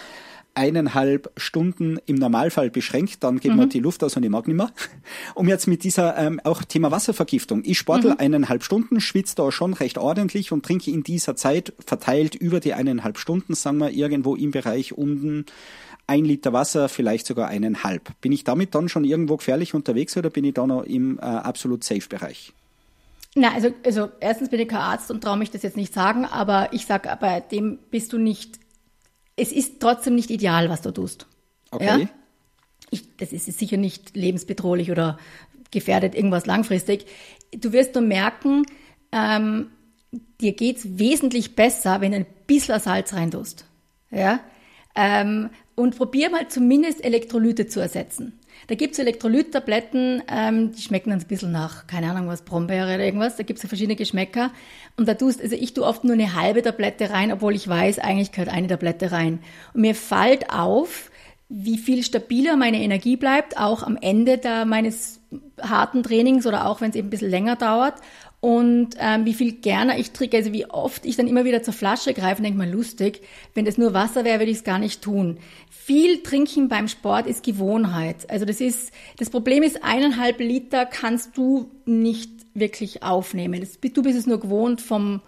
eineinhalb 0.55 1.31
Stunden 1.37 1.99
im 2.07 2.17
Normalfall 2.17 2.71
beschränkt, 2.71 3.23
dann 3.23 3.39
geht 3.39 3.53
mhm. 3.53 3.59
mir 3.59 3.67
die 3.69 3.79
Luft 3.79 4.03
aus 4.03 4.17
und 4.17 4.25
ich 4.25 4.31
mag 4.31 4.49
nicht 4.49 4.57
mehr. 4.57 4.71
Um 5.35 5.49
jetzt 5.49 5.67
mit 5.67 5.85
dieser, 5.85 6.17
ähm, 6.19 6.41
auch 6.43 6.65
Thema 6.65 6.91
Wasservergiftung. 6.91 7.63
Ich 7.65 7.79
sportel 7.79 8.13
mhm. 8.13 8.19
eineinhalb 8.19 8.65
Stunden, 8.65 9.01
schwitze 9.01 9.37
da 9.37 9.53
schon 9.53 9.75
recht 9.75 9.99
ordentlich 9.99 10.53
und 10.53 10.65
trinke 10.65 10.91
in 10.91 11.03
dieser 11.03 11.37
Zeit 11.37 11.73
verteilt 11.85 12.35
über 12.35 12.61
die 12.61 12.75
eineinhalb 12.75 13.19
Stunden, 13.19 13.55
sagen 13.55 13.79
wir, 13.79 13.91
irgendwo 13.91 14.35
im 14.35 14.51
Bereich 14.51 14.93
unten 14.93 15.47
ein 16.11 16.25
Liter 16.25 16.53
Wasser, 16.53 16.89
vielleicht 16.89 17.27
sogar 17.27 17.49
eineinhalb. 17.49 18.21
Bin 18.21 18.33
ich 18.33 18.45
damit 18.45 18.75
dann 18.75 18.89
schon 18.89 19.05
irgendwo 19.05 19.37
gefährlich 19.37 19.75
unterwegs 19.75 20.17
oder 20.17 20.31
bin 20.31 20.45
ich 20.45 20.55
da 20.55 20.67
noch 20.67 20.83
im 20.83 21.19
äh, 21.19 21.23
absolut 21.23 21.85
Safe-Bereich? 21.85 22.53
Na, 23.37 23.55
also, 23.55 23.71
also 23.85 24.09
erstens 24.19 24.49
bin 24.49 24.61
ich 24.61 24.69
kein 24.69 24.81
Arzt 24.81 25.11
und 25.11 25.23
traue 25.23 25.37
mich 25.37 25.51
das 25.51 25.63
jetzt 25.63 25.77
nicht 25.77 25.95
sagen, 25.95 26.25
aber 26.25 26.73
ich 26.73 26.85
sage, 26.87 27.17
bei 27.21 27.41
dem 27.41 27.79
bist 27.91 28.13
du 28.13 28.19
nicht 28.19 28.59
es 29.41 29.53
ist 29.53 29.81
trotzdem 29.81 30.15
nicht 30.15 30.31
ideal, 30.31 30.69
was 30.69 30.83
du 30.83 30.91
tust. 30.91 31.27
Okay. 31.71 32.03
Ja? 32.03 32.09
Ich, 32.91 33.17
das 33.17 33.33
ist 33.33 33.47
sicher 33.59 33.79
nicht 33.79 34.15
lebensbedrohlich 34.15 34.91
oder 34.91 35.19
gefährdet 35.71 36.15
irgendwas 36.15 36.45
langfristig. 36.45 37.07
Du 37.53 37.73
wirst 37.73 37.95
nur 37.95 38.05
merken, 38.05 38.65
ähm, 39.13 39.71
dir 40.41 40.53
geht's 40.53 40.99
wesentlich 40.99 41.57
besser, 41.57 42.01
wenn 42.01 42.13
du 42.13 42.19
ein 42.19 42.27
bisschen 42.47 42.79
Salz 42.81 43.15
reintust. 43.15 43.65
Ja? 44.11 44.41
Ähm, 44.95 45.51
und 45.75 45.97
probier 45.97 46.31
mal 46.31 46.49
zumindest 46.49 47.05
Elektrolyte 47.05 47.67
zu 47.67 47.81
ersetzen. 47.81 48.39
Da 48.69 48.75
gibt's 48.75 48.99
Elektrolyttabletten, 48.99 50.23
ähm, 50.31 50.73
die 50.73 50.83
schmecken 50.83 51.11
dann 51.11 51.21
ein 51.21 51.27
bisschen 51.27 51.53
nach, 51.53 51.87
keine 51.87 52.11
Ahnung 52.11 52.29
was, 52.29 52.43
Brombeere 52.43 52.95
oder 52.95 53.05
irgendwas. 53.05 53.37
Da 53.37 53.43
gibt's 53.43 53.63
ja 53.63 53.69
verschiedene 53.69 53.97
Geschmäcker. 53.97 54.51
Und 54.97 55.09
da 55.09 55.15
tust, 55.15 55.41
also 55.41 55.57
ich 55.57 55.75
tue 55.75 55.85
oft 55.85 56.05
nur 56.05 56.13
eine 56.13 56.35
halbe 56.35 56.63
Tablette 56.63 57.11
rein, 57.11 57.33
obwohl 57.33 57.55
ich 57.55 57.67
weiß, 57.67 57.99
eigentlich 57.99 58.33
gehört 58.33 58.51
eine 58.51 58.67
Tablette 58.67 59.13
rein. 59.13 59.41
Und 59.73 59.81
mir 59.81 59.95
fällt 59.95 60.53
auf, 60.53 61.11
wie 61.49 61.79
viel 61.79 62.05
stabiler 62.05 62.57
meine 62.57 62.81
Energie 62.81 63.17
bleibt, 63.17 63.59
auch 63.59 63.83
am 63.83 63.97
Ende 64.01 64.39
da 64.39 64.65
meines 64.65 65.21
harten 65.61 66.03
Trainings 66.03 66.47
oder 66.47 66.67
auch 66.67 66.81
wenn 66.81 66.91
es 66.91 66.97
eben 66.97 67.09
ein 67.09 67.11
bisschen 67.11 67.31
länger 67.31 67.57
dauert 67.57 67.95
und 68.41 68.91
ähm, 68.99 69.27
wie 69.27 69.35
viel 69.35 69.53
gerne 69.53 69.99
ich 69.99 70.13
trinke, 70.13 70.39
also 70.39 70.53
wie 70.53 70.65
oft 70.65 71.05
ich 71.05 71.17
dann 71.17 71.29
immer 71.29 71.45
wieder 71.45 71.63
zur 71.63 71.75
Flasche 71.75 72.15
greife 72.15 72.39
und 72.39 72.45
denke 72.45 72.59
mal, 72.59 72.71
lustig, 72.71 73.21
wenn 73.55 73.67
das 73.67 73.77
nur 73.77 73.93
Wasser 73.93 74.25
wäre, 74.25 74.39
würde 74.39 74.51
ich 74.51 74.59
es 74.59 74.65
gar 74.65 74.79
nicht 74.79 75.03
tun. 75.03 75.37
Viel 75.69 76.23
trinken 76.23 76.69
beim 76.69 76.89
Sport 76.89 77.27
ist 77.27 77.45
Gewohnheit. 77.45 78.31
Also 78.31 78.47
das 78.47 78.63
ist, 78.63 78.93
das 79.19 79.29
Problem 79.29 79.63
ist, 79.63 79.85
eineinhalb 79.85 80.41
Liter 80.41 80.87
kannst 80.87 81.37
du 81.37 81.71
nicht 81.85 82.31
wirklich 82.55 83.03
aufnehmen. 83.03 83.61
Das, 83.61 83.79
du 83.79 84.03
bist 84.03 84.19
es 84.19 84.27
nur 84.27 84.41
gewohnt 84.41 84.81
vom, 84.81 85.21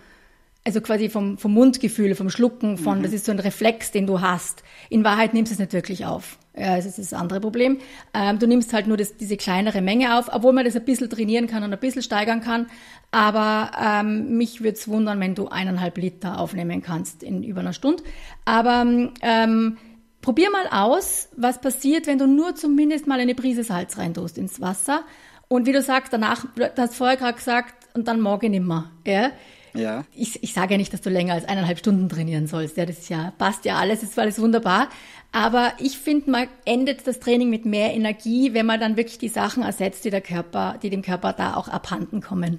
also 0.65 0.81
quasi 0.81 1.11
vom, 1.11 1.37
vom 1.37 1.53
Mundgefühl, 1.53 2.15
vom 2.15 2.31
Schlucken, 2.31 2.79
von, 2.79 2.99
mhm. 2.99 3.03
das 3.03 3.13
ist 3.13 3.27
so 3.27 3.33
ein 3.33 3.41
Reflex, 3.41 3.91
den 3.91 4.07
du 4.07 4.23
hast. 4.23 4.63
In 4.89 5.05
Wahrheit 5.05 5.35
nimmst 5.35 5.53
du 5.53 5.55
es 5.55 5.59
nicht 5.59 5.75
wirklich 5.75 6.07
auf. 6.07 6.39
Ja, 6.55 6.77
das 6.77 6.85
ist 6.85 6.99
das 6.99 7.15
andere 7.15 7.41
Problem. 7.41 7.79
Ähm, 8.13 8.39
du 8.39 8.47
nimmst 8.47 8.75
halt 8.75 8.87
nur 8.87 8.99
das, 8.99 9.17
diese 9.17 9.39
kleinere 9.39 9.81
Menge 9.81 10.19
auf, 10.19 10.29
obwohl 10.31 10.53
man 10.53 10.67
das 10.67 10.77
ein 10.77 10.85
bisschen 10.85 11.09
trainieren 11.09 11.47
kann 11.47 11.63
und 11.63 11.73
ein 11.73 11.81
bisschen 11.81 12.03
steigern 12.03 12.43
kann. 12.43 12.67
Aber 13.11 13.71
ähm, 13.83 14.37
mich 14.37 14.61
würde 14.61 14.77
es 14.77 14.87
wundern, 14.87 15.19
wenn 15.21 15.35
du 15.35 15.49
eineinhalb 15.49 15.97
Liter 15.97 16.39
aufnehmen 16.39 16.83
kannst 16.83 17.23
in 17.23 17.43
über 17.43 17.61
einer 17.61 17.73
Stunde. 17.73 18.03
Aber 18.45 18.85
ähm, 19.23 19.79
probier 20.21 20.51
mal 20.51 20.67
aus, 20.71 21.31
was 21.37 21.61
passiert, 21.61 22.07
wenn 22.07 22.19
du 22.19 22.27
nur 22.27 22.55
zumindest 22.55 23.07
mal 23.07 23.19
eine 23.19 23.35
Prise 23.35 23.65
Salz 23.65 23.97
reintust 23.97 24.37
ins 24.37 24.61
Wasser. 24.61 25.05
Und 25.49 25.67
wie 25.67 25.73
du 25.73 25.81
sagst, 25.81 26.13
danach, 26.13 26.47
du 26.55 26.71
hast 26.77 26.95
vorher 26.95 27.17
gerade 27.17 27.37
gesagt, 27.37 27.75
und 27.95 28.09
dann 28.09 28.21
morgen 28.21 28.51
nimmer. 28.51 28.91
Ja? 29.07 29.31
Ja. 29.75 30.05
Ich, 30.15 30.43
ich 30.43 30.53
sage 30.53 30.73
ja 30.73 30.79
nicht, 30.79 30.93
dass 30.93 31.01
du 31.01 31.11
länger 31.11 31.35
als 31.35 31.45
eineinhalb 31.45 31.79
Stunden 31.79 32.09
trainieren 32.09 32.47
sollst. 32.47 32.77
Ja, 32.77 32.87
das 32.87 32.99
ist 32.99 33.09
ja, 33.09 33.33
passt 33.39 33.65
ja 33.65 33.77
alles, 33.77 34.03
ist 34.03 34.19
alles 34.19 34.41
wunderbar. 34.41 34.89
Aber 35.33 35.73
ich 35.79 35.99
finde, 35.99 36.31
man 36.31 36.49
endet 36.67 37.07
das 37.07 37.19
Training 37.19 37.49
mit 37.49 37.65
mehr 37.65 37.95
Energie, 37.95 38.53
wenn 38.53 38.67
man 38.67 38.79
dann 38.79 38.97
wirklich 38.97 39.19
die 39.19 39.29
Sachen 39.29 39.63
ersetzt, 39.63 40.05
die 40.05 40.11
der 40.11 40.21
Körper, 40.21 40.79
die 40.83 40.91
dem 40.91 41.03
Körper 41.03 41.33
da 41.33 41.55
auch 41.55 41.69
abhanden 41.69 42.21
kommen. 42.21 42.59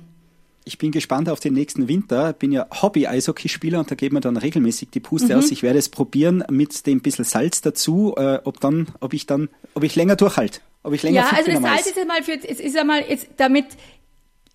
Ich 0.66 0.78
bin 0.78 0.92
gespannt 0.92 1.30
auf 1.30 1.40
den 1.40 1.54
nächsten 1.54 1.88
Winter. 1.88 2.34
Bin 2.34 2.52
ja 2.52 2.68
Hobby-Eishockeyspieler 2.82 3.80
und 3.80 3.92
da 3.92 3.96
geht 3.96 4.14
mir 4.14 4.22
dann 4.22 4.38
regelmäßig 4.38 4.90
die 4.92 5.02
Puste 5.02 5.34
mhm. 5.34 5.40
aus. 5.40 5.52
Ich 5.52 5.62
werde 5.62 5.78
es 5.78 5.90
probieren 5.90 6.44
mit 6.50 6.88
dem 6.88 7.02
bisschen 7.02 7.26
Salz 7.26 7.62
dazu, 7.62 8.16
äh, 8.18 8.40
ob 8.44 8.60
dann, 8.60 8.88
ob 9.02 9.14
ich 9.14 9.26
dann, 9.26 9.50
ob 9.74 9.84
ich 9.84 9.96
länger 9.96 10.16
durchhalte. 10.16 10.62
Ob 10.84 10.94
ich 10.94 11.04
länger 11.04 11.22
Ja, 11.22 11.30
also 11.36 11.52
das 11.52 11.62
Salz 11.62 11.86
ist 11.88 11.98
ja 11.98 12.06
mal 12.06 12.24
für, 12.24 12.34
es 12.34 12.60
ist 12.60 12.76
ja 12.76 12.84
mal 12.84 13.04
jetzt 13.08 13.28
damit, 13.38 13.66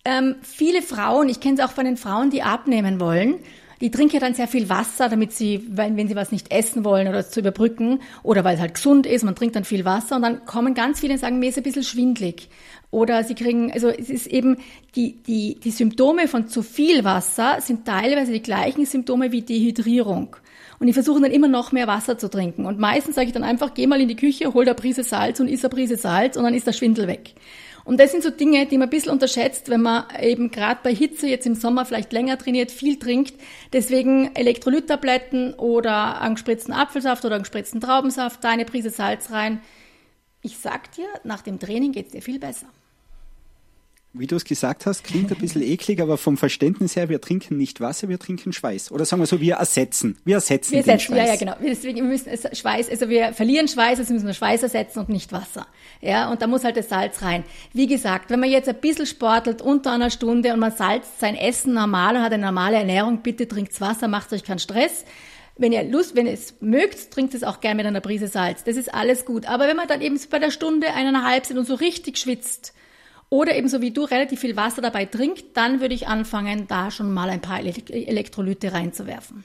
ähm, 0.05 0.35
viele 0.41 0.81
Frauen, 0.81 1.29
ich 1.29 1.39
kenne 1.39 1.55
es 1.55 1.65
auch 1.65 1.71
von 1.71 1.85
den 1.85 1.97
Frauen, 1.97 2.29
die 2.29 2.41
abnehmen 2.41 2.99
wollen, 2.99 3.39
die 3.81 3.91
trinken 3.91 4.15
ja 4.15 4.19
dann 4.19 4.33
sehr 4.33 4.47
viel 4.47 4.67
Wasser, 4.67 5.07
damit 5.07 5.31
sie, 5.31 5.63
wenn, 5.69 5.95
wenn 5.95 6.09
sie 6.09 6.15
was 6.15 6.31
nicht 6.31 6.51
essen 6.51 6.83
wollen 6.83 7.07
oder 7.07 7.27
zu 7.27 7.39
überbrücken 7.39 7.99
oder 8.23 8.43
weil 8.43 8.55
es 8.55 8.61
halt 8.61 8.73
gesund 8.73 9.05
ist, 9.05 9.23
man 9.23 9.35
trinkt 9.35 9.55
dann 9.55 9.63
viel 9.63 9.85
Wasser 9.85 10.17
und 10.17 10.21
dann 10.21 10.45
kommen 10.45 10.73
ganz 10.73 10.99
viele 10.99 11.13
und 11.13 11.19
sagen, 11.19 11.39
mir 11.39 11.49
ist 11.49 11.57
ein 11.57 11.63
bisschen 11.63 11.83
schwindlig. 11.83 12.49
Oder 12.91 13.23
sie 13.23 13.35
kriegen, 13.35 13.71
also 13.71 13.87
es 13.87 14.09
ist 14.09 14.27
eben, 14.27 14.57
die, 14.95 15.21
die, 15.23 15.59
die 15.63 15.71
Symptome 15.71 16.27
von 16.27 16.47
zu 16.47 16.63
viel 16.63 17.03
Wasser 17.03 17.59
sind 17.61 17.85
teilweise 17.85 18.33
die 18.33 18.41
gleichen 18.41 18.85
Symptome 18.85 19.31
wie 19.31 19.43
Dehydrierung. 19.43 20.35
Und 20.79 20.87
die 20.87 20.93
versuchen 20.93 21.21
dann 21.21 21.31
immer 21.31 21.47
noch 21.47 21.71
mehr 21.71 21.87
Wasser 21.87 22.17
zu 22.17 22.29
trinken. 22.29 22.65
Und 22.65 22.79
meistens 22.79 23.15
sage 23.15 23.27
ich 23.27 23.33
dann 23.33 23.43
einfach, 23.43 23.73
geh 23.73 23.85
mal 23.85 24.01
in 24.01 24.07
die 24.07 24.15
Küche, 24.15 24.53
hol 24.53 24.65
da 24.65 24.73
Prise 24.73 25.03
Salz 25.03 25.39
und 25.39 25.47
isst 25.47 25.63
eine 25.63 25.73
Prise 25.73 25.97
Salz 25.97 26.35
und 26.35 26.43
dann 26.43 26.53
ist 26.53 26.67
der 26.67 26.73
Schwindel 26.73 27.07
weg. 27.07 27.35
Und 27.89 27.99
das 27.99 28.11
sind 28.11 28.21
so 28.21 28.29
Dinge, 28.29 28.67
die 28.67 28.77
man 28.77 28.85
ein 28.87 28.91
bisschen 28.91 29.11
unterschätzt, 29.11 29.67
wenn 29.71 29.81
man 29.81 30.03
eben 30.21 30.51
gerade 30.51 30.79
bei 30.83 30.93
Hitze 30.93 31.25
jetzt 31.25 31.47
im 31.47 31.55
Sommer 31.55 31.85
vielleicht 31.85 32.13
länger 32.13 32.37
trainiert, 32.37 32.71
viel 32.71 32.99
trinkt. 32.99 33.33
Deswegen 33.73 34.29
Elektrolyttabletten 34.35 35.55
oder 35.55 36.21
angespritzten 36.21 36.71
Apfelsaft 36.71 37.25
oder 37.25 37.33
angespritzten 37.33 37.81
Traubensaft, 37.81 38.43
da 38.43 38.51
eine 38.51 38.65
Prise 38.65 38.91
Salz 38.91 39.31
rein. 39.31 39.59
Ich 40.43 40.59
sag 40.59 40.91
dir, 40.91 41.07
nach 41.23 41.41
dem 41.41 41.57
Training 41.57 41.91
geht's 41.91 42.11
dir 42.11 42.21
viel 42.21 42.37
besser. 42.37 42.67
Wie 44.13 44.25
du 44.25 44.35
es 44.35 44.43
gesagt 44.43 44.85
hast, 44.85 45.03
klingt 45.03 45.31
ein 45.31 45.37
bisschen 45.37 45.61
eklig, 45.63 46.01
aber 46.01 46.17
vom 46.17 46.35
Verständnis 46.35 46.95
her, 46.95 47.09
wir 47.09 47.21
trinken 47.21 47.57
nicht 47.57 47.79
Wasser, 47.79 48.09
wir 48.09 48.17
trinken 48.17 48.53
Schweiß. 48.53 48.91
Oder 48.91 49.05
sagen 49.05 49.21
wir 49.21 49.27
so, 49.27 49.39
wir 49.39 49.55
ersetzen. 49.55 50.17
Wir 50.25 50.35
ersetzen 50.35 50.71
wir 50.71 50.81
den 50.81 50.89
ersetzen, 50.89 51.13
Schweiß. 51.13 51.27
Ja, 51.27 51.33
ja, 51.33 51.35
genau. 51.35 51.55
Deswegen 51.61 51.97
wir 51.97 52.03
müssen 52.03 52.29
es 52.29 52.57
Schweiß, 52.57 52.89
also 52.89 53.09
wir 53.09 53.33
verlieren 53.33 53.67
Schweiß, 53.67 53.99
also 53.99 54.13
müssen 54.13 54.27
wir 54.27 54.33
Schweiß 54.33 54.63
ersetzen 54.63 54.99
und 54.99 55.09
nicht 55.09 55.31
Wasser. 55.31 55.67
Ja, 56.01 56.31
und 56.31 56.41
da 56.41 56.47
muss 56.47 56.63
halt 56.63 56.77
das 56.77 56.89
Salz 56.89 57.21
rein. 57.21 57.43
Wie 57.73 57.87
gesagt, 57.87 58.29
wenn 58.31 58.39
man 58.39 58.49
jetzt 58.49 58.67
ein 58.67 58.79
bisschen 58.79 59.05
sportelt 59.05 59.61
unter 59.61 59.91
einer 59.91 60.09
Stunde 60.09 60.53
und 60.53 60.59
man 60.59 60.71
salzt 60.71 61.19
sein 61.19 61.35
Essen 61.35 61.73
normal 61.73 62.15
und 62.15 62.23
hat 62.23 62.33
eine 62.33 62.45
normale 62.45 62.77
Ernährung, 62.77 63.21
bitte 63.21 63.47
trinkt 63.47 63.79
Wasser, 63.79 64.07
macht 64.07 64.33
euch 64.33 64.43
keinen 64.43 64.59
Stress 64.59 65.05
wenn 65.59 65.73
ihr 65.73 65.83
Lust, 65.83 66.15
wenn 66.15 66.25
ihr 66.25 66.31
es 66.31 66.55
mögt, 66.61 67.11
trinkt 67.11 67.33
es 67.33 67.43
auch 67.43 67.59
gerne 67.59 67.75
mit 67.75 67.85
einer 67.85 67.99
Prise 67.99 68.29
Salz. 68.29 68.63
Das 68.63 68.77
ist 68.77 68.93
alles 68.93 69.25
gut. 69.25 69.45
Aber 69.45 69.67
wenn 69.67 69.75
man 69.75 69.89
dann 69.89 70.01
eben 70.01 70.17
bei 70.29 70.39
der 70.39 70.51
Stunde 70.51 70.87
eineinhalb 70.93 71.45
sind 71.45 71.57
und 71.57 71.67
so 71.67 71.75
richtig 71.75 72.17
schwitzt, 72.17 72.73
oder 73.29 73.55
ebenso 73.55 73.81
wie 73.81 73.91
du 73.91 74.03
relativ 74.03 74.39
viel 74.39 74.55
Wasser 74.55 74.81
dabei 74.81 75.05
trinkt, 75.05 75.55
dann 75.55 75.81
würde 75.81 75.93
ich 75.93 76.07
anfangen, 76.07 76.67
da 76.67 76.89
schon 76.91 77.13
mal 77.13 77.29
ein 77.29 77.41
paar 77.41 77.59
Elektrolyte 77.59 78.73
reinzuwerfen. 78.73 79.43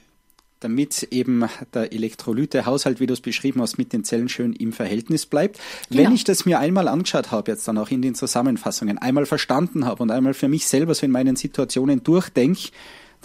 Damit 0.61 1.09
eben 1.11 1.47
der 1.73 1.93
Elektrolytehaushalt, 1.93 2.99
wie 2.99 3.05
du 3.05 3.13
es 3.13 3.21
beschrieben 3.21 3.61
hast, 3.61 3.77
mit 3.77 3.93
den 3.93 4.03
Zellen 4.03 4.29
schön 4.29 4.53
im 4.53 4.73
Verhältnis 4.73 5.27
bleibt. 5.27 5.59
Genau. 5.89 6.03
Wenn 6.03 6.15
ich 6.15 6.23
das 6.23 6.45
mir 6.45 6.59
einmal 6.59 6.87
angeschaut 6.87 7.29
habe, 7.29 7.51
jetzt 7.51 7.67
dann 7.67 7.77
auch 7.77 7.91
in 7.91 8.01
den 8.01 8.15
Zusammenfassungen, 8.15 8.97
einmal 8.97 9.27
verstanden 9.27 9.85
habe 9.85 10.01
und 10.01 10.09
einmal 10.09 10.33
für 10.33 10.47
mich 10.47 10.65
selber 10.65 10.95
so 10.95 11.05
in 11.05 11.11
meinen 11.11 11.35
Situationen 11.35 12.03
durchdenke, 12.03 12.69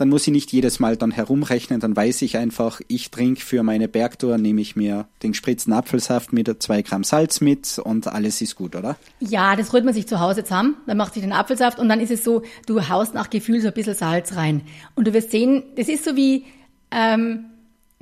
dann 0.00 0.08
muss 0.08 0.26
ich 0.26 0.32
nicht 0.32 0.50
jedes 0.50 0.80
Mal 0.80 0.96
dann 0.96 1.10
herumrechnen, 1.10 1.78
dann 1.78 1.94
weiß 1.94 2.22
ich 2.22 2.38
einfach, 2.38 2.80
ich 2.88 3.10
trinke 3.10 3.42
für 3.42 3.62
meine 3.62 3.86
Bergtour, 3.86 4.38
nehme 4.38 4.62
ich 4.62 4.74
mir 4.74 5.06
den 5.22 5.32
gespritzten 5.32 5.74
Apfelsaft 5.74 6.32
mit 6.32 6.62
zwei 6.62 6.80
Gramm 6.80 7.04
Salz 7.04 7.42
mit 7.42 7.78
und 7.78 8.08
alles 8.08 8.40
ist 8.40 8.56
gut, 8.56 8.74
oder? 8.74 8.96
Ja, 9.18 9.56
das 9.56 9.74
rührt 9.74 9.84
man 9.84 9.92
sich 9.92 10.06
zu 10.06 10.18
Hause 10.18 10.42
zusammen, 10.42 10.76
dann 10.86 10.96
macht 10.96 11.12
sich 11.12 11.22
den 11.22 11.32
Apfelsaft 11.32 11.78
und 11.78 11.90
dann 11.90 12.00
ist 12.00 12.10
es 12.10 12.24
so, 12.24 12.42
du 12.64 12.88
haust 12.88 13.12
nach 13.12 13.28
Gefühl 13.28 13.60
so 13.60 13.68
ein 13.68 13.74
bisschen 13.74 13.94
Salz 13.94 14.36
rein. 14.36 14.62
Und 14.94 15.06
du 15.06 15.12
wirst 15.12 15.32
sehen, 15.32 15.64
das 15.76 15.88
ist 15.88 16.02
so 16.02 16.16
wie, 16.16 16.46
ähm, 16.90 17.44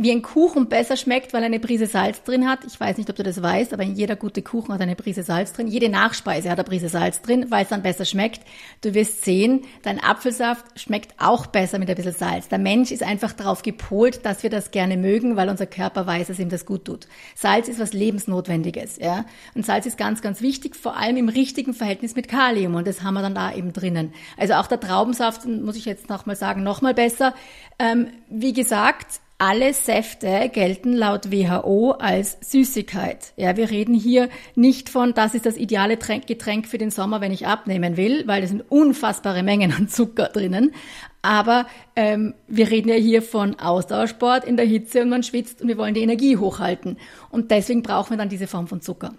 wie 0.01 0.13
ein 0.13 0.23
Kuchen 0.23 0.69
besser 0.69 0.97
schmeckt, 0.97 1.33
weil 1.35 1.43
eine 1.43 1.59
Prise 1.59 1.87
Salz 1.87 2.23
drin 2.23 2.49
hat. 2.49 2.61
Ich 2.65 2.79
weiß 2.79 2.99
nicht, 2.99 3.11
ob 3.11 3.17
du 3.17 3.25
das 3.25 3.43
weißt, 3.43 3.73
aber 3.73 3.83
jeder 3.83 4.15
gute 4.15 4.43
Kuchen 4.43 4.73
hat 4.73 4.81
eine 4.81 4.95
Prise 4.95 5.25
Salz 5.25 5.53
drin. 5.53 5.67
Jede 5.67 5.89
Nachspeise 5.89 6.51
hat 6.51 6.59
eine 6.59 6.69
Prise 6.69 6.89
Salz 6.89 7.21
drin, 7.21 7.47
weil 7.49 7.65
es 7.65 7.71
dann 7.71 7.83
besser 7.83 8.05
schmeckt. 8.05 8.43
Du 8.81 8.95
wirst 8.95 9.25
sehen, 9.25 9.63
dein 9.83 10.01
Apfelsaft 10.01 10.79
schmeckt 10.79 11.15
auch 11.19 11.47
besser 11.47 11.81
mit 11.81 11.91
ein 11.91 11.97
bisschen 11.97 12.13
Salz. 12.13 12.47
Der 12.47 12.61
Mensch 12.61 12.93
ist 12.93 13.03
einfach 13.03 13.33
darauf 13.33 13.63
gepolt, 13.63 14.25
dass 14.25 14.45
wir 14.45 14.51
das 14.51 14.71
gerne 14.71 14.97
mögen, 14.97 15.35
weil 15.35 15.49
unser 15.49 15.67
Körper 15.67 16.07
weiß, 16.07 16.29
dass 16.29 16.39
ihm 16.39 16.49
das 16.49 16.65
gut 16.65 16.85
tut. 16.85 17.09
Salz 17.35 17.67
ist 17.67 17.81
was 17.81 17.93
Lebensnotwendiges, 17.93 18.99
ja. 18.99 19.25
Und 19.57 19.67
Salz 19.67 19.85
ist 19.85 19.99
ganz, 19.99 20.23
ganz 20.23 20.41
wichtig, 20.43 20.77
vor 20.77 20.97
allem 20.97 21.17
im 21.17 21.29
richtigen 21.29 21.75
Verhältnis 21.75 22.15
mit 22.15 22.29
Kalium. 22.29 22.77
Und 22.77 22.87
das 22.87 23.03
haben 23.03 23.15
wir 23.15 23.23
dann 23.23 23.35
da 23.35 23.53
eben 23.53 23.73
drinnen. 23.73 24.13
Also 24.37 24.55
auch 24.55 24.69
der 24.69 24.79
Traubensaft, 24.79 25.45
muss 25.45 25.75
ich 25.75 25.87
jetzt 25.87 26.09
nochmal 26.09 26.37
sagen, 26.37 26.63
nochmal 26.63 26.95
besser. 26.95 27.35
Ähm, 27.81 28.13
wie 28.31 28.53
gesagt, 28.53 29.21
alle 29.38 29.72
Säfte 29.72 30.51
gelten 30.53 30.92
laut 30.92 31.31
WHO 31.31 31.92
als 31.92 32.38
Süßigkeit. 32.40 33.33
Ja, 33.37 33.57
wir 33.57 33.70
reden 33.70 33.94
hier 33.94 34.29
nicht 34.57 34.88
von, 34.88 35.14
das 35.14 35.35
ist 35.35 35.46
das 35.46 35.57
ideale 35.57 35.96
Getränk 35.96 36.66
für 36.66 36.79
den 36.79 36.90
Sommer, 36.90 37.20
wenn 37.20 37.31
ich 37.31 37.46
abnehmen 37.46 37.96
will, 37.96 38.27
weil 38.27 38.42
es 38.42 38.51
sind 38.51 38.64
unfassbare 38.68 39.44
Mengen 39.44 39.72
an 39.72 39.88
Zucker 39.88 40.27
drinnen. 40.27 40.74
Aber 41.22 41.66
ähm, 41.94 42.35
wir 42.48 42.70
reden 42.70 42.88
ja 42.88 42.96
hier 42.96 43.22
von 43.22 43.59
Ausdauersport 43.61 44.44
in 44.44 44.57
der 44.57 44.66
Hitze 44.66 45.03
und 45.03 45.09
man 45.09 45.22
schwitzt 45.22 45.62
und 45.62 45.68
wir 45.68 45.79
wollen 45.79 45.94
die 45.94 46.03
Energie 46.03 46.37
hochhalten. 46.37 46.98
Und 47.31 47.53
deswegen 47.53 47.83
brauchen 47.83 48.11
wir 48.11 48.18
dann 48.18 48.29
diese 48.29 48.48
Form 48.48 48.66
von 48.66 48.81
Zucker. 48.81 49.14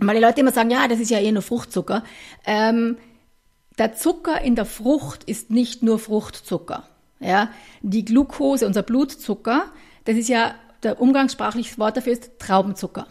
Weil 0.00 0.16
die 0.16 0.22
Leute 0.22 0.40
immer 0.40 0.52
sagen, 0.52 0.70
ja, 0.70 0.88
das 0.88 0.98
ist 0.98 1.10
ja 1.10 1.20
eh 1.20 1.30
nur 1.30 1.42
Fruchtzucker. 1.42 2.02
Ähm, 2.46 2.96
der 3.78 3.94
Zucker 3.94 4.40
in 4.40 4.56
der 4.56 4.66
Frucht 4.66 5.22
ist 5.24 5.50
nicht 5.50 5.82
nur 5.84 5.98
Fruchtzucker. 6.00 6.88
Ja, 7.20 7.50
die 7.82 8.04
Glucose, 8.04 8.66
unser 8.66 8.82
Blutzucker, 8.82 9.72
das 10.04 10.16
ist 10.16 10.28
ja 10.28 10.54
der 10.82 11.00
umgangssprachliche 11.00 11.78
Wort 11.78 11.96
dafür 11.96 12.12
ist 12.12 12.38
Traubenzucker. 12.38 13.06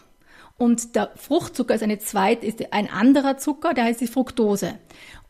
Und 0.58 0.94
der 0.96 1.10
Fruchtzucker 1.16 1.74
ist 1.74 1.82
eine 1.82 1.98
zweite, 1.98 2.46
ist 2.46 2.72
ein 2.72 2.88
anderer 2.88 3.36
Zucker, 3.36 3.74
der 3.74 3.84
heißt 3.84 4.00
die 4.00 4.06
Fructose. 4.06 4.78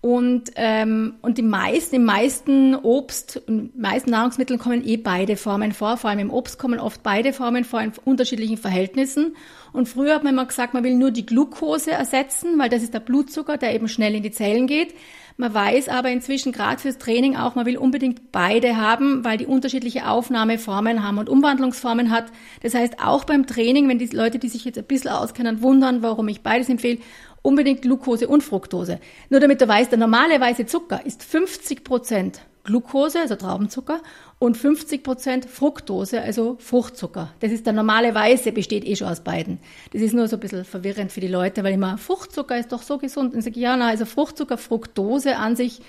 Und, 0.06 0.52
ähm, 0.54 1.14
und 1.20 1.36
die 1.36 1.42
meisten, 1.42 1.96
im 1.96 2.04
meisten 2.04 2.76
Obst 2.76 3.42
und 3.48 3.76
meisten 3.76 4.10
Nahrungsmitteln 4.10 4.56
kommen 4.56 4.86
eh 4.86 4.96
beide 4.96 5.36
Formen 5.36 5.72
vor. 5.72 5.96
Vor 5.96 6.10
allem 6.10 6.20
im 6.20 6.30
Obst 6.30 6.60
kommen 6.60 6.78
oft 6.78 7.02
beide 7.02 7.32
Formen 7.32 7.64
vor 7.64 7.80
in 7.80 7.90
unterschiedlichen 8.04 8.56
Verhältnissen. 8.56 9.34
Und 9.72 9.88
früher 9.88 10.14
hat 10.14 10.22
man 10.22 10.34
immer 10.34 10.46
gesagt, 10.46 10.74
man 10.74 10.84
will 10.84 10.94
nur 10.94 11.10
die 11.10 11.26
Glucose 11.26 11.90
ersetzen, 11.90 12.56
weil 12.56 12.68
das 12.68 12.84
ist 12.84 12.94
der 12.94 13.00
Blutzucker, 13.00 13.56
der 13.56 13.74
eben 13.74 13.88
schnell 13.88 14.14
in 14.14 14.22
die 14.22 14.30
Zellen 14.30 14.68
geht. 14.68 14.94
Man 15.38 15.52
weiß 15.52 15.90
aber 15.90 16.08
inzwischen 16.10 16.50
gerade 16.50 16.80
fürs 16.80 16.96
Training 16.96 17.36
auch, 17.36 17.56
man 17.56 17.66
will 17.66 17.76
unbedingt 17.76 18.32
beide 18.32 18.78
haben, 18.78 19.22
weil 19.22 19.36
die 19.36 19.44
unterschiedliche 19.44 20.08
Aufnahmeformen 20.08 21.06
haben 21.06 21.18
und 21.18 21.28
Umwandlungsformen 21.28 22.10
hat. 22.10 22.26
Das 22.62 22.74
heißt, 22.74 23.04
auch 23.04 23.24
beim 23.24 23.46
Training, 23.46 23.86
wenn 23.88 23.98
die 23.98 24.06
Leute, 24.06 24.38
die 24.38 24.48
sich 24.48 24.64
jetzt 24.64 24.78
ein 24.78 24.84
bisschen 24.84 25.10
auskennen, 25.10 25.60
wundern, 25.60 26.02
warum 26.02 26.28
ich 26.28 26.40
beides 26.40 26.70
empfehle, 26.70 27.00
unbedingt 27.46 27.82
Glucose 27.82 28.26
und 28.26 28.42
Fructose. 28.42 28.98
Nur 29.30 29.38
damit 29.38 29.60
du 29.60 29.68
weißt, 29.68 29.92
der 29.92 29.98
normale 29.98 30.40
weiße 30.40 30.66
Zucker 30.66 31.06
ist 31.06 31.22
50 31.22 31.84
Prozent 31.84 32.40
Glucose, 32.64 33.20
also 33.20 33.36
Traubenzucker, 33.36 34.00
und 34.40 34.56
50 34.56 35.04
Prozent 35.04 35.44
Fructose, 35.44 36.20
also 36.20 36.56
Fruchtzucker. 36.58 37.32
Das 37.38 37.52
ist 37.52 37.64
der 37.64 37.72
normale 37.72 38.12
Weiße, 38.12 38.50
besteht 38.50 38.84
eh 38.84 38.96
schon 38.96 39.06
aus 39.06 39.20
beiden. 39.20 39.60
Das 39.92 40.02
ist 40.02 40.12
nur 40.12 40.26
so 40.26 40.36
ein 40.36 40.40
bisschen 40.40 40.64
verwirrend 40.64 41.12
für 41.12 41.20
die 41.20 41.28
Leute, 41.28 41.62
weil 41.62 41.74
immer 41.74 41.96
Fruchtzucker 41.98 42.58
ist 42.58 42.72
doch 42.72 42.82
so 42.82 42.98
gesund. 42.98 43.32
Und 43.32 43.38
ich 43.38 43.44
sage, 43.44 43.60
ja, 43.60 43.76
na, 43.76 43.86
also 43.86 44.04
Fruchtzucker, 44.04 44.58
Fructose 44.58 45.36
an 45.36 45.54
sich, 45.54 45.80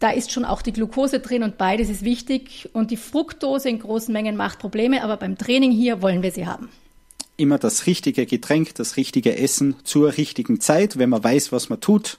da 0.00 0.10
ist 0.10 0.32
schon 0.32 0.44
auch 0.44 0.60
die 0.60 0.72
Glucose 0.72 1.20
drin 1.20 1.44
und 1.44 1.56
beides 1.56 1.88
ist 1.88 2.04
wichtig. 2.04 2.68
Und 2.72 2.90
die 2.90 2.96
Fructose 2.96 3.68
in 3.68 3.78
großen 3.78 4.12
Mengen 4.12 4.36
macht 4.36 4.58
Probleme, 4.58 5.04
aber 5.04 5.16
beim 5.16 5.38
Training 5.38 5.70
hier 5.70 6.02
wollen 6.02 6.24
wir 6.24 6.32
sie 6.32 6.46
haben 6.46 6.68
immer 7.36 7.58
das 7.58 7.86
richtige 7.86 8.26
Getränk, 8.26 8.74
das 8.74 8.96
richtige 8.96 9.36
Essen 9.38 9.76
zur 9.84 10.16
richtigen 10.16 10.60
Zeit. 10.60 10.98
Wenn 10.98 11.10
man 11.10 11.22
weiß, 11.22 11.52
was 11.52 11.68
man 11.68 11.80
tut, 11.80 12.18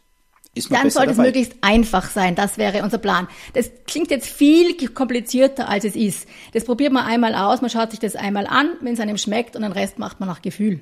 ist 0.58 0.70
man 0.70 0.82
Dann 0.82 0.90
sollte 0.90 1.10
dabei. 1.10 1.22
es 1.22 1.28
möglichst 1.28 1.54
einfach 1.62 2.10
sein. 2.10 2.36
Das 2.36 2.58
wäre 2.58 2.84
unser 2.84 2.98
Plan. 2.98 3.28
Das 3.54 3.72
klingt 3.86 4.12
jetzt 4.12 4.28
viel 4.28 4.76
komplizierter, 4.90 5.70
als 5.70 5.86
es 5.86 5.96
ist. 5.96 6.28
Das 6.54 6.66
probiert 6.66 6.92
man 6.92 7.06
einmal 7.06 7.36
aus, 7.36 7.62
man 7.62 7.70
schaut 7.70 7.92
sich 7.92 8.00
das 8.00 8.16
einmal 8.16 8.48
an, 8.48 8.72
wenn 8.82 8.94
es 8.94 9.00
einem 9.00 9.18
schmeckt 9.18 9.56
und 9.56 9.62
den 9.62 9.72
Rest 9.72 10.00
macht 10.00 10.20
man 10.20 10.28
nach 10.28 10.42
Gefühl. 10.42 10.82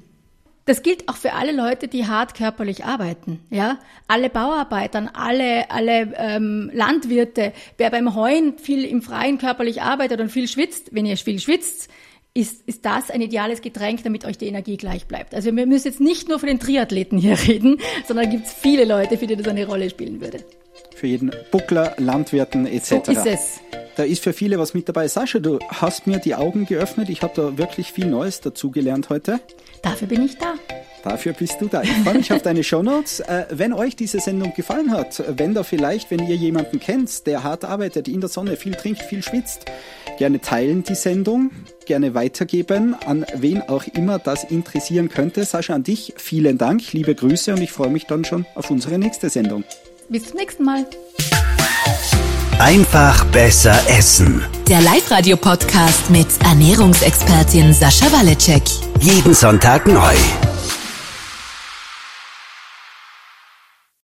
Das 0.67 0.81
gilt 0.81 1.07
auch 1.07 1.15
für 1.15 1.33
alle 1.33 1.51
Leute, 1.51 1.87
die 1.87 2.07
hart 2.07 2.33
körperlich 2.33 2.85
arbeiten. 2.85 3.39
Ja, 3.51 3.77
alle 4.07 4.31
Bauarbeitern, 4.31 5.11
alle 5.13 5.69
alle 5.69 6.11
ähm, 6.17 6.71
Landwirte. 6.73 7.53
Wer 7.77 7.91
beim 7.91 8.15
Heuen 8.15 8.57
viel 8.57 8.83
im 8.83 9.03
Freien 9.03 9.37
körperlich 9.37 9.83
arbeitet 9.83 10.19
und 10.21 10.31
viel 10.31 10.47
schwitzt, 10.47 10.89
wenn 10.91 11.05
ihr 11.05 11.17
viel 11.17 11.39
schwitzt, 11.39 11.87
ist, 12.35 12.63
ist 12.67 12.85
das 12.85 13.09
ein 13.09 13.21
ideales 13.21 13.61
Getränk, 13.61 14.03
damit 14.03 14.25
euch 14.25 14.37
die 14.37 14.47
Energie 14.47 14.77
gleich 14.77 15.05
bleibt. 15.07 15.33
Also 15.33 15.55
wir 15.55 15.65
müssen 15.65 15.87
jetzt 15.87 16.01
nicht 16.01 16.27
nur 16.27 16.37
für 16.37 16.45
den 16.45 16.59
Triathleten 16.59 17.17
hier 17.17 17.37
reden, 17.47 17.79
sondern 18.07 18.29
gibt 18.29 18.45
es 18.45 18.53
viele 18.53 18.85
Leute, 18.85 19.17
für 19.17 19.25
die 19.25 19.35
das 19.35 19.47
eine 19.47 19.65
Rolle 19.65 19.89
spielen 19.89 20.21
würde. 20.21 20.39
Für 20.93 21.07
jeden 21.07 21.31
Buckler, 21.51 21.95
Landwirten 21.97 22.67
etc. 22.67 22.87
So 22.87 23.11
ist 23.11 23.25
es. 23.25 23.59
Da 23.95 24.03
ist 24.03 24.21
für 24.21 24.33
viele 24.33 24.59
was 24.59 24.73
mit 24.73 24.89
dabei. 24.89 25.07
Sascha, 25.07 25.39
du 25.39 25.59
hast 25.69 26.05
mir 26.05 26.19
die 26.19 26.35
Augen 26.35 26.65
geöffnet. 26.65 27.07
Ich 27.07 27.21
habe 27.21 27.33
da 27.33 27.57
wirklich 27.57 27.93
viel 27.93 28.07
Neues 28.07 28.41
dazugelernt 28.41 29.09
heute. 29.09 29.39
Dafür 29.81 30.09
bin 30.09 30.25
ich 30.25 30.37
da. 30.37 30.55
Dafür 31.05 31.33
bist 31.33 31.61
du 31.61 31.67
da. 31.67 31.83
Ich 31.83 31.91
freue 32.03 32.15
mich 32.15 32.33
auf 32.33 32.41
deine 32.41 32.63
Shownotes. 32.63 33.19
Äh, 33.19 33.45
wenn 33.51 33.73
euch 33.73 33.95
diese 33.95 34.19
Sendung 34.19 34.53
gefallen 34.55 34.91
hat, 34.91 35.23
wenn 35.37 35.53
da 35.53 35.61
vielleicht, 35.61 36.09
wenn 36.09 36.27
ihr 36.27 36.35
jemanden 36.35 36.79
kennt, 36.79 37.27
der 37.27 37.43
hart 37.43 37.63
arbeitet, 37.63 38.07
in 38.07 38.21
der 38.21 38.29
Sonne 38.29 38.57
viel 38.57 38.73
trinkt, 38.73 39.03
viel 39.03 39.21
schwitzt, 39.21 39.65
gerne 40.17 40.41
teilen 40.41 40.83
die 40.83 40.95
Sendung, 40.95 41.51
gerne 41.85 42.15
weitergeben 42.15 42.95
an 43.05 43.23
wen 43.35 43.61
auch 43.61 43.83
immer 43.93 44.17
das 44.17 44.45
interessieren 44.45 45.09
könnte. 45.09 45.45
Sascha, 45.45 45.75
an 45.75 45.83
dich 45.83 46.15
vielen 46.17 46.57
Dank, 46.57 46.91
liebe 46.91 47.13
Grüße 47.13 47.53
und 47.53 47.61
ich 47.61 47.71
freue 47.71 47.89
mich 47.89 48.07
dann 48.07 48.25
schon 48.25 48.47
auf 48.55 48.71
unsere 48.71 48.97
nächste 48.97 49.29
Sendung. 49.29 49.63
Bis 50.09 50.25
zum 50.29 50.37
nächsten 50.37 50.63
Mal. 50.63 50.87
Einfach 52.57 53.25
besser 53.25 53.79
essen. 53.89 54.43
Der 54.67 54.81
Live-Radio-Podcast 54.81 56.09
mit 56.09 56.27
Ernährungsexpertin 56.43 57.73
Sascha 57.73 58.11
Waleczek. 58.11 58.63
Jeden 59.01 59.35
Sonntag 59.35 59.85
neu. 59.85 60.15